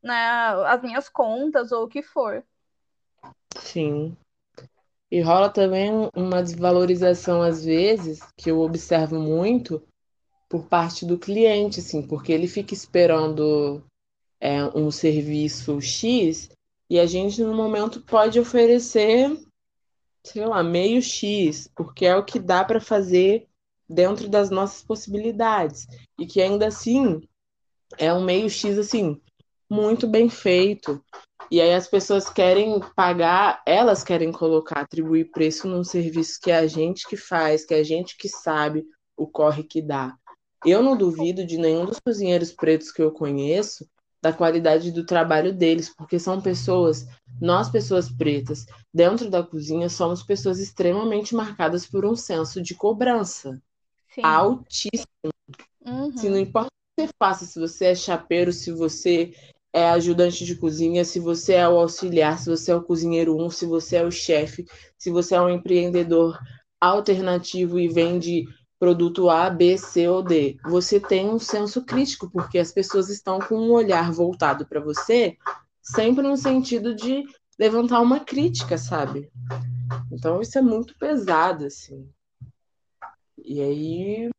né, 0.00 0.14
as 0.68 0.82
minhas 0.82 1.08
contas 1.08 1.72
ou 1.72 1.82
o 1.82 1.88
que 1.88 2.00
for. 2.00 2.44
Sim. 3.56 4.16
E 5.14 5.20
rola 5.20 5.48
também 5.48 5.92
uma 6.12 6.42
desvalorização, 6.42 7.40
às 7.40 7.64
vezes, 7.64 8.18
que 8.36 8.50
eu 8.50 8.58
observo 8.58 9.20
muito 9.20 9.80
por 10.48 10.66
parte 10.66 11.06
do 11.06 11.16
cliente, 11.16 11.78
assim, 11.78 12.04
porque 12.04 12.32
ele 12.32 12.48
fica 12.48 12.74
esperando 12.74 13.80
é, 14.40 14.64
um 14.76 14.90
serviço 14.90 15.80
X 15.80 16.50
e 16.90 16.98
a 16.98 17.06
gente, 17.06 17.40
no 17.40 17.54
momento, 17.54 18.00
pode 18.00 18.40
oferecer, 18.40 19.30
sei 20.26 20.44
lá, 20.46 20.64
meio 20.64 21.00
X, 21.00 21.70
porque 21.76 22.06
é 22.06 22.16
o 22.16 22.24
que 22.24 22.40
dá 22.40 22.64
para 22.64 22.80
fazer 22.80 23.46
dentro 23.88 24.28
das 24.28 24.50
nossas 24.50 24.82
possibilidades. 24.82 25.86
E 26.18 26.26
que 26.26 26.42
ainda 26.42 26.66
assim 26.66 27.20
é 27.96 28.12
um 28.12 28.24
meio 28.24 28.50
X, 28.50 28.76
assim, 28.76 29.22
muito 29.70 30.08
bem 30.08 30.28
feito. 30.28 31.00
E 31.50 31.60
aí 31.60 31.74
as 31.74 31.86
pessoas 31.86 32.28
querem 32.28 32.80
pagar, 32.96 33.62
elas 33.66 34.02
querem 34.02 34.32
colocar, 34.32 34.80
atribuir 34.80 35.30
preço 35.30 35.68
num 35.68 35.84
serviço 35.84 36.40
que 36.40 36.50
é 36.50 36.56
a 36.56 36.66
gente 36.66 37.06
que 37.08 37.16
faz, 37.16 37.64
que 37.64 37.74
é 37.74 37.78
a 37.78 37.84
gente 37.84 38.16
que 38.16 38.28
sabe 38.28 38.84
o 39.16 39.26
corre 39.26 39.62
que 39.62 39.80
dá. 39.80 40.16
Eu 40.64 40.82
não 40.82 40.96
duvido 40.96 41.46
de 41.46 41.58
nenhum 41.58 41.84
dos 41.84 42.00
cozinheiros 42.00 42.52
pretos 42.52 42.90
que 42.90 43.02
eu 43.02 43.12
conheço 43.12 43.86
da 44.22 44.32
qualidade 44.32 44.90
do 44.90 45.04
trabalho 45.04 45.52
deles, 45.52 45.94
porque 45.94 46.18
são 46.18 46.40
pessoas, 46.40 47.06
nós 47.38 47.68
pessoas 47.68 48.10
pretas, 48.10 48.64
dentro 48.92 49.28
da 49.28 49.42
cozinha, 49.42 49.90
somos 49.90 50.22
pessoas 50.22 50.58
extremamente 50.58 51.34
marcadas 51.34 51.86
por 51.86 52.06
um 52.06 52.16
senso 52.16 52.62
de 52.62 52.74
cobrança 52.74 53.60
Sim. 54.14 54.22
altíssimo. 54.22 55.30
Uhum. 55.84 56.16
Se 56.16 56.30
não 56.30 56.38
importa 56.38 56.68
o 56.68 56.96
que 56.96 57.06
você 57.06 57.12
faça, 57.18 57.44
se 57.44 57.60
você 57.60 57.84
é 57.88 57.94
chapeiro, 57.94 58.50
se 58.50 58.72
você 58.72 59.34
é 59.74 59.90
ajudante 59.90 60.44
de 60.44 60.54
cozinha, 60.54 61.04
se 61.04 61.18
você 61.18 61.54
é 61.54 61.68
o 61.68 61.76
auxiliar, 61.80 62.38
se 62.38 62.48
você 62.48 62.70
é 62.70 62.76
o 62.76 62.82
cozinheiro 62.82 63.36
um, 63.36 63.50
se 63.50 63.66
você 63.66 63.96
é 63.96 64.04
o 64.04 64.10
chefe, 64.10 64.64
se 64.96 65.10
você 65.10 65.34
é 65.34 65.40
um 65.40 65.50
empreendedor 65.50 66.38
alternativo 66.80 67.80
e 67.80 67.88
vende 67.88 68.44
produto 68.78 69.28
A, 69.28 69.50
B, 69.50 69.76
C 69.76 70.06
ou 70.06 70.22
D. 70.22 70.56
Você 70.66 71.00
tem 71.00 71.28
um 71.28 71.40
senso 71.40 71.84
crítico, 71.84 72.30
porque 72.30 72.56
as 72.56 72.70
pessoas 72.70 73.08
estão 73.08 73.40
com 73.40 73.56
um 73.56 73.72
olhar 73.72 74.12
voltado 74.12 74.64
para 74.64 74.80
você, 74.80 75.36
sempre 75.82 76.22
no 76.22 76.36
sentido 76.36 76.94
de 76.94 77.24
levantar 77.58 78.00
uma 78.00 78.20
crítica, 78.20 78.78
sabe? 78.78 79.28
Então 80.12 80.40
isso 80.40 80.56
é 80.56 80.62
muito 80.62 80.96
pesado, 80.98 81.66
assim. 81.66 82.08
E 83.36 83.60
aí 83.60 84.30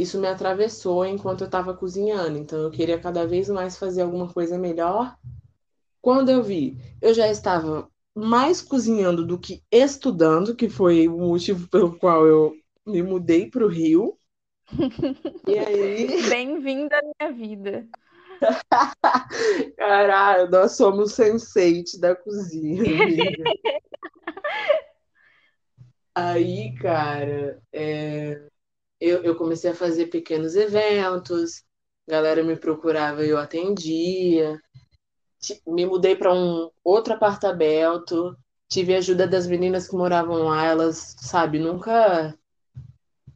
isso 0.00 0.18
me 0.20 0.26
atravessou 0.26 1.04
enquanto 1.04 1.42
eu 1.42 1.46
estava 1.46 1.74
cozinhando. 1.74 2.38
Então 2.38 2.58
eu 2.60 2.70
queria 2.70 2.98
cada 2.98 3.26
vez 3.26 3.48
mais 3.48 3.76
fazer 3.76 4.02
alguma 4.02 4.32
coisa 4.32 4.58
melhor. 4.58 5.16
Quando 6.00 6.30
eu 6.30 6.42
vi, 6.42 6.78
eu 7.00 7.12
já 7.12 7.28
estava 7.28 7.88
mais 8.14 8.62
cozinhando 8.62 9.26
do 9.26 9.38
que 9.38 9.62
estudando, 9.70 10.56
que 10.56 10.68
foi 10.68 11.06
o 11.08 11.18
motivo 11.18 11.68
pelo 11.68 11.96
qual 11.98 12.26
eu 12.26 12.54
me 12.86 13.02
mudei 13.02 13.50
para 13.50 13.64
o 13.64 13.68
Rio. 13.68 14.16
E 15.46 15.58
aí. 15.58 16.22
Bem-vinda 16.30 16.96
à 16.96 17.02
minha 17.02 17.32
vida. 17.32 17.88
Caralho, 19.76 20.50
nós 20.50 20.76
somos 20.76 21.12
sense 21.12 22.00
da 22.00 22.16
cozinha. 22.16 22.82
aí, 26.14 26.74
cara, 26.76 27.62
é 27.70 28.48
eu, 29.00 29.22
eu 29.22 29.34
comecei 29.34 29.70
a 29.70 29.74
fazer 29.74 30.06
pequenos 30.06 30.54
eventos, 30.54 31.62
galera 32.06 32.42
me 32.42 32.56
procurava 32.56 33.24
e 33.24 33.30
eu 33.30 33.38
atendia. 33.38 34.60
Me 35.66 35.86
mudei 35.86 36.14
para 36.14 36.34
um 36.34 36.70
outro 36.84 37.14
apartamento, 37.14 38.36
tive 38.68 38.94
a 38.94 38.98
ajuda 38.98 39.26
das 39.26 39.46
meninas 39.46 39.88
que 39.88 39.96
moravam 39.96 40.44
lá, 40.44 40.66
elas, 40.66 41.16
sabe, 41.18 41.58
nunca 41.58 42.36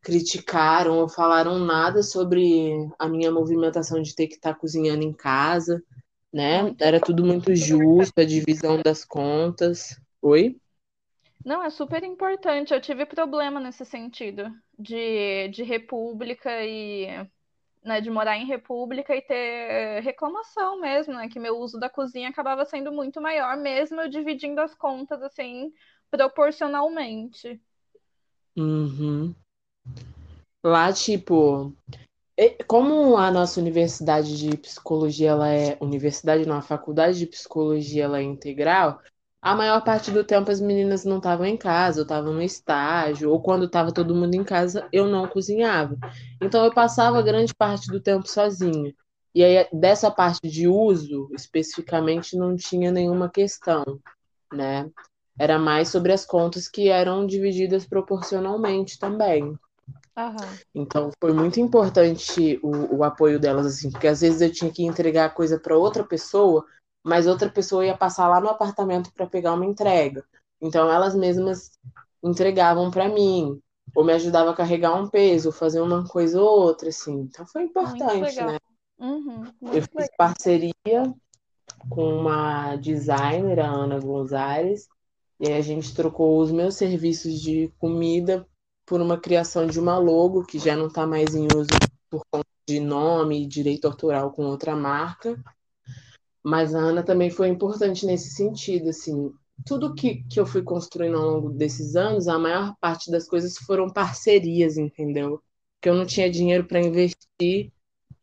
criticaram 0.03 0.99
ou 0.99 1.09
falaram 1.09 1.59
nada 1.59 2.03
sobre 2.03 2.73
a 2.99 3.09
minha 3.09 3.33
movimentação 3.33 4.03
de 4.03 4.15
ter 4.15 4.27
que 4.27 4.35
estar 4.35 4.53
tá 4.53 4.59
cozinhando 4.59 5.03
em 5.03 5.15
casa, 5.15 5.83
né? 6.31 6.75
Era 6.79 7.01
tudo 7.01 7.25
muito 7.25 7.55
justo, 7.57 8.21
a 8.21 8.25
divisão 8.25 8.83
das 8.83 9.03
contas. 9.03 9.99
Oi? 10.21 10.57
Não, 11.45 11.62
é 11.62 11.68
super 11.68 12.03
importante. 12.03 12.72
Eu 12.72 12.80
tive 12.80 13.05
problema 13.05 13.61
nesse 13.61 13.84
sentido 13.84 14.51
de, 14.78 15.49
de 15.49 15.62
república 15.62 16.64
e 16.64 17.07
né, 17.84 18.01
de 18.01 18.11
morar 18.11 18.38
em 18.38 18.47
república 18.47 19.14
e 19.14 19.20
ter 19.20 20.01
reclamação 20.03 20.80
mesmo, 20.80 21.12
né? 21.12 21.28
Que 21.28 21.38
meu 21.38 21.59
uso 21.59 21.78
da 21.78 21.90
cozinha 21.90 22.30
acabava 22.30 22.64
sendo 22.64 22.90
muito 22.90 23.20
maior, 23.20 23.57
mesmo 23.59 24.01
eu 24.01 24.09
dividindo 24.09 24.61
as 24.61 24.74
contas 24.74 25.22
assim 25.22 25.70
proporcionalmente. 26.11 27.61
Uhum. 28.57 29.34
Lá, 30.64 30.90
tipo, 30.92 31.74
como 32.66 33.18
a 33.18 33.30
nossa 33.30 33.61
universidade 33.61 34.38
de 34.38 34.57
psicologia, 34.57 35.30
ela 35.30 35.53
é 35.53 35.76
universidade, 35.80 36.47
não, 36.47 36.57
a 36.57 36.62
faculdade 36.62 37.18
de 37.18 37.26
psicologia, 37.26 38.05
ela 38.05 38.18
é 38.18 38.22
integral, 38.22 39.01
a 39.45 39.55
maior 39.55 39.84
parte 39.84 40.11
do 40.11 40.24
tempo 40.24 40.51
as 40.51 40.59
meninas 40.59 41.05
não 41.05 41.18
estavam 41.18 41.45
em 41.45 41.55
casa, 41.55 42.01
eu 42.01 42.05
estava 42.05 42.30
no 42.30 42.40
estágio, 42.40 43.30
ou 43.30 43.42
quando 43.42 43.66
estava 43.66 43.92
todo 43.92 44.14
mundo 44.14 44.34
em 44.34 44.42
casa, 44.42 44.88
eu 44.90 45.07
não 45.07 45.28
cozinhava. 45.28 45.99
Então 46.40 46.64
eu 46.64 46.72
passava 46.72 47.20
grande 47.20 47.55
parte 47.55 47.88
do 47.88 48.01
tempo 48.01 48.26
sozinha. 48.26 48.95
E 49.34 49.45
aí 49.45 49.68
dessa 49.70 50.11
parte 50.11 50.49
de 50.49 50.66
uso, 50.66 51.28
especificamente, 51.34 52.38
não 52.38 52.57
tinha 52.57 52.90
nenhuma 52.90 53.28
questão, 53.28 54.01
né? 54.51 54.88
Era 55.38 55.59
mais 55.59 55.88
sobre 55.88 56.11
as 56.11 56.24
contas 56.24 56.66
que 56.66 56.88
eram 56.88 57.26
divididas 57.26 57.84
proporcionalmente 57.84 58.99
também. 58.99 59.42
Uhum. 60.16 60.59
Então 60.74 61.11
foi 61.20 61.34
muito 61.34 61.61
importante 61.61 62.59
o, 62.62 62.97
o 62.97 63.05
apoio 63.05 63.38
delas, 63.38 63.66
assim, 63.66 63.90
porque 63.90 64.09
às 64.09 64.22
vezes 64.22 64.40
eu 64.40 64.51
tinha 64.51 64.70
que 64.70 64.84
entregar 64.84 65.34
coisa 65.34 65.59
para 65.59 65.76
outra 65.76 66.03
pessoa 66.03 66.64
mas 67.05 67.26
outra 67.26 67.50
pessoa 67.50 67.84
ia 67.84 67.96
passar 67.96 68.26
lá 68.28 68.40
no 68.40 68.48
apartamento 68.48 69.12
para 69.12 69.26
pegar 69.26 69.52
uma 69.52 69.66
entrega. 69.66 70.24
Então 70.61 70.90
elas 70.90 71.14
mesmas 71.14 71.72
entregavam 72.22 72.90
para 72.90 73.09
mim, 73.09 73.61
ou 73.94 74.02
me 74.02 74.12
ajudavam 74.14 74.52
a 74.52 74.57
carregar 74.57 74.94
um 74.94 75.09
peso, 75.09 75.52
fazer 75.52 75.80
uma 75.80 76.05
coisa 76.05 76.40
ou 76.40 76.48
outra, 76.48 76.88
assim. 76.88 77.20
Então 77.20 77.44
foi 77.46 77.64
importante, 77.64 78.40
né? 78.40 78.59
Uhum, 78.98 79.44
eu 79.62 79.82
fiz 79.82 79.94
legal. 79.94 80.11
parceria 80.16 81.14
com 81.90 82.20
uma 82.20 82.76
designer, 82.76 83.61
a 83.61 83.68
Ana 83.68 84.00
Gonzalez, 84.00 84.88
e 85.38 85.48
aí 85.48 85.59
a 85.59 85.61
gente 85.61 85.94
trocou 85.94 86.40
os 86.40 86.50
meus 86.50 86.76
serviços 86.76 87.40
de 87.40 87.70
comida 87.78 88.46
por 88.86 89.00
uma 89.00 89.18
criação 89.18 89.66
de 89.66 89.78
uma 89.78 89.98
logo 89.98 90.44
que 90.44 90.59
já 90.59 90.76
não 90.76 90.86
está 90.86 91.07
mais 91.07 91.34
em 91.34 91.46
uso 91.55 91.70
por 92.09 92.22
conta 92.30 92.46
de 92.66 92.80
nome 92.80 93.42
e 93.42 93.46
direito 93.46 93.86
autoral 93.86 94.30
com 94.30 94.46
outra 94.46 94.74
marca. 94.74 95.38
Mas 96.45 96.74
a 96.74 96.78
Ana 96.78 97.03
também 97.03 97.30
foi 97.30 97.49
importante 97.49 98.05
nesse 98.05 98.30
sentido, 98.30 98.90
assim, 98.90 99.32
tudo 99.64 99.95
que, 99.95 100.22
que 100.24 100.38
eu 100.38 100.45
fui 100.45 100.62
construindo 100.62 101.16
ao 101.16 101.30
longo 101.30 101.51
desses 101.51 101.97
anos, 101.97 102.28
a 102.28 102.38
maior 102.38 102.74
parte 102.80 103.11
das 103.11 103.26
coisas 103.26 103.57
foram 103.57 103.88
parcerias, 103.88 104.76
entendeu? 104.76 105.42
Que 105.80 105.88
eu 105.88 105.95
não 105.95 106.05
tinha 106.05 106.30
dinheiro 106.30 106.64
para 106.66 106.80
investir 106.80 107.72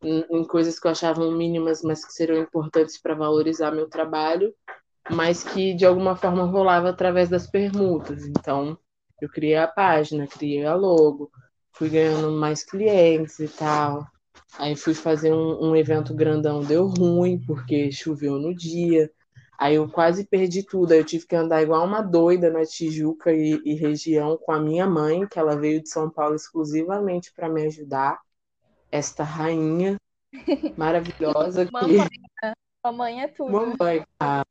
em, 0.03 0.25
em, 0.29 0.43
coisas 0.45 0.79
que 0.79 0.87
eu 0.87 0.91
achava 0.91 1.29
mínimas, 1.31 1.81
mas 1.81 2.05
que 2.05 2.13
seriam 2.13 2.41
importantes 2.43 2.99
para 3.01 3.15
valorizar 3.15 3.71
meu 3.71 3.89
trabalho, 3.89 4.53
mas 5.09 5.43
que 5.43 5.73
de 5.73 5.85
alguma 5.85 6.15
forma 6.15 6.43
rolava 6.43 6.89
através 6.89 7.29
das 7.29 7.47
permutas. 7.47 8.25
Então, 8.25 8.77
eu 9.21 9.29
criei 9.29 9.57
a 9.57 9.67
página, 9.67 10.27
criei 10.27 10.65
a 10.65 10.75
logo, 10.75 11.31
fui 11.71 11.89
ganhando 11.89 12.31
mais 12.31 12.63
clientes 12.63 13.39
e 13.39 13.47
tal. 13.47 14.05
Aí 14.57 14.75
fui 14.75 14.93
fazer 14.93 15.33
um, 15.33 15.69
um 15.69 15.75
evento 15.75 16.13
grandão, 16.13 16.63
deu 16.63 16.87
ruim, 16.87 17.39
porque 17.45 17.91
choveu 17.91 18.37
no 18.37 18.53
dia. 18.53 19.11
Aí 19.57 19.75
eu 19.75 19.87
quase 19.87 20.25
perdi 20.25 20.63
tudo. 20.63 20.91
Aí 20.91 20.99
eu 20.99 21.05
tive 21.05 21.25
que 21.25 21.35
andar 21.35 21.61
igual 21.61 21.85
uma 21.85 22.01
doida 22.01 22.49
na 22.49 22.65
Tijuca 22.65 23.31
e, 23.31 23.61
e 23.63 23.75
região 23.75 24.37
com 24.37 24.51
a 24.51 24.59
minha 24.59 24.87
mãe, 24.87 25.27
que 25.27 25.37
ela 25.37 25.55
veio 25.55 25.81
de 25.81 25.89
São 25.89 26.09
Paulo 26.09 26.35
exclusivamente 26.35 27.31
para 27.33 27.47
me 27.47 27.65
ajudar. 27.65 28.19
Esta 28.91 29.23
rainha 29.23 29.97
maravilhosa 30.75 31.65
que. 31.65 31.71
Mamãe, 31.71 32.07
né? 32.43 32.53
Mamãe 32.83 33.21
é 33.21 33.27
tudo. 33.27 33.51
Mamãe, 33.51 34.03
cara. 34.19 34.45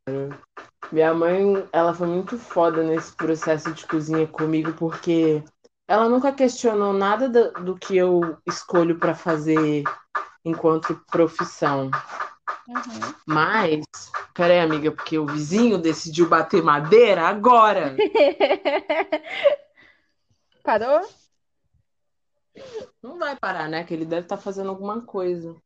Minha 0.92 1.12
mãe, 1.12 1.68
ela 1.72 1.92
foi 1.92 2.06
muito 2.06 2.38
foda 2.38 2.82
nesse 2.82 3.14
processo 3.14 3.72
de 3.72 3.86
cozinha 3.86 4.26
comigo, 4.26 4.72
porque 4.74 5.42
ela 5.90 6.08
nunca 6.08 6.30
questionou 6.30 6.92
nada 6.92 7.28
do, 7.28 7.50
do 7.64 7.76
que 7.76 7.96
eu 7.96 8.38
escolho 8.46 8.96
para 8.96 9.12
fazer 9.12 9.82
enquanto 10.44 10.94
profissão. 11.10 11.90
Uhum. 12.68 13.14
Mas, 13.26 13.84
peraí, 14.32 14.60
amiga, 14.60 14.92
porque 14.92 15.18
o 15.18 15.26
vizinho 15.26 15.78
decidiu 15.78 16.28
bater 16.28 16.62
madeira 16.62 17.26
agora. 17.26 17.96
Parou? 20.62 21.00
Não 23.02 23.18
vai 23.18 23.34
parar, 23.34 23.68
né? 23.68 23.82
Que 23.82 23.92
ele 23.92 24.04
deve 24.04 24.22
estar 24.22 24.36
tá 24.36 24.42
fazendo 24.42 24.70
alguma 24.70 25.00
coisa. 25.00 25.56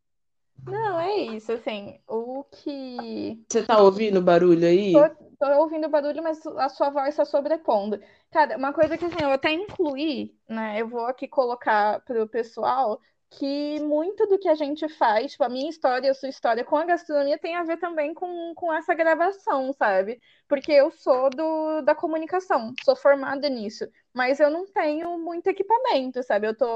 Não, 0.67 1.01
é 1.01 1.19
isso, 1.19 1.53
assim, 1.53 1.99
o 2.09 2.45
que. 2.45 3.45
Você 3.47 3.63
tá 3.63 3.79
ouvindo 3.79 4.23
barulho 4.23 4.67
aí? 4.67 4.95
Tô, 4.95 5.24
tô 5.39 5.47
ouvindo 5.61 5.89
barulho, 5.89 6.23
mas 6.23 6.45
a 6.47 6.69
sua 6.69 6.91
voz 6.91 7.09
está 7.11 7.25
sobrepondo. 7.25 8.01
Cara, 8.31 8.57
uma 8.57 8.73
coisa 8.73 8.97
que 8.99 9.05
assim, 9.05 9.21
eu 9.23 9.33
até 9.33 9.53
incluí, 9.53 10.37
né? 10.49 10.81
Eu 10.81 10.89
vou 10.89 11.07
aqui 11.07 11.29
colocar 11.29 12.01
pro 12.05 12.29
pessoal 12.29 13.01
que 13.39 13.81
muito 13.81 14.27
do 14.27 14.39
que 14.39 14.49
a 14.49 14.55
gente 14.55 14.89
faz, 14.89 15.33
tipo, 15.33 15.45
a 15.45 15.49
minha 15.49 15.69
história, 15.69 16.11
a 16.11 16.15
sua 16.15 16.29
história 16.29 16.65
com 16.65 16.77
a 16.77 16.85
gastronomia 16.85 17.39
tem 17.39 17.57
a 17.57 17.65
ver 17.65 17.79
também 17.79 18.15
com, 18.15 18.55
com 18.55 18.73
essa 18.73 18.95
gravação, 18.95 19.73
sabe? 19.73 20.21
Porque 20.49 20.73
eu 20.73 20.91
sou 20.91 21.31
do, 21.31 21.83
da 21.83 21.95
comunicação, 21.95 22.73
sou 22.85 22.97
formada 22.97 23.49
nisso, 23.49 23.87
mas 24.13 24.41
eu 24.41 24.51
não 24.51 24.67
tenho 24.67 25.19
muito 25.19 25.49
equipamento, 25.49 26.23
sabe? 26.23 26.47
Eu 26.47 26.57
tô, 26.57 26.67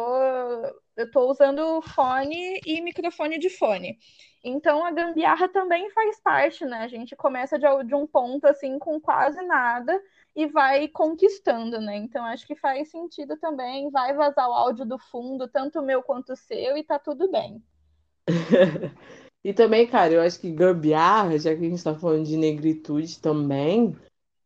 eu 0.96 1.10
tô 1.10 1.30
usando 1.30 1.80
fone 1.82 2.60
e 2.66 2.80
microfone 2.80 3.38
de 3.38 3.50
fone. 3.50 3.98
Então 4.42 4.84
a 4.84 4.90
gambiarra 4.90 5.48
também 5.48 5.90
faz 5.90 6.20
parte, 6.20 6.64
né? 6.64 6.78
A 6.78 6.88
gente 6.88 7.16
começa 7.16 7.58
de, 7.58 7.66
de 7.84 7.94
um 7.94 8.06
ponto 8.06 8.46
assim 8.46 8.78
com 8.78 9.00
quase 9.00 9.40
nada 9.42 10.00
e 10.38 10.46
vai 10.46 10.86
conquistando, 10.86 11.80
né? 11.80 11.96
Então 11.96 12.24
acho 12.24 12.46
que 12.46 12.54
faz 12.54 12.92
sentido 12.92 13.36
também. 13.38 13.90
Vai 13.90 14.14
vazar 14.14 14.48
o 14.48 14.52
áudio 14.52 14.86
do 14.86 14.96
fundo, 14.96 15.48
tanto 15.48 15.80
o 15.80 15.84
meu 15.84 16.00
quanto 16.00 16.32
o 16.32 16.36
seu, 16.36 16.76
e 16.76 16.84
tá 16.84 16.96
tudo 16.96 17.28
bem. 17.28 17.60
e 19.42 19.52
também, 19.52 19.84
cara, 19.88 20.12
eu 20.12 20.20
acho 20.20 20.40
que 20.40 20.52
gambiarra, 20.52 21.36
já 21.40 21.56
que 21.56 21.66
a 21.66 21.68
gente 21.68 21.82
tá 21.82 21.92
falando 21.92 22.24
de 22.24 22.36
negritude 22.36 23.18
também, 23.18 23.96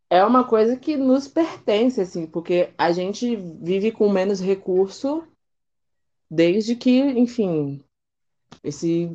é 0.09 0.25
uma 0.25 0.45
coisa 0.45 0.79
que 0.79 0.97
nos 0.97 1.29
pertence, 1.29 2.01
assim, 2.01 2.27
porque 2.27 2.73
a 2.79 2.91
gente 2.91 3.37
vive 3.37 3.93
com 3.93 4.09
menos 4.09 4.41
recurso 4.41 5.29
desde 6.31 6.75
que, 6.75 7.01
enfim, 7.01 7.85
esse 8.65 9.15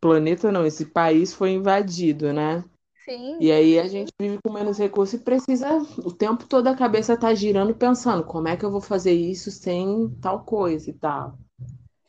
planeta 0.00 0.50
não, 0.50 0.66
esse 0.66 0.84
país 0.84 1.32
foi 1.32 1.52
invadido, 1.52 2.32
né? 2.32 2.64
Sim. 3.04 3.38
E 3.40 3.50
aí 3.50 3.78
a 3.78 3.88
gente 3.88 4.12
vive 4.20 4.38
com 4.44 4.52
menos 4.52 4.78
recursos 4.78 5.20
e 5.20 5.24
precisa, 5.24 5.78
o 5.98 6.12
tempo 6.12 6.46
todo 6.46 6.68
a 6.68 6.76
cabeça 6.76 7.16
tá 7.16 7.34
girando 7.34 7.74
pensando 7.74 8.24
como 8.24 8.48
é 8.48 8.56
que 8.56 8.64
eu 8.64 8.70
vou 8.70 8.80
fazer 8.80 9.12
isso 9.12 9.50
sem 9.50 10.08
tal 10.20 10.44
coisa 10.44 10.88
e 10.90 10.92
tal. 10.92 11.36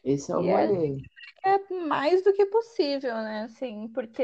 Esse 0.04 0.32
é 0.32 0.36
o 0.36 0.42
rolê. 0.42 1.04
É, 1.44 1.56
é 1.56 1.88
mais 1.88 2.24
do 2.24 2.34
que 2.34 2.46
possível, 2.46 3.16
né? 3.16 3.44
Assim, 3.44 3.88
porque 3.88 4.24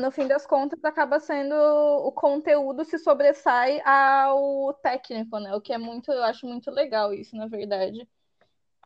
no 0.00 0.10
fim 0.10 0.26
das 0.26 0.46
contas 0.46 0.84
acaba 0.84 1.18
sendo 1.20 1.54
o 1.54 2.12
conteúdo 2.12 2.84
se 2.84 2.98
sobressai 2.98 3.80
ao 3.84 4.74
técnico, 4.74 5.38
né? 5.38 5.54
O 5.54 5.60
que 5.60 5.72
é 5.72 5.78
muito, 5.78 6.12
eu 6.12 6.22
acho 6.22 6.46
muito 6.46 6.70
legal 6.70 7.12
isso, 7.12 7.36
na 7.36 7.46
verdade. 7.46 8.06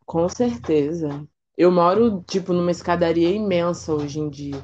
Com 0.06 0.28
certeza. 0.28 1.26
Eu 1.56 1.70
moro, 1.70 2.22
tipo, 2.22 2.52
numa 2.52 2.70
escadaria 2.70 3.30
imensa 3.30 3.94
hoje 3.94 4.20
em 4.20 4.28
dia. 4.28 4.62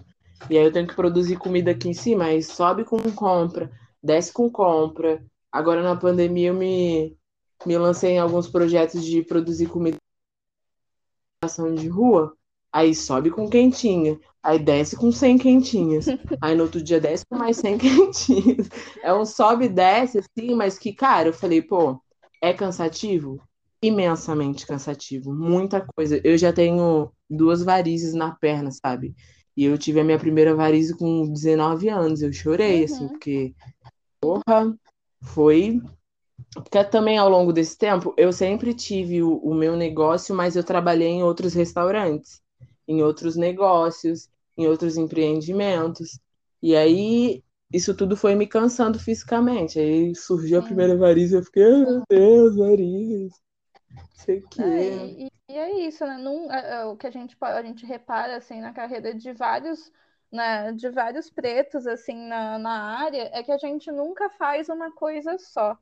E 0.49 0.57
aí 0.57 0.64
eu 0.64 0.72
tenho 0.72 0.86
que 0.86 0.97
produzir 0.97 1.36
comida 1.36 1.70
aqui 1.70 1.88
em 1.88 1.95
cima, 1.95 2.24
aí 2.24 2.43
sobe 2.43 2.84
com 2.84 2.99
compra, 3.12 3.70
desce 4.03 4.32
com 4.32 4.51
compra. 4.51 5.24
Agora 5.53 5.82
na 5.82 5.97
pandemia 5.97 6.49
eu 6.49 6.55
me, 6.55 7.16
me 7.66 7.76
lancei 7.76 8.12
em 8.12 8.18
alguns 8.18 8.49
projetos 8.49 9.05
de 9.05 9.22
produzir 9.22 9.66
comida 9.66 9.97
de 11.76 11.88
rua. 11.88 12.36
Aí 12.72 12.95
sobe 12.95 13.30
com 13.30 13.51
quentinha, 13.51 14.18
aí 14.41 14.57
desce 14.57 14.97
com 14.97 15.11
100 15.11 15.38
quentinhas, 15.38 16.07
aí 16.41 16.55
no 16.55 16.62
outro 16.62 16.80
dia 16.80 17.01
desce 17.01 17.26
com 17.26 17.36
mais 17.36 17.57
100 17.57 17.78
quentinhas. 17.78 18.68
É 19.03 19.12
um 19.12 19.24
sobe 19.24 19.64
e 19.64 19.68
desce, 19.68 20.18
assim, 20.18 20.55
mas 20.55 20.78
que, 20.78 20.93
cara, 20.93 21.30
eu 21.30 21.32
falei, 21.32 21.61
pô, 21.61 22.01
é 22.41 22.53
cansativo? 22.53 23.43
Imensamente 23.82 24.66
cansativo, 24.66 25.34
muita 25.34 25.84
coisa. 25.97 26.20
Eu 26.22 26.38
já 26.38 26.53
tenho 26.53 27.11
duas 27.28 27.62
varizes 27.64 28.14
na 28.14 28.30
perna, 28.30 28.70
sabe? 28.70 29.16
E 29.57 29.64
eu 29.64 29.76
tive 29.76 30.01
a 30.01 30.05
minha 30.05 30.18
primeira 30.18 30.55
varize 30.55 30.96
com 30.96 31.30
19 31.32 31.88
anos. 31.88 32.22
Eu 32.22 32.32
chorei, 32.32 32.84
assim, 32.84 32.94
uhum. 32.94 33.05
assim, 33.07 33.09
porque, 33.09 33.55
porra, 34.20 34.76
foi. 35.22 35.80
Porque 36.55 36.82
também 36.84 37.18
ao 37.18 37.28
longo 37.28 37.53
desse 37.53 37.76
tempo 37.76 38.14
eu 38.16 38.32
sempre 38.32 38.74
tive 38.74 39.22
o, 39.22 39.36
o 39.38 39.55
meu 39.55 39.76
negócio, 39.76 40.34
mas 40.34 40.57
eu 40.57 40.64
trabalhei 40.64 41.09
em 41.09 41.22
outros 41.22 41.55
restaurantes, 41.55 42.40
em 42.88 43.03
outros 43.03 43.36
negócios, 43.36 44.28
em 44.57 44.66
outros 44.66 44.96
empreendimentos. 44.96 46.18
E 46.62 46.74
aí 46.74 47.42
isso 47.72 47.94
tudo 47.94 48.16
foi 48.16 48.34
me 48.34 48.46
cansando 48.46 48.98
fisicamente. 48.98 49.78
Aí 49.78 50.14
surgiu 50.14 50.59
a 50.59 50.62
primeira 50.62 50.96
varize 50.96 51.34
e 51.34 51.38
eu 51.38 51.44
fiquei, 51.44 51.64
oh, 51.64 51.78
meu 51.78 52.03
Deus, 52.09 52.57
varize. 52.57 53.34
Sei 54.14 54.38
o 54.38 54.49
quê. 54.49 54.62
É, 54.62 55.07
e, 55.07 55.32
e 55.49 55.57
é 55.57 55.86
isso, 55.86 56.07
né? 56.07 56.16
Num, 56.18 56.53
é, 56.53 56.80
é, 56.80 56.84
o 56.84 56.97
que 56.97 57.07
a 57.07 57.11
gente, 57.11 57.36
a 57.41 57.62
gente 57.62 57.84
repara 57.86 58.36
assim, 58.36 58.61
na 58.61 58.72
carreira 58.72 59.14
de 59.14 59.32
vários, 59.32 59.93
né, 60.30 60.72
de 60.72 60.88
vários 60.91 61.30
pretos 61.30 61.86
assim, 61.86 62.28
na, 62.28 62.59
na 62.59 62.99
área 62.99 63.30
é 63.32 63.43
que 63.43 63.53
a 63.53 63.59
gente 63.59 63.91
nunca 63.91 64.30
faz 64.30 64.68
uma 64.68 64.93
coisa 64.93 65.38
só. 65.38 65.76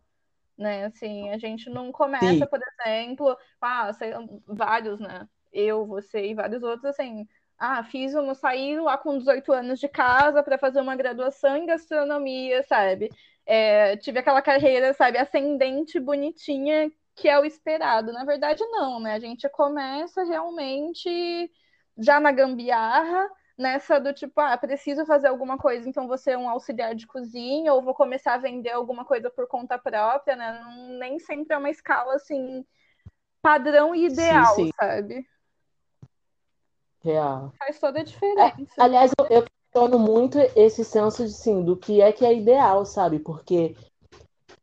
Né, 0.56 0.86
assim, 0.86 1.30
a 1.30 1.38
gente 1.38 1.70
não 1.70 1.92
começa, 1.92 2.26
Sim. 2.26 2.46
por 2.46 2.61
exemplo, 2.61 3.36
ah, 3.61 3.92
sei, 3.92 4.11
vários, 4.44 4.98
né? 4.98 5.28
Eu, 5.52 5.86
você 5.86 6.26
e 6.26 6.34
vários 6.34 6.62
outros, 6.64 6.86
assim, 6.86 7.28
ah, 7.59 7.84
fiz 7.84 8.14
uma, 8.14 8.34
saí 8.34 8.78
lá 8.78 8.98
com 8.98 9.18
18 9.18 9.52
anos 9.52 9.78
de 9.80 9.88
casa 9.88 10.42
para 10.42 10.59
fazer 10.59 10.80
uma 10.80 10.96
graduação 10.96 11.56
em 11.56 11.66
gastronomia, 11.66 12.62
sabe? 12.64 13.11
É, 13.46 13.96
tive 13.96 14.18
aquela 14.18 14.42
carreira, 14.42 14.92
sabe, 14.94 15.18
ascendente, 15.18 15.98
bonitinha, 16.00 16.90
que 17.20 17.28
é 17.28 17.38
o 17.38 17.44
esperado. 17.44 18.12
Na 18.12 18.24
verdade, 18.24 18.64
não, 18.66 19.00
né? 19.00 19.14
A 19.14 19.18
gente 19.18 19.48
começa 19.48 20.24
realmente 20.24 21.50
já 21.96 22.20
na 22.20 22.30
gambiarra, 22.30 23.28
nessa 23.56 23.98
do 23.98 24.12
tipo, 24.12 24.40
ah, 24.40 24.56
preciso 24.56 25.04
fazer 25.04 25.26
alguma 25.26 25.58
coisa, 25.58 25.88
então 25.88 26.06
você 26.06 26.30
é 26.32 26.38
um 26.38 26.48
auxiliar 26.48 26.94
de 26.94 27.06
cozinha, 27.06 27.74
ou 27.74 27.82
vou 27.82 27.94
começar 27.94 28.34
a 28.34 28.38
vender 28.38 28.70
alguma 28.70 29.04
coisa 29.04 29.28
por 29.28 29.48
conta 29.48 29.76
própria, 29.76 30.36
né? 30.36 30.60
Não, 30.62 30.98
nem 30.98 31.18
sempre 31.18 31.54
é 31.54 31.58
uma 31.58 31.70
escala 31.70 32.14
assim 32.14 32.64
padrão 33.42 33.94
e 33.94 34.06
ideal, 34.06 34.54
sim, 34.54 34.66
sim. 34.66 34.70
sabe? 34.78 35.26
Real. 37.02 37.52
Faz 37.58 37.80
toda 37.80 38.00
a 38.00 38.04
diferença. 38.04 38.56
É, 38.78 38.82
aliás, 38.82 39.12
eu, 39.18 39.26
eu 39.26 39.44
questiono 39.44 39.98
muito 39.98 40.38
esse 40.54 40.84
senso 40.84 41.24
de, 41.24 41.32
sim, 41.32 41.64
do 41.64 41.76
que 41.76 42.00
é 42.00 42.12
que 42.12 42.24
é 42.24 42.34
ideal, 42.34 42.84
sabe? 42.84 43.18
Porque 43.18 43.76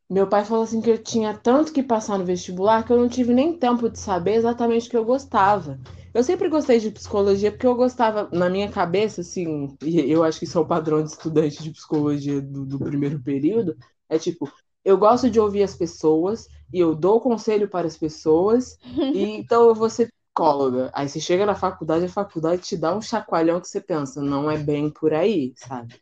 meu 0.09 0.27
pai 0.27 0.45
falou 0.45 0.63
assim 0.63 0.81
que 0.81 0.89
eu 0.89 1.01
tinha 1.01 1.35
tanto 1.35 1.73
que 1.73 1.81
passar 1.81 2.17
no 2.17 2.25
vestibular 2.25 2.83
que 2.85 2.91
eu 2.93 2.97
não 2.97 3.09
tive 3.09 3.33
nem 3.33 3.57
tempo 3.57 3.89
de 3.89 3.99
saber 3.99 4.35
exatamente 4.35 4.87
o 4.87 4.89
que 4.91 4.97
eu 4.97 5.05
gostava. 5.05 5.79
Eu 6.13 6.23
sempre 6.23 6.47
gostei 6.47 6.79
de 6.79 6.91
psicologia 6.91 7.51
porque 7.51 7.67
eu 7.67 7.75
gostava, 7.75 8.29
na 8.31 8.49
minha 8.49 8.71
cabeça, 8.71 9.21
assim, 9.21 9.75
e 9.83 9.99
eu 10.09 10.23
acho 10.23 10.39
que 10.39 10.45
isso 10.45 10.57
é 10.57 10.61
o 10.61 10.65
padrão 10.67 11.03
de 11.03 11.09
estudante 11.09 11.61
de 11.61 11.71
psicologia 11.71 12.41
do, 12.41 12.65
do 12.65 12.79
primeiro 12.79 13.21
período, 13.21 13.75
é 14.07 14.17
tipo, 14.17 14.49
eu 14.83 14.97
gosto 14.97 15.29
de 15.29 15.39
ouvir 15.39 15.63
as 15.63 15.75
pessoas 15.75 16.47
e 16.71 16.79
eu 16.79 16.95
dou 16.95 17.19
conselho 17.19 17.67
para 17.67 17.87
as 17.87 17.97
pessoas, 17.97 18.77
e 19.11 19.23
então 19.37 19.67
eu 19.67 19.75
vou 19.75 19.89
ser 19.89 20.09
psicóloga. 20.35 20.91
Aí 20.93 21.09
você 21.09 21.19
chega 21.19 21.45
na 21.45 21.55
faculdade, 21.55 22.05
a 22.05 22.09
faculdade 22.09 22.61
te 22.61 22.77
dá 22.77 22.95
um 22.95 23.01
chacoalhão 23.01 23.59
que 23.59 23.67
você 23.67 23.81
pensa, 23.81 24.21
não 24.21 24.49
é 24.49 24.57
bem 24.57 24.89
por 24.91 25.13
aí, 25.13 25.53
sabe? 25.57 25.99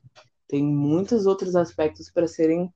Tem 0.48 0.64
muitos 0.64 1.26
outros 1.26 1.56
aspectos 1.56 2.12
para 2.12 2.28
serem 2.28 2.72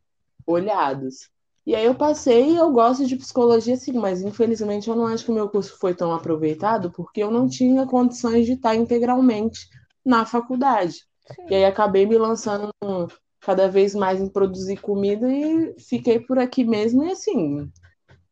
olhados. 0.47 1.29
E 1.65 1.75
aí 1.75 1.85
eu 1.85 1.93
passei 1.93 2.57
eu 2.57 2.71
gosto 2.71 3.05
de 3.05 3.17
psicologia 3.17 3.75
sim, 3.75 3.91
mas 3.91 4.21
infelizmente 4.21 4.89
eu 4.89 4.95
não 4.95 5.05
acho 5.05 5.25
que 5.25 5.31
o 5.31 5.33
meu 5.33 5.49
curso 5.49 5.77
foi 5.77 5.93
tão 5.93 6.13
aproveitado 6.13 6.89
porque 6.91 7.21
eu 7.21 7.29
não 7.29 7.47
tinha 7.47 7.85
condições 7.85 8.45
de 8.45 8.53
estar 8.53 8.73
integralmente 8.73 9.67
na 10.03 10.25
faculdade. 10.25 11.05
Sim. 11.35 11.45
E 11.49 11.55
aí 11.55 11.65
acabei 11.65 12.05
me 12.05 12.17
lançando 12.17 12.69
cada 13.41 13.67
vez 13.67 13.93
mais 13.93 14.21
em 14.21 14.29
produzir 14.29 14.77
comida 14.77 15.29
e 15.29 15.75
fiquei 15.77 16.19
por 16.19 16.39
aqui 16.39 16.63
mesmo 16.63 17.03
e 17.03 17.11
assim, 17.11 17.69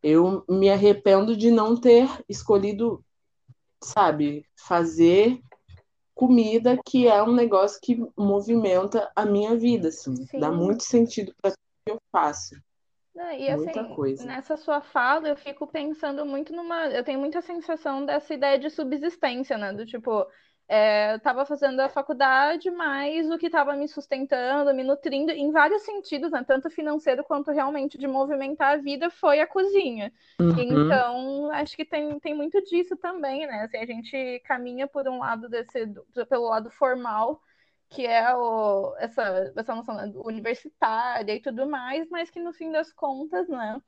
eu 0.01 0.45
me 0.49 0.70
arrependo 0.70 1.36
de 1.36 1.51
não 1.51 1.76
ter 1.76 2.07
escolhido, 2.30 3.03
sabe, 3.82 4.45
fazer 4.55 5.41
comida, 6.13 6.80
que 6.86 7.07
é 7.07 7.22
um 7.22 7.34
negócio 7.34 7.80
que 7.82 8.01
movimenta 8.18 9.11
a 9.16 9.26
minha 9.26 9.55
vida, 9.57 9.89
assim. 9.89 10.16
Sim. 10.28 10.39
Dá 10.39 10.49
muito 10.49 10.84
sentido 10.84 11.34
para 11.41 11.53
que 11.86 11.91
eu 11.91 11.97
faço. 12.11 12.55
Não, 13.13 13.31
e 13.31 13.55
Muita 13.55 13.81
assim, 13.81 13.95
coisa. 13.95 14.25
nessa 14.25 14.57
sua 14.57 14.81
fala, 14.81 15.29
eu 15.29 15.38
fico 15.38 15.65
pensando 15.67 16.25
muito 16.25 16.51
numa. 16.51 16.88
Eu 16.88 17.03
tenho 17.03 17.19
muita 17.19 17.41
sensação 17.41 18.05
dessa 18.05 18.33
ideia 18.33 18.59
de 18.59 18.69
subsistência, 18.69 19.57
né? 19.57 19.71
Do 19.71 19.86
tipo, 19.86 20.27
é, 20.67 21.13
eu 21.13 21.17
estava 21.17 21.45
fazendo 21.45 21.79
a 21.79 21.88
faculdade, 21.88 22.69
mas 22.71 23.29
o 23.29 23.38
que 23.38 23.45
estava 23.45 23.73
me 23.73 23.88
sustentando, 23.88 24.73
me 24.73 24.83
nutrindo, 24.83 25.31
em 25.31 25.49
vários 25.51 25.83
sentidos, 25.83 26.31
né, 26.31 26.43
tanto 26.45 26.69
financeiro 26.69 27.23
quanto 27.23 27.51
realmente 27.51 27.97
de 27.97 28.07
movimentar 28.07 28.73
a 28.73 28.77
vida, 28.77 29.09
foi 29.09 29.39
a 29.39 29.47
cozinha. 29.47 30.11
Uhum. 30.41 30.59
Então, 30.59 31.51
acho 31.51 31.75
que 31.77 31.86
tem, 31.86 32.19
tem 32.19 32.33
muito 32.33 32.61
disso 32.63 32.97
também, 32.97 33.47
né? 33.47 33.61
Assim, 33.61 33.77
a 33.77 33.86
gente 33.86 34.41
caminha 34.43 34.88
por 34.88 35.07
um 35.07 35.19
lado 35.19 35.47
desse, 35.47 35.88
pelo 36.27 36.49
lado 36.49 36.69
formal, 36.71 37.39
que 37.89 38.05
é 38.05 38.33
o, 38.36 38.95
essa, 38.97 39.53
essa 39.55 39.75
noção 39.75 39.95
né, 39.95 40.11
universitária 40.15 41.33
e 41.33 41.41
tudo 41.41 41.67
mais, 41.67 42.09
mas 42.09 42.29
que 42.29 42.39
no 42.39 42.53
fim 42.53 42.71
das 42.71 42.91
contas, 42.91 43.47
né? 43.47 43.79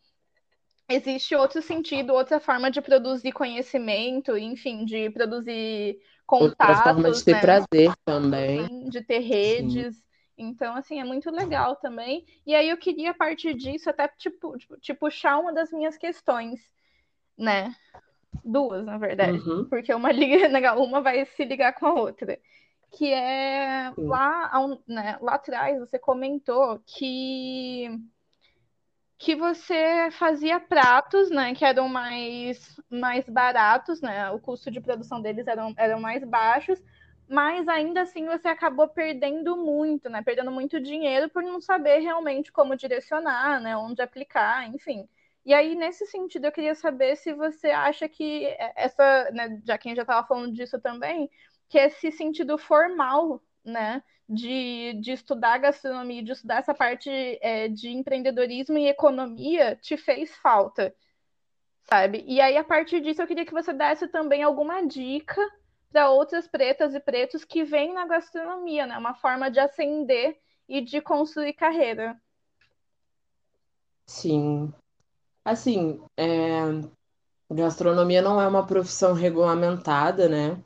Existe 0.89 1.35
outro 1.35 1.61
sentido, 1.61 2.13
outra 2.13 2.39
forma 2.39 2.71
de 2.71 2.81
produzir 2.81 3.33
conhecimento, 3.33 4.37
enfim, 4.37 4.85
de 4.85 5.09
produzir 5.09 5.99
contatos, 6.25 6.83
forma 6.83 7.11
de 7.11 7.25
ter 7.25 7.33
né? 7.33 7.41
prazer 7.41 7.93
também. 8.05 8.89
De 8.89 9.01
ter 9.01 9.19
redes. 9.19 9.97
Sim. 9.97 10.03
Então, 10.37 10.75
assim, 10.75 10.99
é 11.01 11.03
muito 11.03 11.29
legal 11.31 11.75
também. 11.75 12.25
E 12.45 12.53
aí 12.53 12.69
eu 12.69 12.77
queria, 12.77 13.11
a 13.11 13.13
partir 13.13 13.53
disso, 13.55 13.89
até 13.89 14.07
tipo, 14.07 14.55
tipo, 14.57 14.77
te 14.79 14.93
puxar 14.93 15.39
uma 15.39 15.51
das 15.51 15.71
minhas 15.71 15.97
questões, 15.97 16.61
né? 17.37 17.75
Duas, 18.45 18.85
na 18.85 18.97
verdade. 18.97 19.39
Uhum. 19.39 19.67
Porque 19.67 19.93
uma 19.93 20.11
liga, 20.13 20.73
uma 20.75 21.01
vai 21.01 21.25
se 21.25 21.43
ligar 21.43 21.73
com 21.73 21.87
a 21.87 21.93
outra. 21.93 22.39
Que 22.91 23.13
é 23.13 23.91
lá, 23.97 24.51
né, 24.87 25.17
lá 25.21 25.35
atrás 25.35 25.79
você 25.79 25.99
comentou 25.99 26.79
que 26.85 27.89
que 29.17 29.35
você 29.35 30.09
fazia 30.11 30.59
pratos, 30.59 31.29
né, 31.31 31.53
que 31.55 31.65
eram 31.65 31.89
mais, 31.89 32.79
mais 32.89 33.27
baratos, 33.27 33.99
né, 33.99 34.29
o 34.29 34.39
custo 34.39 34.69
de 34.69 34.79
produção 34.79 35.21
deles 35.21 35.47
eram, 35.47 35.73
eram 35.75 35.99
mais 35.99 36.23
baixos, 36.23 36.79
mas 37.27 37.67
ainda 37.67 38.01
assim 38.01 38.25
você 38.27 38.47
acabou 38.47 38.87
perdendo 38.87 39.57
muito, 39.57 40.07
né, 40.07 40.21
perdendo 40.21 40.51
muito 40.51 40.79
dinheiro 40.79 41.29
por 41.29 41.41
não 41.41 41.59
saber 41.59 41.99
realmente 41.99 42.51
como 42.51 42.75
direcionar, 42.77 43.59
né, 43.59 43.75
onde 43.75 44.01
aplicar, 44.01 44.67
enfim. 44.67 45.09
E 45.43 45.53
aí, 45.53 45.75
nesse 45.75 46.05
sentido, 46.05 46.45
eu 46.45 46.51
queria 46.51 46.75
saber 46.75 47.15
se 47.15 47.33
você 47.33 47.69
acha 47.69 48.07
que 48.07 48.45
essa, 48.75 49.31
né, 49.31 49.61
já 49.65 49.77
quem 49.77 49.95
já 49.95 50.01
estava 50.03 50.27
falando 50.27 50.53
disso 50.53 50.79
também, 50.79 51.29
que 51.69 51.77
esse 51.77 52.11
sentido 52.11 52.57
formal, 52.57 53.41
né, 53.63 54.03
de, 54.27 54.93
de 55.01 55.11
estudar 55.11 55.57
gastronomia, 55.57 56.23
de 56.23 56.31
estudar 56.31 56.59
essa 56.59 56.73
parte 56.73 57.09
é, 57.41 57.67
de 57.67 57.89
empreendedorismo 57.89 58.77
e 58.77 58.87
economia 58.87 59.75
te 59.75 59.95
fez 59.95 60.35
falta, 60.37 60.93
sabe? 61.83 62.23
E 62.27 62.41
aí, 62.41 62.57
a 62.57 62.63
partir 62.63 63.01
disso, 63.01 63.21
eu 63.21 63.27
queria 63.27 63.45
que 63.45 63.53
você 63.53 63.71
desse 63.73 64.07
também 64.07 64.43
alguma 64.43 64.85
dica 64.85 65.41
para 65.91 66.09
outras 66.09 66.47
pretas 66.47 66.93
e 66.93 66.99
pretos 66.99 67.45
que 67.45 67.63
vêm 67.63 67.93
na 67.93 68.05
gastronomia, 68.05 68.85
né? 68.85 68.97
Uma 68.97 69.13
forma 69.15 69.49
de 69.49 69.59
ascender 69.59 70.37
e 70.67 70.81
de 70.81 71.01
construir 71.01 71.53
carreira. 71.53 72.19
Sim. 74.05 74.73
Assim, 75.45 76.01
é... 76.17 76.61
gastronomia 77.49 78.21
não 78.21 78.41
é 78.41 78.47
uma 78.47 78.65
profissão 78.65 79.13
regulamentada, 79.13 80.27
né? 80.27 80.61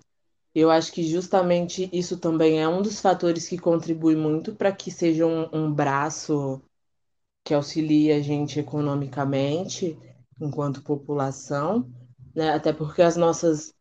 Eu 0.54 0.70
acho 0.70 0.92
que 0.92 1.04
justamente 1.04 1.90
isso 1.94 2.18
também 2.18 2.62
é 2.62 2.68
um 2.68 2.82
dos 2.82 3.00
fatores 3.00 3.48
que 3.48 3.58
contribui 3.58 4.16
muito 4.16 4.54
para 4.56 4.72
que 4.72 4.92
seja 4.92 5.26
um, 5.26 5.50
um 5.54 5.74
braço 5.74 6.62
que 7.44 7.54
auxilie 7.54 8.12
a 8.12 8.22
gente 8.22 8.60
economicamente 8.60 9.98
enquanto 10.40 10.84
população, 10.84 11.90
né? 12.36 12.52
Até 12.54 12.74
porque 12.74 13.02
as 13.02 13.16
nossas 13.16 13.74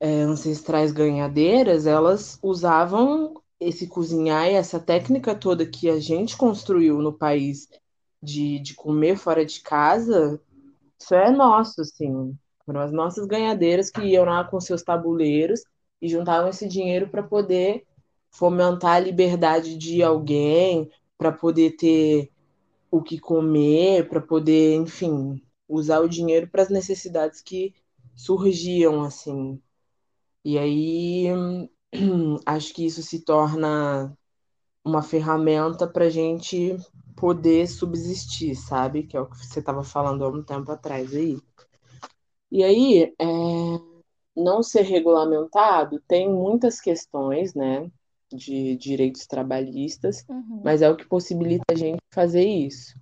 é, 0.00 0.22
ancestrais 0.22 0.92
ganhadeiras, 0.92 1.86
elas 1.86 2.38
usavam 2.42 3.34
esse 3.60 3.86
cozinhar 3.86 4.48
e 4.48 4.54
essa 4.54 4.80
técnica 4.80 5.34
toda 5.34 5.66
que 5.66 5.88
a 5.88 5.98
gente 6.00 6.36
construiu 6.36 7.00
no 7.00 7.12
país 7.12 7.68
de, 8.22 8.58
de 8.60 8.74
comer 8.74 9.16
fora 9.16 9.44
de 9.44 9.60
casa, 9.60 10.40
isso 11.00 11.14
é 11.14 11.30
nosso, 11.30 11.80
assim. 11.82 12.36
Foram 12.64 12.80
as 12.80 12.92
nossas 12.92 13.26
ganhadeiras 13.26 13.90
que 13.90 14.02
iam 14.02 14.24
lá 14.24 14.44
com 14.44 14.60
seus 14.60 14.82
tabuleiros 14.82 15.62
e 16.00 16.08
juntavam 16.08 16.50
esse 16.50 16.68
dinheiro 16.68 17.08
para 17.08 17.22
poder 17.22 17.86
fomentar 18.30 18.96
a 18.96 19.00
liberdade 19.00 19.76
de 19.76 20.02
alguém, 20.02 20.90
para 21.16 21.32
poder 21.32 21.72
ter 21.76 22.30
o 22.90 23.02
que 23.02 23.18
comer, 23.18 24.08
para 24.08 24.20
poder, 24.20 24.74
enfim, 24.74 25.42
usar 25.68 26.00
o 26.00 26.08
dinheiro 26.08 26.48
para 26.48 26.62
as 26.62 26.68
necessidades 26.68 27.40
que 27.40 27.74
surgiam 28.14 29.02
assim. 29.02 29.60
E 30.44 30.58
aí 30.58 31.26
acho 32.46 32.74
que 32.74 32.86
isso 32.86 33.02
se 33.02 33.20
torna 33.20 34.16
uma 34.84 35.02
ferramenta 35.02 35.86
para 35.86 36.04
a 36.04 36.10
gente 36.10 36.76
poder 37.16 37.66
subsistir, 37.66 38.54
sabe? 38.54 39.02
Que 39.02 39.16
é 39.16 39.20
o 39.20 39.26
que 39.26 39.36
você 39.36 39.58
estava 39.58 39.82
falando 39.82 40.24
há 40.24 40.28
um 40.28 40.42
tempo 40.42 40.70
atrás 40.70 41.14
aí. 41.14 41.38
E 42.50 42.62
aí, 42.62 43.14
é 43.18 43.95
não 44.36 44.62
ser 44.62 44.82
regulamentado 44.82 46.00
tem 46.06 46.30
muitas 46.30 46.80
questões, 46.80 47.54
né, 47.54 47.90
de 48.32 48.76
direitos 48.76 49.26
trabalhistas, 49.26 50.24
uhum. 50.28 50.60
mas 50.64 50.82
é 50.82 50.90
o 50.90 50.96
que 50.96 51.06
possibilita 51.06 51.64
a 51.70 51.74
gente 51.74 52.00
fazer 52.12 52.44
isso. 52.44 52.94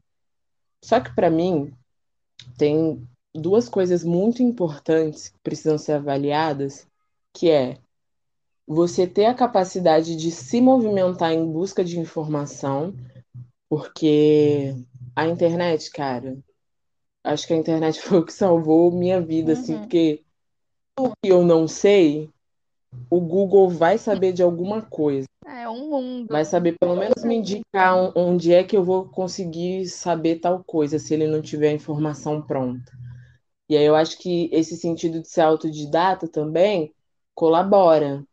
Só 0.82 1.00
que 1.00 1.14
para 1.14 1.30
mim 1.30 1.72
tem 2.56 3.06
duas 3.34 3.68
coisas 3.68 4.04
muito 4.04 4.42
importantes 4.42 5.28
que 5.28 5.38
precisam 5.42 5.78
ser 5.78 5.92
avaliadas, 5.92 6.86
que 7.32 7.50
é 7.50 7.78
você 8.66 9.06
ter 9.06 9.26
a 9.26 9.34
capacidade 9.34 10.16
de 10.16 10.30
se 10.30 10.60
movimentar 10.60 11.32
em 11.32 11.50
busca 11.50 11.84
de 11.84 11.98
informação, 11.98 12.94
porque 13.68 14.74
a 15.16 15.26
internet, 15.26 15.90
cara, 15.90 16.38
acho 17.22 17.46
que 17.46 17.54
a 17.54 17.56
internet 17.56 18.00
foi 18.02 18.18
o 18.18 18.24
que 18.24 18.32
salvou 18.32 18.92
minha 18.92 19.20
vida, 19.20 19.52
assim, 19.52 19.72
uhum. 19.72 19.78
assim, 19.78 19.88
porque 19.88 20.23
que 20.96 21.28
eu 21.28 21.44
não 21.44 21.66
sei, 21.66 22.30
o 23.10 23.20
Google 23.20 23.68
vai 23.68 23.98
saber 23.98 24.32
de 24.32 24.42
alguma 24.42 24.82
coisa. 24.82 25.26
É 25.46 25.68
um 25.68 25.90
mundo. 25.90 26.28
Vai 26.28 26.44
saber 26.44 26.76
pelo 26.78 26.96
menos 26.96 27.24
me 27.24 27.36
indicar 27.36 28.12
onde 28.16 28.52
é 28.52 28.64
que 28.64 28.76
eu 28.76 28.84
vou 28.84 29.08
conseguir 29.08 29.86
saber 29.86 30.40
tal 30.40 30.62
coisa, 30.64 30.98
se 30.98 31.12
ele 31.12 31.26
não 31.26 31.42
tiver 31.42 31.68
a 31.68 31.74
informação 31.74 32.40
pronta. 32.40 32.92
E 33.68 33.76
aí 33.76 33.84
eu 33.84 33.94
acho 33.94 34.18
que 34.18 34.48
esse 34.52 34.76
sentido 34.76 35.20
de 35.20 35.28
ser 35.28 35.40
autodidata 35.40 36.28
também 36.28 36.94
colabora. 37.34 38.24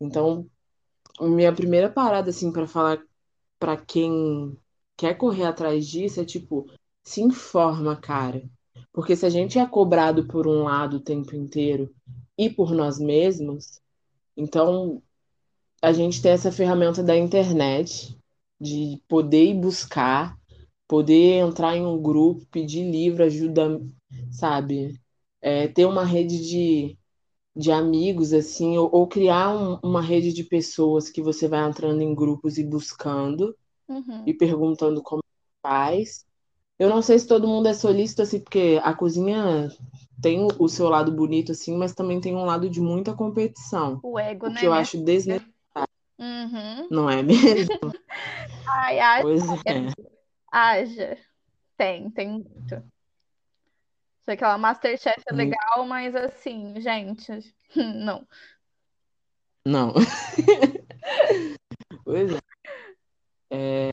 Então, 0.00 0.46
minha 1.20 1.52
primeira 1.52 1.90
parada 1.90 2.30
assim 2.30 2.52
para 2.52 2.66
falar 2.66 3.02
para 3.58 3.76
quem 3.76 4.56
quer 4.96 5.14
correr 5.14 5.44
atrás 5.44 5.86
disso 5.86 6.20
é 6.20 6.24
tipo, 6.24 6.66
se 7.02 7.20
informa, 7.20 7.96
cara. 7.96 8.42
Porque 8.96 9.14
se 9.14 9.26
a 9.26 9.28
gente 9.28 9.58
é 9.58 9.66
cobrado 9.66 10.26
por 10.26 10.46
um 10.46 10.62
lado 10.62 10.96
o 10.96 11.00
tempo 11.00 11.36
inteiro 11.36 11.94
e 12.38 12.48
por 12.48 12.70
nós 12.72 12.98
mesmos, 12.98 13.78
então 14.34 15.02
a 15.82 15.92
gente 15.92 16.22
tem 16.22 16.32
essa 16.32 16.50
ferramenta 16.50 17.02
da 17.02 17.14
internet 17.14 18.18
de 18.58 18.98
poder 19.06 19.50
ir 19.50 19.54
buscar, 19.54 20.34
poder 20.88 21.40
entrar 21.46 21.76
em 21.76 21.84
um 21.84 22.00
grupo, 22.00 22.46
pedir 22.46 22.90
livro, 22.90 23.22
ajuda, 23.22 23.82
sabe? 24.30 24.98
É, 25.42 25.68
ter 25.68 25.84
uma 25.84 26.02
rede 26.02 26.40
de, 26.48 26.98
de 27.54 27.70
amigos, 27.70 28.32
assim, 28.32 28.78
ou, 28.78 28.88
ou 28.90 29.06
criar 29.06 29.54
um, 29.54 29.78
uma 29.82 30.00
rede 30.00 30.32
de 30.32 30.42
pessoas 30.42 31.10
que 31.10 31.20
você 31.20 31.46
vai 31.46 31.68
entrando 31.68 32.00
em 32.00 32.14
grupos 32.14 32.56
e 32.56 32.64
buscando 32.64 33.54
uhum. 33.86 34.22
e 34.26 34.32
perguntando 34.32 35.02
como 35.02 35.22
faz. 35.62 36.24
Eu 36.78 36.90
não 36.90 37.00
sei 37.00 37.18
se 37.18 37.26
todo 37.26 37.48
mundo 37.48 37.68
é 37.68 37.74
solícito, 37.74 38.22
assim, 38.22 38.40
porque 38.40 38.80
a 38.82 38.92
cozinha 38.94 39.70
tem 40.20 40.46
o 40.58 40.68
seu 40.68 40.88
lado 40.88 41.10
bonito, 41.10 41.52
assim, 41.52 41.76
mas 41.76 41.94
também 41.94 42.20
tem 42.20 42.34
um 42.34 42.44
lado 42.44 42.68
de 42.68 42.80
muita 42.80 43.14
competição. 43.14 43.98
O 44.02 44.18
ego, 44.18 44.46
o 44.46 44.50
né? 44.50 44.60
Que 44.60 44.66
eu 44.66 44.72
acho 44.72 44.98
desnecessário. 45.02 45.54
Uhum. 46.18 46.88
Não 46.90 47.08
é 47.08 47.22
mesmo? 47.22 47.68
Ai, 48.68 48.98
haja. 48.98 49.22
Pois 49.22 49.42
é. 49.64 49.92
Haja. 50.52 51.18
Tem, 51.76 52.10
tem 52.10 52.28
muito. 52.28 52.82
Sei 54.24 54.36
que 54.36 54.42
ela 54.42 54.58
Masterchef 54.58 55.22
é 55.28 55.32
legal, 55.32 55.86
mas 55.86 56.14
assim, 56.14 56.80
gente, 56.80 57.54
não. 57.76 58.26
Não. 59.64 59.94
Pois 62.04 62.30
é. 62.32 62.38
É, 63.50 63.90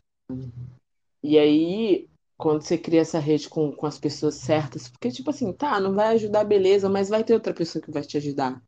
E 1.24 1.40
aí, 1.40 2.08
quando 2.44 2.62
você 2.62 2.78
cria 2.78 3.00
essa 3.00 3.20
rede 3.20 3.48
com, 3.48 3.72
com 3.72 3.86
as 3.86 3.98
pessoas 3.98 4.36
certas, 4.36 4.90
porque, 4.90 5.10
tipo 5.10 5.30
assim, 5.30 5.54
tá, 5.54 5.80
não 5.80 5.94
vai 5.94 6.08
ajudar, 6.16 6.44
beleza, 6.44 6.90
mas 6.90 7.08
vai 7.08 7.24
ter 7.24 7.34
outra 7.34 7.54
pessoa 7.54 7.82
que 7.82 7.90
vai 7.90 8.02
te 8.04 8.18
ajudar, 8.18 8.62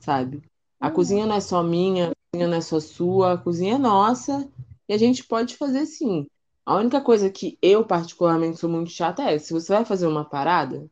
sabe? 0.00 0.42
A 0.80 0.88
Uhum. 0.88 0.94
cozinha 0.94 1.26
não 1.26 1.34
é 1.34 1.40
só 1.40 1.62
minha, 1.62 2.08
a 2.08 2.12
cozinha 2.32 2.48
não 2.48 2.56
é 2.56 2.60
só 2.62 2.80
sua, 2.80 3.34
a 3.34 3.38
cozinha 3.38 3.74
é 3.74 3.78
nossa, 3.78 4.48
e 4.88 4.94
a 4.94 4.96
gente 4.96 5.24
pode 5.24 5.58
fazer 5.58 5.84
sim. 5.84 6.26
A 6.64 6.76
única 6.76 7.02
coisa 7.02 7.28
que 7.28 7.58
eu, 7.60 7.84
particularmente, 7.86 8.58
sou 8.58 8.70
muito 8.70 8.90
chata 8.90 9.24
é, 9.24 9.38
se 9.38 9.52
você 9.52 9.74
vai 9.74 9.84
fazer 9.84 10.06
uma 10.06 10.24
parada, 10.24 10.88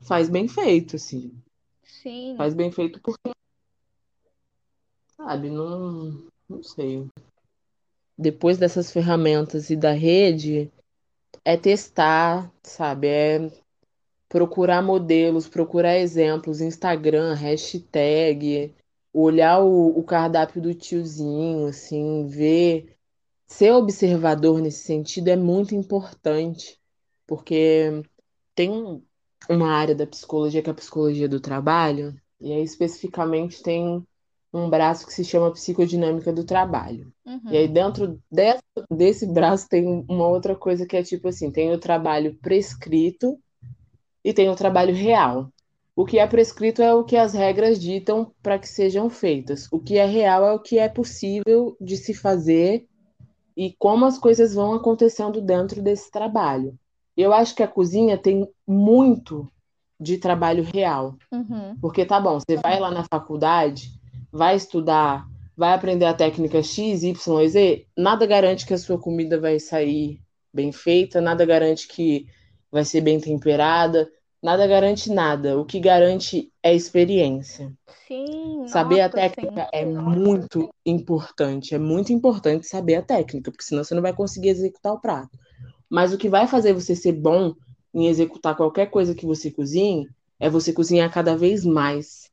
faz 0.00 0.30
bem 0.30 0.48
feito, 0.48 0.96
assim. 0.96 1.30
Sim, 1.84 2.36
Faz 2.38 2.54
bem 2.54 2.72
feito 2.72 3.02
porque, 3.02 3.32
sabe, 5.14 5.50
não, 5.50 6.24
não 6.48 6.62
sei. 6.62 7.06
Depois 8.16 8.56
dessas 8.56 8.90
ferramentas 8.90 9.68
e 9.68 9.76
da 9.76 9.92
rede, 9.92 10.70
é 11.44 11.56
testar, 11.56 12.52
sabe? 12.62 13.08
É 13.08 13.50
procurar 14.28 14.82
modelos, 14.82 15.48
procurar 15.48 15.98
exemplos, 15.98 16.60
Instagram, 16.60 17.34
hashtag, 17.34 18.74
olhar 19.12 19.60
o, 19.60 19.98
o 19.98 20.04
cardápio 20.04 20.62
do 20.62 20.74
tiozinho, 20.74 21.66
assim, 21.68 22.26
ver. 22.28 22.96
Ser 23.46 23.72
observador 23.72 24.60
nesse 24.60 24.84
sentido 24.84 25.28
é 25.28 25.36
muito 25.36 25.74
importante, 25.74 26.80
porque 27.26 28.02
tem 28.54 28.70
um- 28.70 29.02
uma 29.48 29.70
área 29.72 29.94
da 29.94 30.06
psicologia 30.06 30.62
que 30.62 30.68
é 30.70 30.72
a 30.72 30.76
psicologia 30.76 31.28
do 31.28 31.40
trabalho, 31.40 32.14
e 32.40 32.52
aí 32.52 32.62
especificamente 32.62 33.62
tem 33.62 34.06
um 34.52 34.68
braço 34.68 35.06
que 35.06 35.12
se 35.12 35.24
chama 35.24 35.52
psicodinâmica 35.52 36.32
do 36.32 36.44
trabalho. 36.44 37.12
E 37.50 37.56
aí 37.56 37.66
uhum. 37.66 37.72
dentro 37.72 38.20
dessa- 38.30 38.62
desse 38.90 39.26
braço 39.26 39.68
tem 39.68 40.04
uma 40.08 40.26
outra 40.26 40.56
coisa 40.56 40.86
que 40.86 40.96
é 40.96 41.02
tipo 41.02 41.28
assim, 41.28 41.50
tem 41.50 41.72
o 41.72 41.78
trabalho 41.78 42.36
prescrito 42.42 43.38
e 44.24 44.32
tem 44.32 44.48
o 44.48 44.56
trabalho 44.56 44.94
real. 44.94 45.50
O 45.94 46.04
que 46.04 46.18
é 46.18 46.26
prescrito 46.26 46.82
é 46.82 46.94
o 46.94 47.04
que 47.04 47.16
as 47.16 47.32
regras 47.34 47.78
ditam 47.80 48.32
para 48.42 48.58
que 48.58 48.68
sejam 48.68 49.08
feitas. 49.10 49.68
O 49.70 49.78
que 49.78 49.98
é 49.98 50.06
real 50.06 50.44
é 50.44 50.52
o 50.52 50.58
que 50.58 50.78
é 50.78 50.88
possível 50.88 51.76
de 51.80 51.96
se 51.96 52.14
fazer 52.14 52.86
e 53.56 53.74
como 53.78 54.06
as 54.06 54.18
coisas 54.18 54.54
vão 54.54 54.74
acontecendo 54.74 55.40
dentro 55.40 55.82
desse 55.82 56.10
trabalho. 56.10 56.74
Eu 57.16 57.32
acho 57.32 57.54
que 57.54 57.62
a 57.62 57.68
cozinha 57.68 58.16
tem 58.16 58.48
muito 58.66 59.50
de 60.00 60.16
trabalho 60.16 60.64
real. 60.64 61.16
Uhum. 61.30 61.76
Porque 61.80 62.06
tá 62.06 62.18
bom, 62.18 62.38
você 62.40 62.56
vai 62.56 62.80
lá 62.80 62.90
na 62.90 63.04
faculdade, 63.04 63.99
vai 64.32 64.56
estudar, 64.56 65.26
vai 65.56 65.72
aprender 65.72 66.06
a 66.06 66.14
técnica 66.14 66.62
X, 66.62 67.02
Y, 67.02 67.48
Z, 67.48 67.86
nada 67.96 68.26
garante 68.26 68.66
que 68.66 68.74
a 68.74 68.78
sua 68.78 68.98
comida 68.98 69.38
vai 69.40 69.58
sair 69.60 70.20
bem 70.52 70.72
feita, 70.72 71.20
nada 71.20 71.44
garante 71.44 71.88
que 71.88 72.26
vai 72.70 72.84
ser 72.84 73.00
bem 73.00 73.20
temperada, 73.20 74.10
nada 74.42 74.66
garante 74.66 75.10
nada. 75.10 75.58
O 75.58 75.64
que 75.64 75.80
garante 75.80 76.52
é 76.62 76.74
experiência. 76.74 77.72
Sim, 78.06 78.66
Saber 78.66 79.00
a 79.00 79.04
nossa, 79.04 79.18
sim. 79.28 79.30
técnica 79.30 79.68
é 79.72 79.84
muito 79.84 80.72
importante, 80.86 81.74
é 81.74 81.78
muito 81.78 82.12
importante 82.12 82.66
saber 82.66 82.96
a 82.96 83.02
técnica, 83.02 83.50
porque 83.50 83.64
senão 83.64 83.82
você 83.82 83.94
não 83.94 84.02
vai 84.02 84.14
conseguir 84.14 84.48
executar 84.50 84.92
o 84.92 85.00
prato. 85.00 85.36
Mas 85.90 86.12
o 86.12 86.18
que 86.18 86.28
vai 86.28 86.46
fazer 86.46 86.72
você 86.72 86.94
ser 86.94 87.12
bom 87.12 87.54
em 87.92 88.06
executar 88.06 88.56
qualquer 88.56 88.86
coisa 88.90 89.14
que 89.14 89.26
você 89.26 89.50
cozinhe 89.50 90.08
é 90.38 90.48
você 90.48 90.72
cozinhar 90.72 91.12
cada 91.12 91.36
vez 91.36 91.64
mais. 91.64 92.29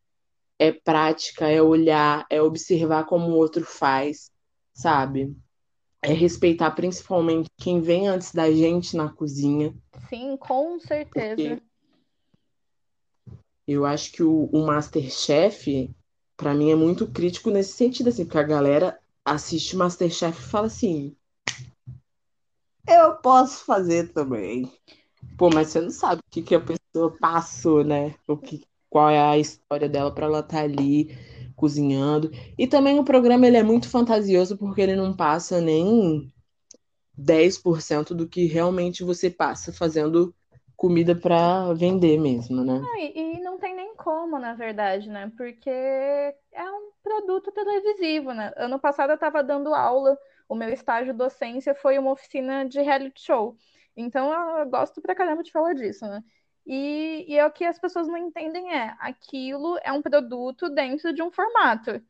É 0.59 0.71
prática, 0.71 1.47
é 1.47 1.61
olhar, 1.61 2.25
é 2.29 2.41
observar 2.41 3.05
como 3.05 3.29
o 3.29 3.35
outro 3.35 3.63
faz, 3.63 4.31
sabe? 4.73 5.35
É 6.01 6.13
respeitar 6.13 6.71
principalmente 6.71 7.49
quem 7.57 7.81
vem 7.81 8.07
antes 8.07 8.31
da 8.33 8.51
gente 8.51 8.95
na 8.95 9.09
cozinha, 9.09 9.73
Sim, 10.09 10.37
com 10.37 10.79
certeza. 10.79 11.61
eu 13.67 13.85
acho 13.85 14.11
que 14.11 14.23
o, 14.23 14.45
o 14.45 14.65
Masterchef, 14.65 15.93
pra 16.35 16.53
mim, 16.53 16.71
é 16.71 16.75
muito 16.75 17.07
crítico 17.07 17.49
nesse 17.49 17.73
sentido, 17.73 18.09
assim, 18.09 18.23
porque 18.23 18.37
a 18.37 18.43
galera 18.43 18.99
assiste 19.25 19.75
o 19.75 19.79
Masterchef 19.79 20.39
e 20.39 20.49
fala 20.49 20.67
assim: 20.67 21.15
eu 22.87 23.15
posso 23.17 23.65
fazer 23.65 24.13
também. 24.13 24.71
Pô, 25.37 25.49
mas 25.49 25.69
você 25.69 25.81
não 25.81 25.89
sabe 25.89 26.21
o 26.21 26.31
que, 26.31 26.41
que 26.41 26.55
a 26.55 26.61
pessoa 26.61 27.15
passou, 27.19 27.83
né? 27.83 28.15
O 28.25 28.37
que, 28.37 28.63
qual 28.89 29.09
é 29.09 29.19
a 29.19 29.37
história 29.37 29.89
dela 29.89 30.13
pra 30.13 30.25
ela 30.25 30.39
estar 30.39 30.61
ali 30.61 31.15
cozinhando. 31.55 32.31
E 32.57 32.67
também 32.67 32.99
o 32.99 33.03
programa 33.03 33.47
ele 33.47 33.57
é 33.57 33.63
muito 33.63 33.89
fantasioso 33.89 34.57
porque 34.57 34.81
ele 34.81 34.95
não 34.95 35.15
passa 35.15 35.59
nem 35.59 36.31
10% 37.17 38.13
do 38.13 38.27
que 38.27 38.45
realmente 38.45 39.03
você 39.03 39.29
passa 39.29 39.73
fazendo 39.73 40.33
comida 40.75 41.15
pra 41.15 41.73
vender 41.73 42.19
mesmo, 42.19 42.63
né? 42.63 42.81
E, 42.99 43.37
e 43.37 43.39
não 43.41 43.57
tem 43.57 43.75
nem 43.75 43.95
como, 43.95 44.37
na 44.37 44.53
verdade, 44.53 45.09
né? 45.09 45.31
Porque 45.35 45.69
é 45.69 46.71
um 46.71 46.91
produto 47.01 47.51
televisivo, 47.51 48.31
né? 48.33 48.53
Ano 48.55 48.79
passado 48.79 49.09
eu 49.09 49.15
estava 49.15 49.43
dando 49.43 49.73
aula, 49.73 50.15
o 50.47 50.55
meu 50.55 50.69
estágio 50.69 51.13
docência 51.13 51.73
foi 51.73 51.97
uma 51.97 52.11
oficina 52.11 52.63
de 52.67 52.79
reality 52.81 53.19
show. 53.21 53.57
Então 53.95 54.31
eu 54.59 54.69
gosto 54.69 55.01
pra 55.01 55.15
caramba 55.15 55.41
de 55.41 55.51
falar 55.51 55.73
disso, 55.73 56.05
né? 56.05 56.21
E, 56.67 57.25
e 57.29 57.37
é 57.37 57.45
o 57.45 57.51
que 57.51 57.63
as 57.63 57.79
pessoas 57.79 58.09
não 58.09 58.17
entendem 58.17 58.73
é, 58.75 58.93
aquilo 58.99 59.79
é 59.81 59.91
um 59.91 60.01
produto 60.01 60.69
dentro 60.69 61.13
de 61.13 61.23
um 61.23 61.31
formato. 61.31 62.01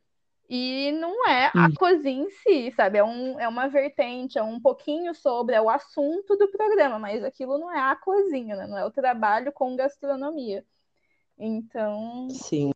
E 0.50 0.90
não 0.92 1.28
é 1.28 1.52
a 1.54 1.68
Hum. 1.68 1.74
cozinha 1.78 2.24
em 2.24 2.30
si, 2.30 2.72
sabe? 2.74 2.98
É, 2.98 3.04
um, 3.04 3.38
é 3.38 3.46
uma 3.46 3.68
vertente, 3.68 4.36
é 4.36 4.42
um 4.42 4.58
pouquinho 4.58 5.14
sobre, 5.14 5.54
é 5.54 5.60
o 5.60 5.70
assunto 5.70 6.36
do 6.36 6.48
programa, 6.48 6.98
mas 6.98 7.22
aquilo 7.22 7.56
não 7.58 7.70
é 7.70 7.78
a 7.78 7.94
cozinha, 7.94 8.56
né? 8.56 8.66
Não 8.66 8.76
é 8.76 8.84
o 8.84 8.90
trabalho 8.90 9.52
com 9.52 9.76
gastronomia. 9.76 10.64
Então, 11.38 12.28
Sim. 12.30 12.72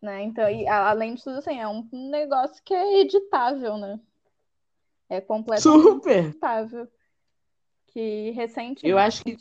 né? 0.00 0.22
Então, 0.22 0.50
e, 0.50 0.66
além 0.66 1.14
de 1.14 1.22
tudo, 1.22 1.38
assim, 1.38 1.60
é 1.60 1.68
um 1.68 1.86
negócio 2.10 2.60
que 2.64 2.74
é 2.74 3.00
editável, 3.02 3.76
né? 3.76 4.00
É 5.08 5.20
completamente 5.20 5.82
Super! 5.82 6.24
editável. 6.24 6.88
Que 7.88 8.30
recentemente. 8.30 8.88
Eu 8.88 8.98
acho 8.98 9.22
que. 9.22 9.36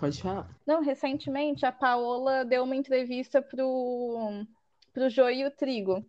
Pode 0.00 0.22
falar. 0.22 0.48
Não, 0.66 0.80
recentemente 0.80 1.66
a 1.66 1.70
Paola 1.70 2.42
deu 2.42 2.64
uma 2.64 2.74
entrevista 2.74 3.42
pro, 3.42 4.46
pro 4.94 5.10
Joio 5.10 5.36
e 5.36 5.44
o 5.44 5.50
Trigo, 5.50 6.02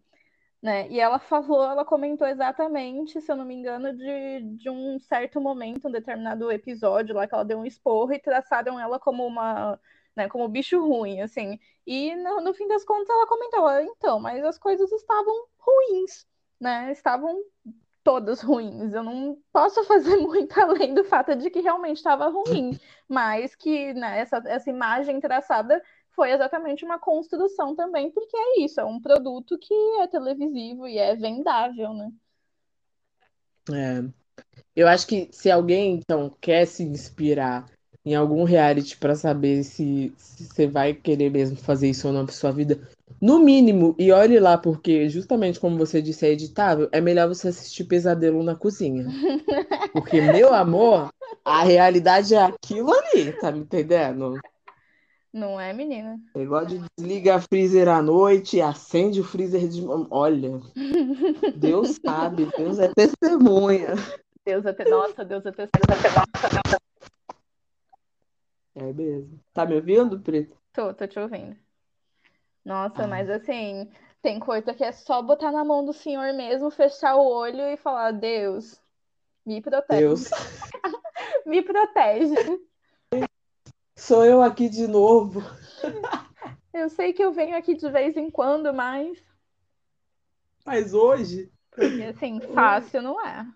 né? 0.62 0.88
E 0.89 0.98
ela 0.98 1.20
falou, 1.20 1.62
ela 1.62 1.84
comentou 1.84 2.26
exatamente, 2.26 3.20
se 3.20 3.30
eu 3.30 3.36
não 3.36 3.44
me 3.44 3.54
engano, 3.54 3.94
de, 3.94 4.44
de 4.56 4.70
um 4.70 4.98
certo 4.98 5.42
momento, 5.42 5.89
um 5.89 5.92
determinado 5.92 6.50
episódio 6.50 7.14
lá 7.14 7.28
que 7.28 7.36
ela 7.36 7.44
deu 7.44 7.60
um 7.60 7.66
esporro 7.66 8.14
e 8.14 8.20
traçaram 8.20 8.80
ela 8.80 8.98
como 8.98 9.28
uma, 9.28 9.78
né, 10.16 10.30
como 10.30 10.48
bicho 10.48 10.80
ruim, 10.80 11.20
assim. 11.20 11.60
E 11.86 12.16
no, 12.16 12.39
no 12.39 12.54
fim 12.54 12.70
das 12.70 12.86
contas 12.86 13.10
ela 13.10 13.28
comentou, 13.28 13.70
então, 13.82 14.22
mas 14.22 14.42
as 14.46 14.58
coisas 14.58 14.89
estavam 14.89 15.36
ruins, 15.60 16.26
né? 16.58 16.94
Estavam 16.94 17.44
todas 18.04 18.41
ruins. 18.41 18.93
Eu 18.93 19.04
não 19.04 19.38
posso 19.52 19.84
fazer 19.86 20.18
muito 20.18 20.60
além 20.60 20.93
do 20.93 21.04
fato 21.04 21.36
de 21.36 21.49
que 21.49 21.62
realmente 21.62 21.97
estava 21.97 22.28
ruim, 22.30 22.78
mas 23.08 23.56
que 23.56 23.93
né, 23.93 24.20
essa, 24.20 24.41
essa 24.45 24.70
imagem 24.70 25.20
traçada 25.20 25.82
foi 26.12 26.32
exatamente 26.32 26.84
uma 26.84 26.99
construção 26.99 27.76
também, 27.76 28.12
porque 28.12 28.36
é 28.36 28.62
isso, 28.62 28.80
é 28.80 28.86
um 28.86 28.99
produto 28.99 29.58
que 29.58 29.74
é 30.02 30.08
televisivo 30.08 30.88
e 30.88 30.97
é 30.97 31.16
vendável, 31.16 31.93
né? 31.93 32.12
É. 33.72 34.04
Eu 34.76 34.88
acho 34.88 35.08
que 35.08 35.30
se 35.32 35.49
alguém, 35.49 35.95
então, 35.95 36.36
quer 36.41 36.66
se 36.66 36.84
inspirar 36.84 37.66
em 38.04 38.16
algum 38.16 38.43
reality 38.43 38.97
pra 38.97 39.16
saber 39.16 39.64
se, 39.64 40.14
se 40.18 40.45
você 40.45 40.68
vai 40.68 40.93
querer 40.93 41.30
mesmo 41.30 41.56
fazer 41.56 41.89
isso 41.89 42.08
ou 42.08 42.14
não 42.14 42.26
pra 42.26 42.34
sua 42.34 42.52
vida, 42.52 42.88
no 43.20 43.39
mínimo, 43.39 43.95
e 43.97 44.12
olhe 44.12 44.39
lá, 44.39 44.57
porque 44.57 45.09
justamente 45.09 45.59
como 45.59 45.78
você 45.78 46.01
disse, 46.01 46.26
é 46.26 46.32
editável, 46.32 46.89
é 46.91 47.01
melhor 47.01 47.28
você 47.28 47.47
assistir 47.47 47.86
Pesadelo 47.86 48.43
na 48.43 48.55
Cozinha. 48.55 49.05
Porque, 49.93 50.22
meu 50.22 50.53
amor, 50.53 51.09
a 51.43 51.64
realidade 51.64 52.34
é 52.34 52.41
aquilo 52.41 52.91
ali, 52.93 53.34
tá 53.39 53.51
me 53.51 53.59
entendendo? 53.59 54.39
Não 55.34 55.59
é, 55.59 55.74
menina? 55.74 56.20
Negócio 56.36 56.80
de 56.80 56.86
desliga 56.97 57.36
a 57.36 57.41
freezer 57.41 57.89
à 57.89 58.01
noite, 58.01 58.62
acende 58.62 59.20
o 59.20 59.24
freezer 59.24 59.68
de. 59.68 59.84
Olha, 60.09 60.62
Deus 61.55 61.99
sabe, 62.05 62.47
Deus 62.57 62.80
é 62.80 62.89
testemunha. 62.93 63.95
Deus 64.45 64.66
até. 64.66 64.89
Nossa, 64.89 65.26
Deus 65.26 65.45
até. 65.45 65.64
Nossa, 65.64 66.62
É 68.76 68.93
mesmo. 68.93 69.39
Tá 69.53 69.66
me 69.66 69.76
ouvindo, 69.76 70.20
Preto? 70.20 70.57
Tô, 70.74 70.93
tô 70.93 71.07
te 71.07 71.20
ouvindo. 71.20 71.55
Nossa, 72.64 73.03
Ah. 73.03 73.07
mas 73.07 73.30
assim, 73.30 73.91
Tem 74.22 74.39
coisa 74.39 74.72
que 74.72 74.84
é 74.84 74.91
só 74.91 75.20
botar 75.20 75.51
na 75.51 75.66
mão 75.66 75.84
do 75.84 75.91
Senhor 75.91 76.32
mesmo, 76.34 76.70
fechar 76.70 77.16
o 77.16 77.28
olho 77.28 77.62
e 77.62 77.76
falar: 77.76 78.12
Deus, 78.12 78.80
me 79.43 79.59
protege. 79.59 79.99
Deus. 79.99 80.30
me 81.43 81.64
protege. 81.64 82.36
Sou 83.97 84.24
eu 84.24 84.43
aqui 84.43 84.70
de 84.70 84.86
novo. 84.88 85.41
Eu 86.72 86.88
sei 86.88 87.14
que 87.14 87.24
eu 87.24 87.32
venho 87.32 87.57
aqui 87.57 87.76
de 87.76 87.89
vez 87.89 88.16
em 88.16 88.30
quando, 88.30 88.72
mas. 88.72 89.18
Mas 90.64 90.93
hoje. 90.93 91.51
Porque 91.72 92.03
assim, 92.03 92.39
fácil 92.53 93.01
não 93.01 93.26
é. 93.26 93.47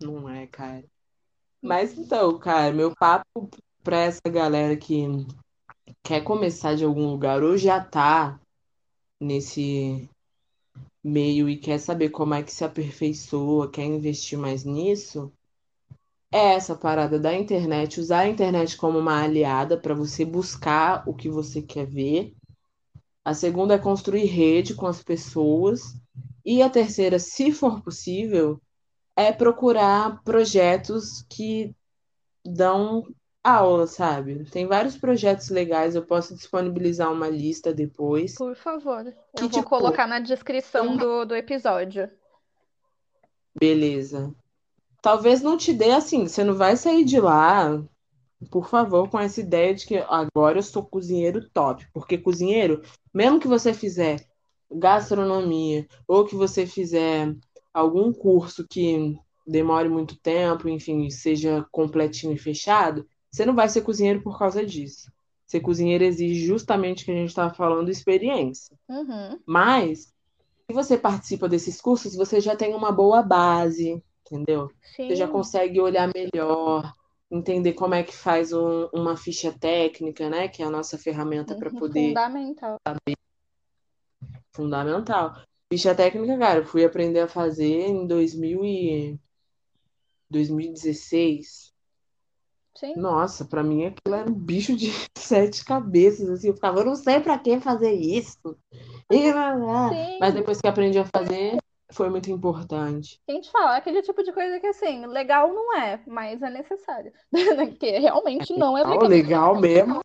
Não 0.00 0.28
é, 0.28 0.46
cara. 0.46 0.84
Mas 1.60 1.96
então, 1.98 2.38
cara, 2.38 2.72
meu 2.72 2.94
papo 2.96 3.50
pra 3.82 3.98
essa 3.98 4.22
galera 4.30 4.76
que 4.76 5.04
quer 6.02 6.22
começar 6.22 6.74
de 6.74 6.84
algum 6.84 7.10
lugar 7.10 7.42
ou 7.42 7.56
já 7.56 7.82
tá 7.82 8.40
nesse 9.20 10.08
meio 11.02 11.48
e 11.48 11.56
quer 11.56 11.78
saber 11.78 12.10
como 12.10 12.34
é 12.34 12.42
que 12.42 12.52
se 12.52 12.64
aperfeiçoa, 12.64 13.70
quer 13.70 13.84
investir 13.84 14.38
mais 14.38 14.64
nisso, 14.64 15.32
é 16.32 16.54
essa 16.54 16.74
parada 16.74 17.16
da 17.16 17.32
internet, 17.32 18.00
usar 18.00 18.20
a 18.20 18.28
internet 18.28 18.76
como 18.76 18.98
uma 18.98 19.22
aliada 19.22 19.78
para 19.78 19.94
você 19.94 20.24
buscar 20.24 21.08
o 21.08 21.14
que 21.14 21.28
você 21.28 21.62
quer 21.62 21.86
ver. 21.86 22.34
A 23.24 23.32
segunda 23.32 23.74
é 23.74 23.78
construir 23.78 24.24
rede 24.24 24.74
com 24.74 24.86
as 24.86 25.00
pessoas. 25.00 25.94
E 26.44 26.60
a 26.60 26.68
terceira, 26.68 27.20
se 27.20 27.52
for 27.52 27.80
possível, 27.82 28.60
é 29.16 29.30
procurar 29.30 30.22
projetos 30.24 31.24
que 31.30 31.72
dão 32.44 33.04
aula, 33.44 33.86
sabe? 33.86 34.44
Tem 34.50 34.66
vários 34.66 34.96
projetos 34.96 35.50
legais, 35.50 35.94
eu 35.94 36.02
posso 36.02 36.34
disponibilizar 36.34 37.12
uma 37.12 37.28
lista 37.28 37.74
depois. 37.74 38.34
Por 38.34 38.56
favor. 38.56 39.04
Que, 39.36 39.44
eu 39.44 39.48
vou 39.48 39.60
tipo, 39.60 39.68
colocar 39.68 40.06
na 40.06 40.18
descrição 40.18 40.96
do, 40.96 41.26
do 41.26 41.36
episódio. 41.36 42.10
Beleza. 43.54 44.34
Talvez 45.02 45.42
não 45.42 45.58
te 45.58 45.74
dê 45.74 45.90
assim, 45.90 46.26
você 46.26 46.42
não 46.42 46.54
vai 46.54 46.76
sair 46.76 47.04
de 47.04 47.20
lá, 47.20 47.84
por 48.50 48.66
favor, 48.68 49.10
com 49.10 49.20
essa 49.20 49.40
ideia 49.40 49.74
de 49.74 49.86
que 49.86 49.98
agora 50.08 50.58
eu 50.58 50.62
sou 50.62 50.82
cozinheiro 50.82 51.46
top. 51.50 51.86
Porque 51.92 52.16
cozinheiro, 52.16 52.80
mesmo 53.12 53.38
que 53.38 53.46
você 53.46 53.74
fizer 53.74 54.26
gastronomia 54.72 55.86
ou 56.08 56.24
que 56.24 56.34
você 56.34 56.66
fizer 56.66 57.36
algum 57.72 58.12
curso 58.12 58.66
que 58.66 59.18
demore 59.46 59.90
muito 59.90 60.16
tempo, 60.16 60.68
enfim, 60.68 61.10
seja 61.10 61.66
completinho 61.70 62.32
e 62.32 62.38
fechado, 62.38 63.06
você 63.34 63.44
não 63.44 63.54
vai 63.54 63.68
ser 63.68 63.82
cozinheiro 63.82 64.22
por 64.22 64.38
causa 64.38 64.64
disso. 64.64 65.10
Ser 65.44 65.58
cozinheiro 65.58 66.04
exige 66.04 66.46
justamente 66.46 67.02
o 67.02 67.06
que 67.06 67.10
a 67.10 67.16
gente 67.16 67.30
estava 67.30 67.52
falando, 67.52 67.90
experiência. 67.90 68.78
Uhum. 68.88 69.40
Mas, 69.44 70.14
se 70.68 70.72
você 70.72 70.96
participa 70.96 71.48
desses 71.48 71.80
cursos, 71.80 72.14
você 72.14 72.40
já 72.40 72.54
tem 72.54 72.72
uma 72.76 72.92
boa 72.92 73.22
base, 73.24 74.00
entendeu? 74.24 74.70
Sim. 74.94 75.08
Você 75.08 75.16
já 75.16 75.26
consegue 75.26 75.80
olhar 75.80 76.08
melhor, 76.14 76.92
entender 77.28 77.72
como 77.72 77.94
é 77.94 78.04
que 78.04 78.14
faz 78.14 78.52
um- 78.52 78.88
uma 78.94 79.16
ficha 79.16 79.50
técnica, 79.50 80.30
né? 80.30 80.46
Que 80.46 80.62
é 80.62 80.66
a 80.66 80.70
nossa 80.70 80.96
ferramenta 80.96 81.56
para 81.56 81.70
Uhum, 81.70 81.78
poder 81.80 82.10
Fundamental. 82.10 82.78
fundamental. 84.54 85.42
Ficha 85.72 85.92
técnica, 85.92 86.38
cara, 86.38 86.60
eu 86.60 86.66
fui 86.66 86.84
aprender 86.84 87.18
a 87.18 87.28
fazer 87.28 87.88
em 87.88 88.06
2000 88.06 88.64
e 88.64 89.18
2016. 90.30 91.73
Sim. 92.76 92.96
Nossa, 92.96 93.44
pra 93.44 93.62
mim 93.62 93.86
aquilo 93.86 94.14
era 94.14 94.28
um 94.28 94.34
bicho 94.34 94.76
de 94.76 94.90
sete 95.16 95.64
cabeças, 95.64 96.28
assim, 96.28 96.48
eu 96.48 96.54
ficava, 96.54 96.80
eu 96.80 96.84
não 96.84 96.96
sei 96.96 97.20
pra 97.20 97.38
que 97.38 97.60
fazer 97.60 97.92
isso. 97.92 98.56
E. 99.10 99.32
Mas 100.20 100.34
depois 100.34 100.60
que 100.60 100.66
aprendi 100.66 100.98
a 100.98 101.04
fazer, 101.04 101.58
foi 101.92 102.10
muito 102.10 102.30
importante. 102.30 103.20
Quem 103.26 103.40
te 103.40 103.50
fala, 103.50 103.76
é 103.76 103.78
aquele 103.78 104.02
tipo 104.02 104.22
de 104.22 104.32
coisa 104.32 104.58
que 104.58 104.66
assim, 104.66 105.06
legal 105.06 105.52
não 105.52 105.76
é, 105.76 106.02
mas 106.06 106.42
é 106.42 106.50
necessário. 106.50 107.12
que 107.78 107.98
realmente 107.98 108.52
não 108.56 108.76
é 108.76 108.82
legal. 108.82 109.08
legal 109.08 109.60
mesmo. 109.60 110.00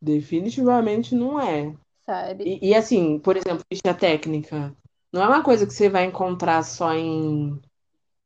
Definitivamente 0.00 1.14
não 1.14 1.40
é. 1.40 1.74
Sabe? 2.06 2.58
E, 2.62 2.70
e, 2.70 2.74
assim, 2.74 3.18
por 3.18 3.36
exemplo, 3.36 3.62
ficha 3.70 3.92
técnica, 3.92 4.74
não 5.12 5.22
é 5.22 5.28
uma 5.28 5.42
coisa 5.42 5.66
que 5.66 5.72
você 5.72 5.90
vai 5.90 6.04
encontrar 6.04 6.62
só 6.62 6.94
em, 6.94 7.60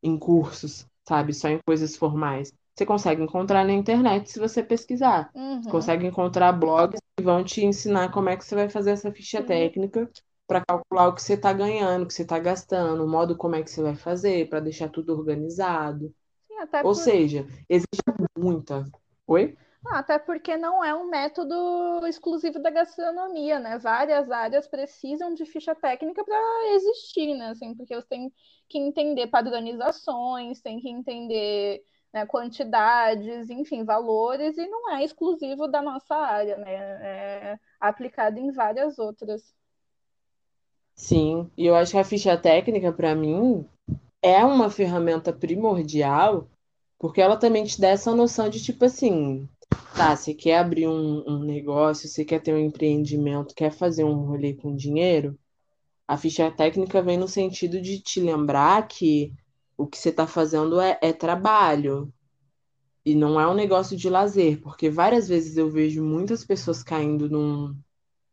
em 0.02 0.16
cursos, 0.18 0.86
sabe? 1.06 1.32
Só 1.34 1.48
em 1.48 1.58
coisas 1.66 1.96
formais. 1.96 2.52
Você 2.74 2.86
consegue 2.86 3.22
encontrar 3.22 3.64
na 3.64 3.72
internet 3.72 4.30
se 4.30 4.38
você 4.38 4.62
pesquisar. 4.62 5.32
Uhum. 5.34 5.64
Consegue 5.68 6.06
encontrar 6.06 6.52
blogs 6.52 7.00
que 7.16 7.22
vão 7.24 7.44
te 7.44 7.64
ensinar 7.64 8.10
como 8.12 8.28
é 8.28 8.36
que 8.36 8.44
você 8.44 8.54
vai 8.54 8.68
fazer 8.68 8.92
essa 8.92 9.12
ficha 9.12 9.42
Sim. 9.42 9.44
técnica 9.44 10.10
para 10.46 10.62
calcular 10.66 11.08
o 11.08 11.14
que 11.14 11.22
você 11.22 11.34
está 11.34 11.52
ganhando, 11.52 12.02
o 12.04 12.06
que 12.06 12.12
você 12.14 12.22
está 12.22 12.38
gastando, 12.38 13.04
o 13.04 13.08
modo 13.08 13.36
como 13.36 13.54
é 13.56 13.62
que 13.62 13.70
você 13.70 13.82
vai 13.82 13.96
fazer, 13.96 14.48
para 14.48 14.60
deixar 14.60 14.88
tudo 14.90 15.12
organizado. 15.16 16.14
Sim, 16.48 16.66
Ou 16.82 16.94
por- 16.94 16.94
seja, 16.94 17.46
existe 17.68 18.02
muita. 18.38 18.84
Oi? 19.26 19.56
Ah, 19.86 19.98
até 19.98 20.18
porque 20.18 20.56
não 20.56 20.82
é 20.84 20.94
um 20.94 21.08
método 21.08 22.06
exclusivo 22.06 22.58
da 22.60 22.70
gastronomia, 22.70 23.58
né? 23.58 23.78
Várias 23.78 24.30
áreas 24.30 24.66
precisam 24.68 25.34
de 25.34 25.44
ficha 25.44 25.74
técnica 25.74 26.24
para 26.24 26.74
existir, 26.74 27.34
né? 27.34 27.48
Assim, 27.48 27.74
porque 27.74 27.94
você 27.94 28.06
tem 28.06 28.32
que 28.68 28.78
entender 28.78 29.26
padronizações, 29.26 30.60
tem 30.62 30.78
que 30.80 30.88
entender, 30.88 31.82
né, 32.12 32.24
quantidades, 32.26 33.50
enfim, 33.50 33.84
valores, 33.84 34.56
e 34.56 34.66
não 34.66 34.90
é 34.92 35.04
exclusivo 35.04 35.66
da 35.66 35.82
nossa 35.82 36.14
área, 36.14 36.56
né? 36.56 36.72
É 36.72 37.58
aplicado 37.80 38.38
em 38.38 38.52
várias 38.52 38.98
outras. 38.98 39.52
Sim, 40.94 41.50
e 41.56 41.66
eu 41.66 41.74
acho 41.74 41.92
que 41.92 41.98
a 41.98 42.04
ficha 42.04 42.36
técnica, 42.36 42.92
para 42.92 43.14
mim, 43.14 43.66
é 44.22 44.44
uma 44.44 44.70
ferramenta 44.70 45.32
primordial, 45.32 46.46
porque 46.98 47.20
ela 47.20 47.36
também 47.36 47.64
te 47.64 47.80
dá 47.80 47.88
essa 47.88 48.14
noção 48.14 48.48
de 48.48 48.62
tipo 48.62 48.84
assim, 48.84 49.48
tá, 49.96 50.16
você 50.16 50.34
quer 50.34 50.58
abrir 50.58 50.88
um, 50.88 51.22
um 51.26 51.38
negócio, 51.40 52.08
você 52.08 52.24
quer 52.24 52.40
ter 52.40 52.54
um 52.54 52.58
empreendimento, 52.58 53.54
quer 53.54 53.70
fazer 53.70 54.04
um 54.04 54.24
rolê 54.24 54.54
com 54.54 54.74
dinheiro, 54.74 55.38
a 56.06 56.16
ficha 56.16 56.50
técnica 56.50 57.00
vem 57.00 57.16
no 57.16 57.28
sentido 57.28 57.80
de 57.80 58.00
te 58.00 58.20
lembrar 58.20 58.86
que 58.86 59.32
o 59.76 59.86
que 59.86 59.98
você 59.98 60.10
está 60.10 60.26
fazendo 60.26 60.80
é, 60.80 60.98
é 61.02 61.12
trabalho. 61.12 62.12
E 63.04 63.14
não 63.14 63.40
é 63.40 63.48
um 63.48 63.54
negócio 63.54 63.96
de 63.96 64.08
lazer, 64.08 64.60
porque 64.60 64.88
várias 64.90 65.28
vezes 65.28 65.56
eu 65.56 65.70
vejo 65.70 66.04
muitas 66.04 66.44
pessoas 66.44 66.82
caindo 66.82 67.28
num, 67.28 67.74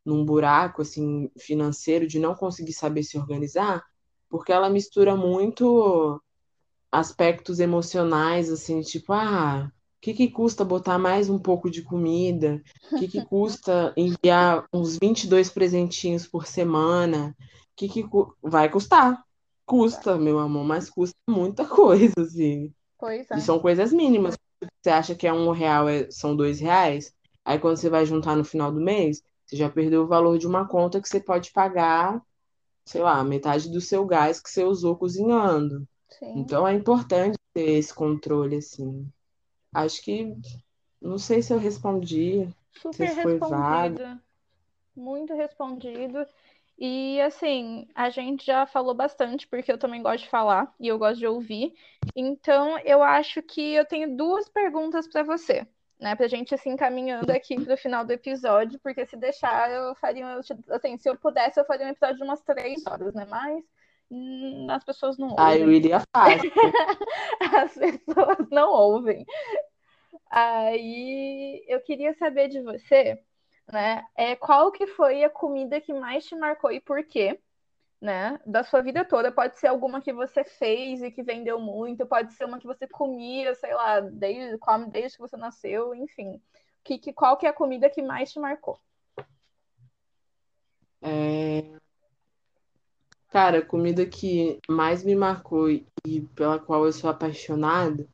num 0.06 0.26
buraco 0.26 0.82
assim 0.82 1.32
financeiro 1.38 2.06
de 2.08 2.20
não 2.20 2.36
conseguir 2.36 2.74
saber 2.74 3.04
se 3.04 3.18
organizar, 3.18 3.84
porque 4.30 4.52
ela 4.52 4.70
mistura 4.70 5.16
muito 5.16 6.22
aspectos 6.92 7.60
emocionais, 7.60 8.52
assim, 8.52 8.82
tipo, 8.82 9.14
ah, 9.14 9.72
o 10.00 10.02
que 10.02 10.14
que 10.14 10.30
custa 10.32 10.64
botar 10.66 10.98
mais 10.98 11.30
um 11.30 11.38
pouco 11.40 11.70
de 11.70 11.82
comida? 11.84 12.62
O 12.96 13.00
que 13.00 13.08
que 13.08 13.22
custa 13.22 13.94
enviar 13.98 14.66
uns 14.74 14.98
22 14.98 15.50
presentinhos 15.50 16.26
por 16.28 16.46
semana? 16.48 17.36
O 17.40 17.46
que 17.76 17.90
que 17.90 18.04
cu- 18.04 18.36
vai 18.42 18.70
custar? 18.70 19.22
Custa, 19.66 20.18
meu 20.18 20.40
amor, 20.40 20.64
mas 20.66 20.90
custa 20.90 21.16
muita 21.30 21.66
coisa, 21.66 22.14
assim. 22.22 22.74
É. 23.32 23.38
E 23.38 23.42
são 23.42 23.60
coisas 23.60 23.94
mínimas. 23.94 24.36
Você 24.82 24.90
acha 24.90 25.16
que 25.16 25.28
é 25.28 25.34
um 25.34 25.52
real, 25.52 25.88
é- 25.90 26.10
são 26.12 26.36
dois 26.36 26.60
reais? 26.60 27.14
Aí 27.46 27.60
quando 27.60 27.78
você 27.78 27.90
vai 27.90 28.06
juntar 28.06 28.36
no 28.36 28.44
final 28.46 28.72
do 28.72 28.80
mês, 28.82 29.22
você 29.46 29.56
já 29.58 29.70
perdeu 29.70 30.04
o 30.04 30.08
valor 30.08 30.38
de 30.38 30.48
uma 30.48 30.68
conta 30.68 31.02
que 31.02 31.10
você 31.10 31.20
pode 31.20 31.52
pagar, 31.52 32.22
sei 32.86 33.02
lá, 33.02 33.24
metade 33.24 33.70
do 33.72 33.82
seu 33.82 34.06
gás 34.06 34.42
que 34.42 34.50
você 34.50 34.64
usou 34.64 34.98
cozinhando. 34.98 35.88
Sim. 36.10 36.40
Então 36.40 36.68
é 36.68 36.74
importante 36.74 37.38
ter 37.54 37.72
esse 37.80 37.94
controle, 37.94 38.58
assim. 38.58 39.08
Acho 39.74 40.02
que, 40.02 40.36
não 41.02 41.18
sei 41.18 41.42
se 41.42 41.54
eu 41.54 41.58
respondi. 41.58 42.48
Super 42.82 43.10
se 43.10 43.16
respondido. 43.16 44.20
Muito 44.96 45.34
respondido. 45.34 46.26
E 46.78 47.20
assim, 47.22 47.88
a 47.94 48.10
gente 48.10 48.46
já 48.46 48.66
falou 48.66 48.94
bastante, 48.94 49.46
porque 49.48 49.72
eu 49.72 49.78
também 49.78 50.02
gosto 50.02 50.24
de 50.24 50.30
falar 50.30 50.74
e 50.80 50.88
eu 50.88 50.98
gosto 50.98 51.20
de 51.20 51.28
ouvir. 51.28 51.74
Então, 52.16 52.80
eu 52.80 53.04
acho 53.04 53.42
que 53.44 53.74
eu 53.74 53.86
tenho 53.86 54.16
duas 54.16 54.48
perguntas 54.48 55.08
para 55.08 55.22
você, 55.22 55.68
né? 56.00 56.16
Pra 56.16 56.28
gente 56.28 56.58
se 56.58 56.70
encaminhando 56.70 57.32
aqui 57.32 57.60
pro 57.60 57.76
final 57.78 58.06
do 58.06 58.14
episódio, 58.14 58.80
porque 58.82 59.06
se 59.06 59.18
deixar, 59.18 59.70
eu 59.70 59.94
faria, 59.96 60.26
assim, 60.70 60.98
se 60.98 61.10
eu 61.10 61.18
pudesse, 61.18 61.60
eu 61.60 61.66
faria 61.66 61.86
um 61.86 61.90
episódio 61.90 62.18
de 62.18 62.24
umas 62.24 62.42
três 62.42 62.86
horas, 62.88 63.14
né? 63.14 63.26
Mas 63.30 63.64
as 64.70 64.84
pessoas 64.84 65.18
não 65.18 65.36
Ah, 65.38 65.56
eu 65.56 65.62
ouvem. 65.62 65.78
iria 65.78 66.02
fácil. 66.16 66.52
As 67.40 67.74
pessoas 67.74 68.50
não 68.50 68.72
ouvem. 68.72 69.26
Aí 70.30 71.64
eu 71.68 71.82
queria 71.82 72.14
saber 72.16 72.48
de 72.50 72.62
você, 72.62 73.22
né? 73.72 74.06
É, 74.16 74.36
qual 74.36 74.72
que 74.72 74.88
foi 74.88 75.24
a 75.24 75.30
comida 75.30 75.80
que 75.82 75.94
mais 75.94 76.26
te 76.26 76.36
marcou 76.36 76.72
e 76.72 76.80
por 76.80 77.04
quê? 77.06 77.40
Né? 78.02 78.40
Da 78.46 78.64
sua 78.64 78.82
vida 78.82 79.04
toda. 79.06 79.32
Pode 79.32 79.60
ser 79.60 79.68
alguma 79.68 80.02
que 80.02 80.14
você 80.14 80.44
fez 80.44 81.02
e 81.02 81.12
que 81.12 81.22
vendeu 81.24 81.60
muito, 81.60 82.06
pode 82.06 82.34
ser 82.34 82.46
uma 82.46 82.60
que 82.60 82.68
você 82.68 82.88
comia, 82.88 83.54
sei 83.56 83.74
lá, 83.74 84.00
desde, 84.00 84.58
come 84.58 84.88
desde 84.90 85.18
que 85.18 85.22
você 85.22 85.38
nasceu, 85.38 85.94
enfim. 85.94 86.42
Que, 86.84 86.98
que, 86.98 87.14
qual 87.14 87.38
que 87.38 87.46
é 87.46 87.50
a 87.50 87.54
comida 87.54 87.90
que 87.90 88.02
mais 88.02 88.32
te 88.32 88.40
marcou? 88.40 88.80
É... 91.02 91.80
Cara, 93.30 93.60
a 93.60 93.66
comida 93.66 94.06
que 94.06 94.60
mais 94.68 95.04
me 95.04 95.16
marcou 95.16 95.70
e 95.70 95.86
pela 96.36 96.60
qual 96.60 96.86
eu 96.86 96.92
sou 96.92 97.10
apaixonada 97.10 98.08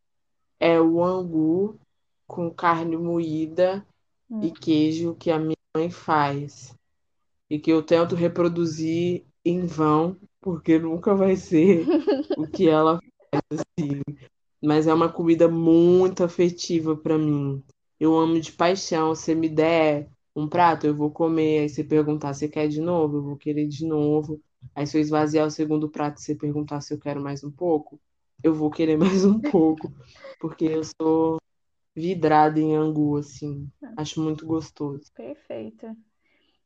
é 0.59 0.80
o 0.82 1.03
angu 1.03 1.80
com 2.28 2.51
carne 2.51 2.97
moída 2.97 3.86
Hum. 4.30 4.41
e 4.43 4.51
queijo 4.51 5.16
que 5.16 5.32
a 5.32 5.39
minha 5.39 5.57
mãe 5.76 5.89
faz. 5.89 6.76
E 7.49 7.59
que 7.59 7.72
eu 7.72 7.84
tento 7.84 8.16
reproduzir 8.16 9.26
em 9.45 9.66
vão, 9.66 10.18
porque 10.41 10.80
nunca 10.80 11.16
vai 11.16 11.36
ser 11.36 11.86
o 12.38 12.47
que 12.47 12.70
ela 12.70 12.99
faz 13.32 13.61
assim. 13.80 14.01
Mas 14.63 14.88
é 14.88 14.93
uma 14.93 15.11
comida 15.11 15.47
muito 15.47 16.24
afetiva 16.24 16.95
para 16.95 17.18
mim. 17.18 17.63
Eu 17.99 18.18
amo 18.18 18.39
de 18.39 18.51
paixão. 18.51 19.16
Se 19.16 19.36
me 19.36 19.49
der 19.49 20.09
um 20.36 20.47
prato, 20.47 20.88
eu 20.88 20.95
vou 20.95 21.11
comer. 21.11 21.61
Aí 21.61 21.70
você 21.70 21.84
perguntar 21.84 22.34
se 22.34 22.49
quer 22.49 22.68
de 22.68 22.82
novo, 22.82 23.18
eu 23.18 23.24
vou 23.24 23.38
querer 23.38 23.68
de 23.68 23.86
novo. 23.86 24.41
Aí 24.74 24.88
se 24.88 24.97
eu 24.97 25.01
esvaziar 25.01 25.45
o 25.45 25.51
segundo 25.51 25.89
prato 25.89 26.20
e 26.20 26.22
você 26.22 26.36
perguntar 26.36 26.82
se 26.82 26.93
eu 26.93 26.99
quero 26.99 27.22
mais 27.22 27.43
um 27.43 27.51
pouco, 27.51 27.99
eu 28.43 28.53
vou 28.53 28.70
querer 28.70 28.97
mais 29.24 29.26
um 29.26 29.39
pouco. 29.39 29.91
Porque 30.39 30.66
eu 30.66 30.84
sou 30.84 31.38
vidrada 31.95 32.59
em 32.59 32.76
angu, 32.76 33.18
assim. 33.18 33.70
Acho 33.97 34.22
muito 34.22 34.45
gostoso. 34.45 35.11
Perfeito. 35.13 35.95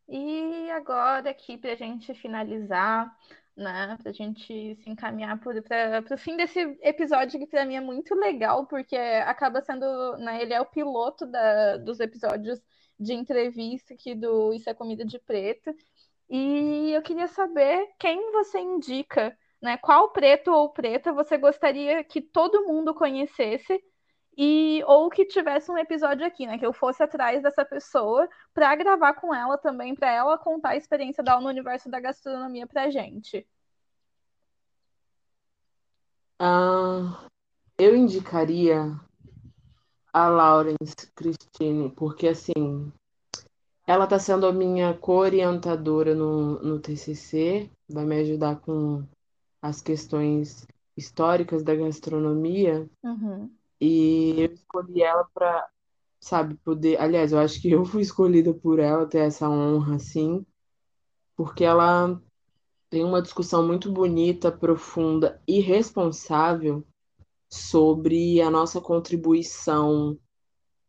E 0.07 0.69
agora 0.71 1.29
aqui 1.29 1.55
para 1.55 1.73
a 1.73 1.75
gente 1.75 2.13
finalizar, 2.15 3.15
né, 3.55 3.95
para 4.01 4.09
a 4.09 4.13
gente 4.13 4.75
se 4.75 4.89
encaminhar 4.89 5.39
para 5.39 6.15
o 6.15 6.17
fim 6.17 6.35
desse 6.35 6.59
episódio 6.81 7.39
que 7.39 7.45
para 7.45 7.63
mim 7.63 7.75
é 7.75 7.81
muito 7.81 8.15
legal, 8.15 8.65
porque 8.65 8.95
acaba 8.95 9.61
sendo, 9.61 10.17
né, 10.17 10.41
ele 10.41 10.53
é 10.53 10.59
o 10.59 10.65
piloto 10.65 11.27
da, 11.27 11.77
dos 11.77 11.99
episódios 11.99 12.59
de 12.99 13.13
entrevista 13.13 13.93
aqui 13.93 14.15
do 14.15 14.51
Isso 14.51 14.69
é 14.69 14.73
Comida 14.73 15.05
de 15.05 15.19
Preto. 15.19 15.73
E 16.29 16.91
eu 16.91 17.01
queria 17.01 17.27
saber 17.27 17.89
quem 17.97 18.31
você 18.31 18.59
indica, 18.59 19.35
né? 19.61 19.77
Qual 19.77 20.11
preto 20.11 20.51
ou 20.51 20.69
preta 20.69 21.11
você 21.11 21.37
gostaria 21.37 22.03
que 22.03 22.21
todo 22.21 22.65
mundo 22.67 22.93
conhecesse 22.93 23.83
e 24.37 24.83
ou 24.85 25.09
que 25.09 25.25
tivesse 25.25 25.71
um 25.71 25.77
episódio 25.77 26.25
aqui, 26.25 26.45
né? 26.45 26.57
Que 26.57 26.65
eu 26.65 26.71
fosse 26.71 27.01
atrás 27.01 27.41
dessa 27.41 27.65
pessoa 27.65 28.29
para 28.53 28.75
gravar 28.75 29.13
com 29.15 29.33
ela 29.33 29.57
também, 29.57 29.95
para 29.95 30.11
ela 30.11 30.37
contar 30.37 30.69
a 30.69 30.77
experiência 30.77 31.23
dela 31.23 31.41
no 31.41 31.49
universo 31.49 31.89
da 31.89 31.99
gastronomia 31.99 32.67
pra 32.67 32.89
gente. 32.89 33.45
Ah, 36.39 37.27
eu 37.77 37.95
indicaria 37.95 38.97
a 40.13 40.27
Laurence 40.29 41.11
Christine, 41.15 41.89
porque 41.89 42.27
assim, 42.29 42.93
ela 43.89 44.03
está 44.03 44.19
sendo 44.19 44.45
a 44.45 44.53
minha 44.53 44.93
co-orientadora 44.93 46.13
no, 46.13 46.59
no 46.59 46.79
TCC, 46.79 47.71
vai 47.89 48.05
me 48.05 48.19
ajudar 48.19 48.59
com 48.59 49.03
as 49.59 49.81
questões 49.81 50.67
históricas 50.95 51.63
da 51.63 51.73
gastronomia. 51.73 52.87
Uhum. 53.03 53.51
E 53.81 54.41
eu 54.41 54.53
escolhi 54.53 55.01
ela 55.01 55.27
para, 55.33 55.67
sabe, 56.19 56.53
poder. 56.63 57.01
Aliás, 57.01 57.31
eu 57.31 57.39
acho 57.39 57.59
que 57.59 57.71
eu 57.71 57.83
fui 57.83 58.03
escolhida 58.03 58.53
por 58.53 58.77
ela 58.77 59.07
ter 59.07 59.21
essa 59.21 59.49
honra, 59.49 59.95
assim, 59.95 60.45
porque 61.35 61.63
ela 61.63 62.21
tem 62.91 63.03
uma 63.03 63.23
discussão 63.23 63.65
muito 63.65 63.91
bonita, 63.91 64.51
profunda 64.51 65.41
e 65.47 65.61
responsável 65.61 66.85
sobre 67.49 68.39
a 68.39 68.51
nossa 68.51 68.79
contribuição 68.79 70.15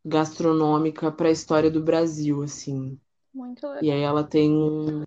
gastronômica 0.03 1.11
para 1.11 1.29
a 1.29 1.31
história 1.31 1.69
do 1.69 1.81
Brasil, 1.81 2.41
assim. 2.41 2.99
Muito 3.33 3.65
legal. 3.67 3.83
E 3.83 3.91
aí 3.91 4.01
ela 4.01 4.23
tem 4.23 4.51
um... 4.51 5.03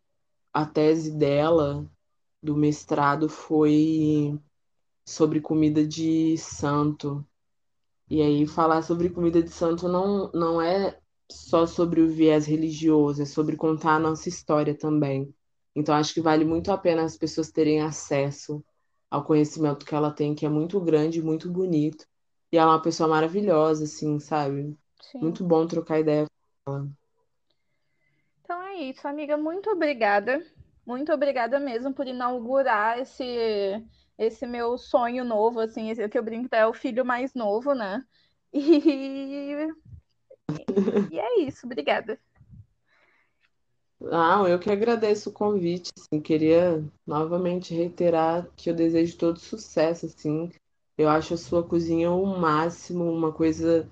a 0.53 0.67
tese 0.67 1.11
dela 1.17 1.89
do 2.43 2.57
mestrado 2.57 3.29
foi 3.29 4.39
sobre 5.07 5.41
comida 5.41 5.87
de 5.87 6.37
santo. 6.39 7.27
E 8.09 8.21
aí 8.23 8.47
falar 8.47 8.83
sobre 8.83 9.11
comida 9.11 9.43
de 9.43 9.51
santo 9.51 9.89
não, 9.89 10.31
não 10.33 10.61
é 10.61 10.99
só 11.31 11.67
sobre 11.67 12.01
o 12.01 12.09
viés 12.09 12.47
religioso, 12.47 13.23
é 13.23 13.25
sobre 13.27 13.57
contar 13.57 13.97
a 13.97 13.99
nossa 13.99 14.29
história 14.29 14.77
também. 14.77 15.35
Então 15.75 15.95
acho 15.95 16.15
que 16.15 16.21
vale 16.21 16.45
muito 16.45 16.71
a 16.71 16.79
pena 16.79 17.03
as 17.03 17.17
pessoas 17.17 17.51
terem 17.51 17.81
acesso 17.81 18.65
ao 19.11 19.25
conhecimento 19.25 19.85
que 19.87 19.95
ela 19.95 20.11
tem, 20.11 20.35
que 20.35 20.47
é 20.47 20.49
muito 20.49 20.81
grande, 20.81 21.23
muito 21.23 21.51
bonito. 21.51 22.07
E 22.53 22.57
ela 22.59 22.73
é 22.73 22.75
uma 22.77 22.83
pessoa 22.83 23.09
maravilhosa, 23.09 23.85
assim, 23.85 24.19
sabe? 24.21 24.77
Sim. 25.11 25.19
Muito 25.21 25.45
bom 25.45 25.67
trocar 25.67 26.01
ideia 26.01 26.27
com 26.65 26.73
ela. 26.73 26.89
Então 28.43 28.63
é 28.63 28.75
isso, 28.77 29.07
amiga. 29.07 29.37
Muito 29.37 29.71
obrigada. 29.71 30.45
Muito 30.87 31.13
obrigada 31.13 31.59
mesmo 31.59 31.93
por 31.95 32.07
inaugurar 32.07 32.99
esse 32.99 33.25
esse 34.17 34.47
meu 34.47 34.79
sonho 34.79 35.25
novo, 35.25 35.59
assim, 35.59 35.91
esse 35.91 36.09
que 36.09 36.17
eu 36.17 36.23
brinco 36.23 36.55
é 36.55 36.65
o 36.65 36.73
filho 36.73 37.05
mais 37.05 37.35
novo, 37.35 37.75
né? 37.75 38.05
E, 38.53 39.67
e 41.11 41.19
é 41.19 41.41
isso, 41.41 41.67
obrigada. 41.67 42.17
Ah, 44.13 44.45
eu 44.49 44.59
que 44.59 44.71
agradeço 44.71 45.31
o 45.31 45.33
convite, 45.33 45.91
assim, 45.99 46.21
queria 46.21 46.85
novamente 47.05 47.75
reiterar 47.75 48.49
que 48.57 48.71
eu 48.71 48.75
desejo 48.75 49.17
todo 49.19 49.41
sucesso, 49.41 50.07
assim. 50.07 50.53
Eu 50.97 51.09
acho 51.09 51.35
a 51.35 51.37
sua 51.37 51.67
cozinha 51.67 52.13
o 52.13 52.25
máximo, 52.39 53.11
uma 53.11 53.33
coisa 53.33 53.91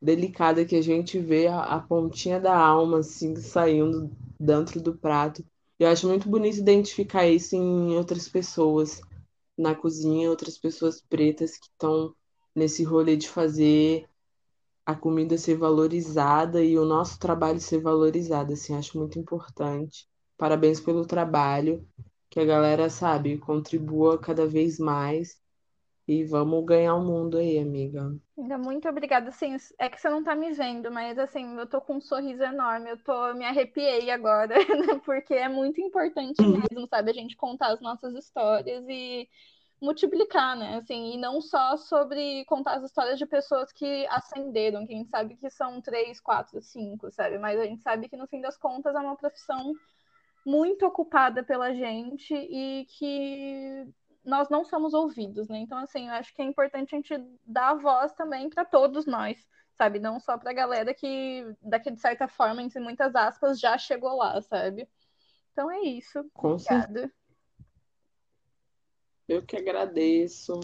delicada 0.00 0.64
que 0.64 0.76
a 0.76 0.82
gente 0.82 1.18
vê 1.18 1.48
a, 1.48 1.60
a 1.60 1.80
pontinha 1.80 2.40
da 2.40 2.56
alma, 2.56 2.98
assim, 2.98 3.34
saindo 3.36 4.10
dentro 4.38 4.80
do 4.80 4.94
prato. 4.94 5.44
Eu 5.78 5.88
acho 5.88 6.06
muito 6.08 6.28
bonito 6.28 6.58
identificar 6.58 7.26
isso 7.26 7.56
em 7.56 7.96
outras 7.96 8.28
pessoas 8.28 9.00
na 9.56 9.74
cozinha, 9.74 10.30
outras 10.30 10.56
pessoas 10.56 11.00
pretas 11.00 11.58
que 11.58 11.66
estão 11.66 12.14
nesse 12.54 12.84
rolê 12.84 13.16
de 13.16 13.28
fazer 13.28 14.08
a 14.86 14.94
comida 14.94 15.36
ser 15.36 15.56
valorizada 15.56 16.64
e 16.64 16.78
o 16.78 16.84
nosso 16.84 17.18
trabalho 17.18 17.60
ser 17.60 17.80
valorizado, 17.80 18.54
assim, 18.54 18.74
acho 18.74 18.98
muito 18.98 19.18
importante. 19.18 20.08
Parabéns 20.36 20.80
pelo 20.80 21.04
trabalho, 21.04 21.86
que 22.30 22.40
a 22.40 22.44
galera, 22.44 22.88
sabe, 22.88 23.36
contribua 23.38 24.18
cada 24.18 24.46
vez 24.46 24.78
mais 24.78 25.36
e 26.08 26.24
vamos 26.24 26.64
ganhar 26.64 26.94
o 26.94 27.04
mundo 27.04 27.36
aí, 27.36 27.58
amiga. 27.58 28.16
Ainda 28.38 28.56
muito 28.56 28.88
obrigada. 28.88 29.28
Assim, 29.28 29.54
é 29.78 29.90
que 29.90 30.00
você 30.00 30.08
não 30.08 30.24
tá 30.24 30.34
me 30.34 30.50
vendo, 30.52 30.90
mas 30.90 31.18
assim, 31.18 31.54
eu 31.58 31.66
tô 31.66 31.82
com 31.82 31.96
um 31.96 32.00
sorriso 32.00 32.42
enorme. 32.42 32.90
Eu 32.90 32.96
tô, 32.96 33.26
eu 33.26 33.36
me 33.36 33.44
arrepiei 33.44 34.10
agora, 34.10 34.54
né? 34.56 35.00
porque 35.04 35.34
é 35.34 35.50
muito 35.50 35.82
importante 35.82 36.40
mesmo, 36.40 36.88
sabe? 36.88 37.10
A 37.10 37.14
gente 37.14 37.36
contar 37.36 37.74
as 37.74 37.80
nossas 37.82 38.14
histórias 38.14 38.82
e 38.88 39.28
multiplicar, 39.82 40.56
né? 40.56 40.78
Assim, 40.78 41.12
e 41.12 41.18
não 41.18 41.42
só 41.42 41.76
sobre 41.76 42.42
contar 42.46 42.76
as 42.76 42.84
histórias 42.84 43.18
de 43.18 43.26
pessoas 43.26 43.70
que 43.70 44.06
ascenderam, 44.08 44.86
que 44.86 44.94
a 44.94 44.96
gente 44.96 45.10
sabe 45.10 45.36
que 45.36 45.50
são 45.50 45.78
três, 45.82 46.18
quatro, 46.18 46.62
cinco, 46.62 47.10
sabe? 47.12 47.36
Mas 47.36 47.60
a 47.60 47.64
gente 47.64 47.82
sabe 47.82 48.08
que 48.08 48.16
no 48.16 48.26
fim 48.26 48.40
das 48.40 48.56
contas 48.56 48.94
é 48.94 48.98
uma 48.98 49.14
profissão 49.14 49.74
muito 50.46 50.86
ocupada 50.86 51.44
pela 51.44 51.74
gente 51.74 52.34
e 52.34 52.86
que 52.86 53.86
nós 54.24 54.48
não 54.48 54.64
somos 54.64 54.94
ouvidos, 54.94 55.48
né? 55.48 55.58
Então, 55.58 55.78
assim, 55.78 56.08
eu 56.08 56.14
acho 56.14 56.34
que 56.34 56.42
é 56.42 56.44
importante 56.44 56.94
a 56.94 56.98
gente 56.98 57.14
dar 57.46 57.74
voz 57.74 58.12
também 58.12 58.50
para 58.50 58.64
todos 58.64 59.06
nós, 59.06 59.38
sabe? 59.74 59.98
Não 59.98 60.20
só 60.20 60.36
para 60.36 60.50
a 60.50 60.54
galera 60.54 60.92
que, 60.92 61.44
daqui 61.62 61.90
de 61.90 62.00
certa 62.00 62.28
forma, 62.28 62.62
entre 62.62 62.80
muitas 62.80 63.14
aspas, 63.14 63.58
já 63.58 63.78
chegou 63.78 64.16
lá, 64.16 64.40
sabe? 64.42 64.88
Então 65.52 65.70
é 65.70 65.80
isso. 65.80 66.24
Com 66.34 66.52
Obrigada. 66.52 67.12
Eu 69.26 69.42
que 69.44 69.56
agradeço. 69.56 70.58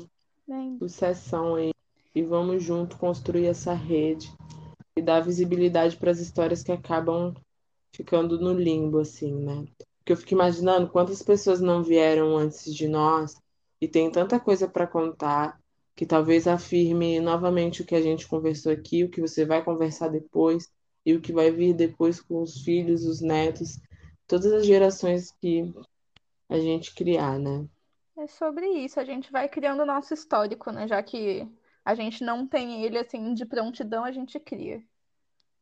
Bem. 0.46 0.78
Sucessão 0.78 1.54
aí. 1.54 1.72
E 2.14 2.22
vamos 2.22 2.62
junto 2.62 2.96
construir 2.96 3.46
essa 3.46 3.72
rede 3.72 4.32
e 4.96 5.02
dar 5.02 5.20
visibilidade 5.20 5.96
para 5.96 6.10
as 6.10 6.20
histórias 6.20 6.62
que 6.62 6.70
acabam 6.70 7.34
ficando 7.92 8.38
no 8.38 8.52
limbo, 8.52 9.00
assim, 9.00 9.34
né? 9.34 9.64
Porque 9.98 10.12
eu 10.12 10.16
fico 10.16 10.34
imaginando 10.34 10.90
quantas 10.90 11.22
pessoas 11.22 11.60
não 11.60 11.82
vieram 11.82 12.36
antes 12.36 12.72
de 12.72 12.86
nós 12.86 13.36
e 13.84 13.88
tem 13.88 14.10
tanta 14.10 14.40
coisa 14.40 14.66
para 14.66 14.86
contar 14.86 15.60
que 15.94 16.06
talvez 16.06 16.48
afirme 16.48 17.20
novamente 17.20 17.82
o 17.82 17.86
que 17.86 17.94
a 17.94 18.00
gente 18.00 18.26
conversou 18.26 18.72
aqui, 18.72 19.04
o 19.04 19.10
que 19.10 19.20
você 19.20 19.44
vai 19.44 19.62
conversar 19.62 20.08
depois 20.08 20.72
e 21.04 21.12
o 21.12 21.20
que 21.20 21.34
vai 21.34 21.50
vir 21.50 21.74
depois 21.74 22.18
com 22.18 22.40
os 22.40 22.62
filhos, 22.62 23.04
os 23.04 23.20
netos, 23.20 23.78
todas 24.26 24.50
as 24.52 24.64
gerações 24.64 25.30
que 25.32 25.70
a 26.48 26.58
gente 26.58 26.94
criar, 26.94 27.38
né? 27.38 27.68
É 28.16 28.26
sobre 28.26 28.66
isso, 28.66 28.98
a 28.98 29.04
gente 29.04 29.30
vai 29.30 29.50
criando 29.50 29.82
o 29.82 29.86
nosso 29.86 30.14
histórico, 30.14 30.70
né? 30.70 30.88
Já 30.88 31.02
que 31.02 31.46
a 31.84 31.94
gente 31.94 32.24
não 32.24 32.48
tem 32.48 32.84
ele 32.84 32.96
assim 32.96 33.34
de 33.34 33.44
prontidão, 33.44 34.02
a 34.02 34.12
gente 34.12 34.40
cria. 34.40 34.82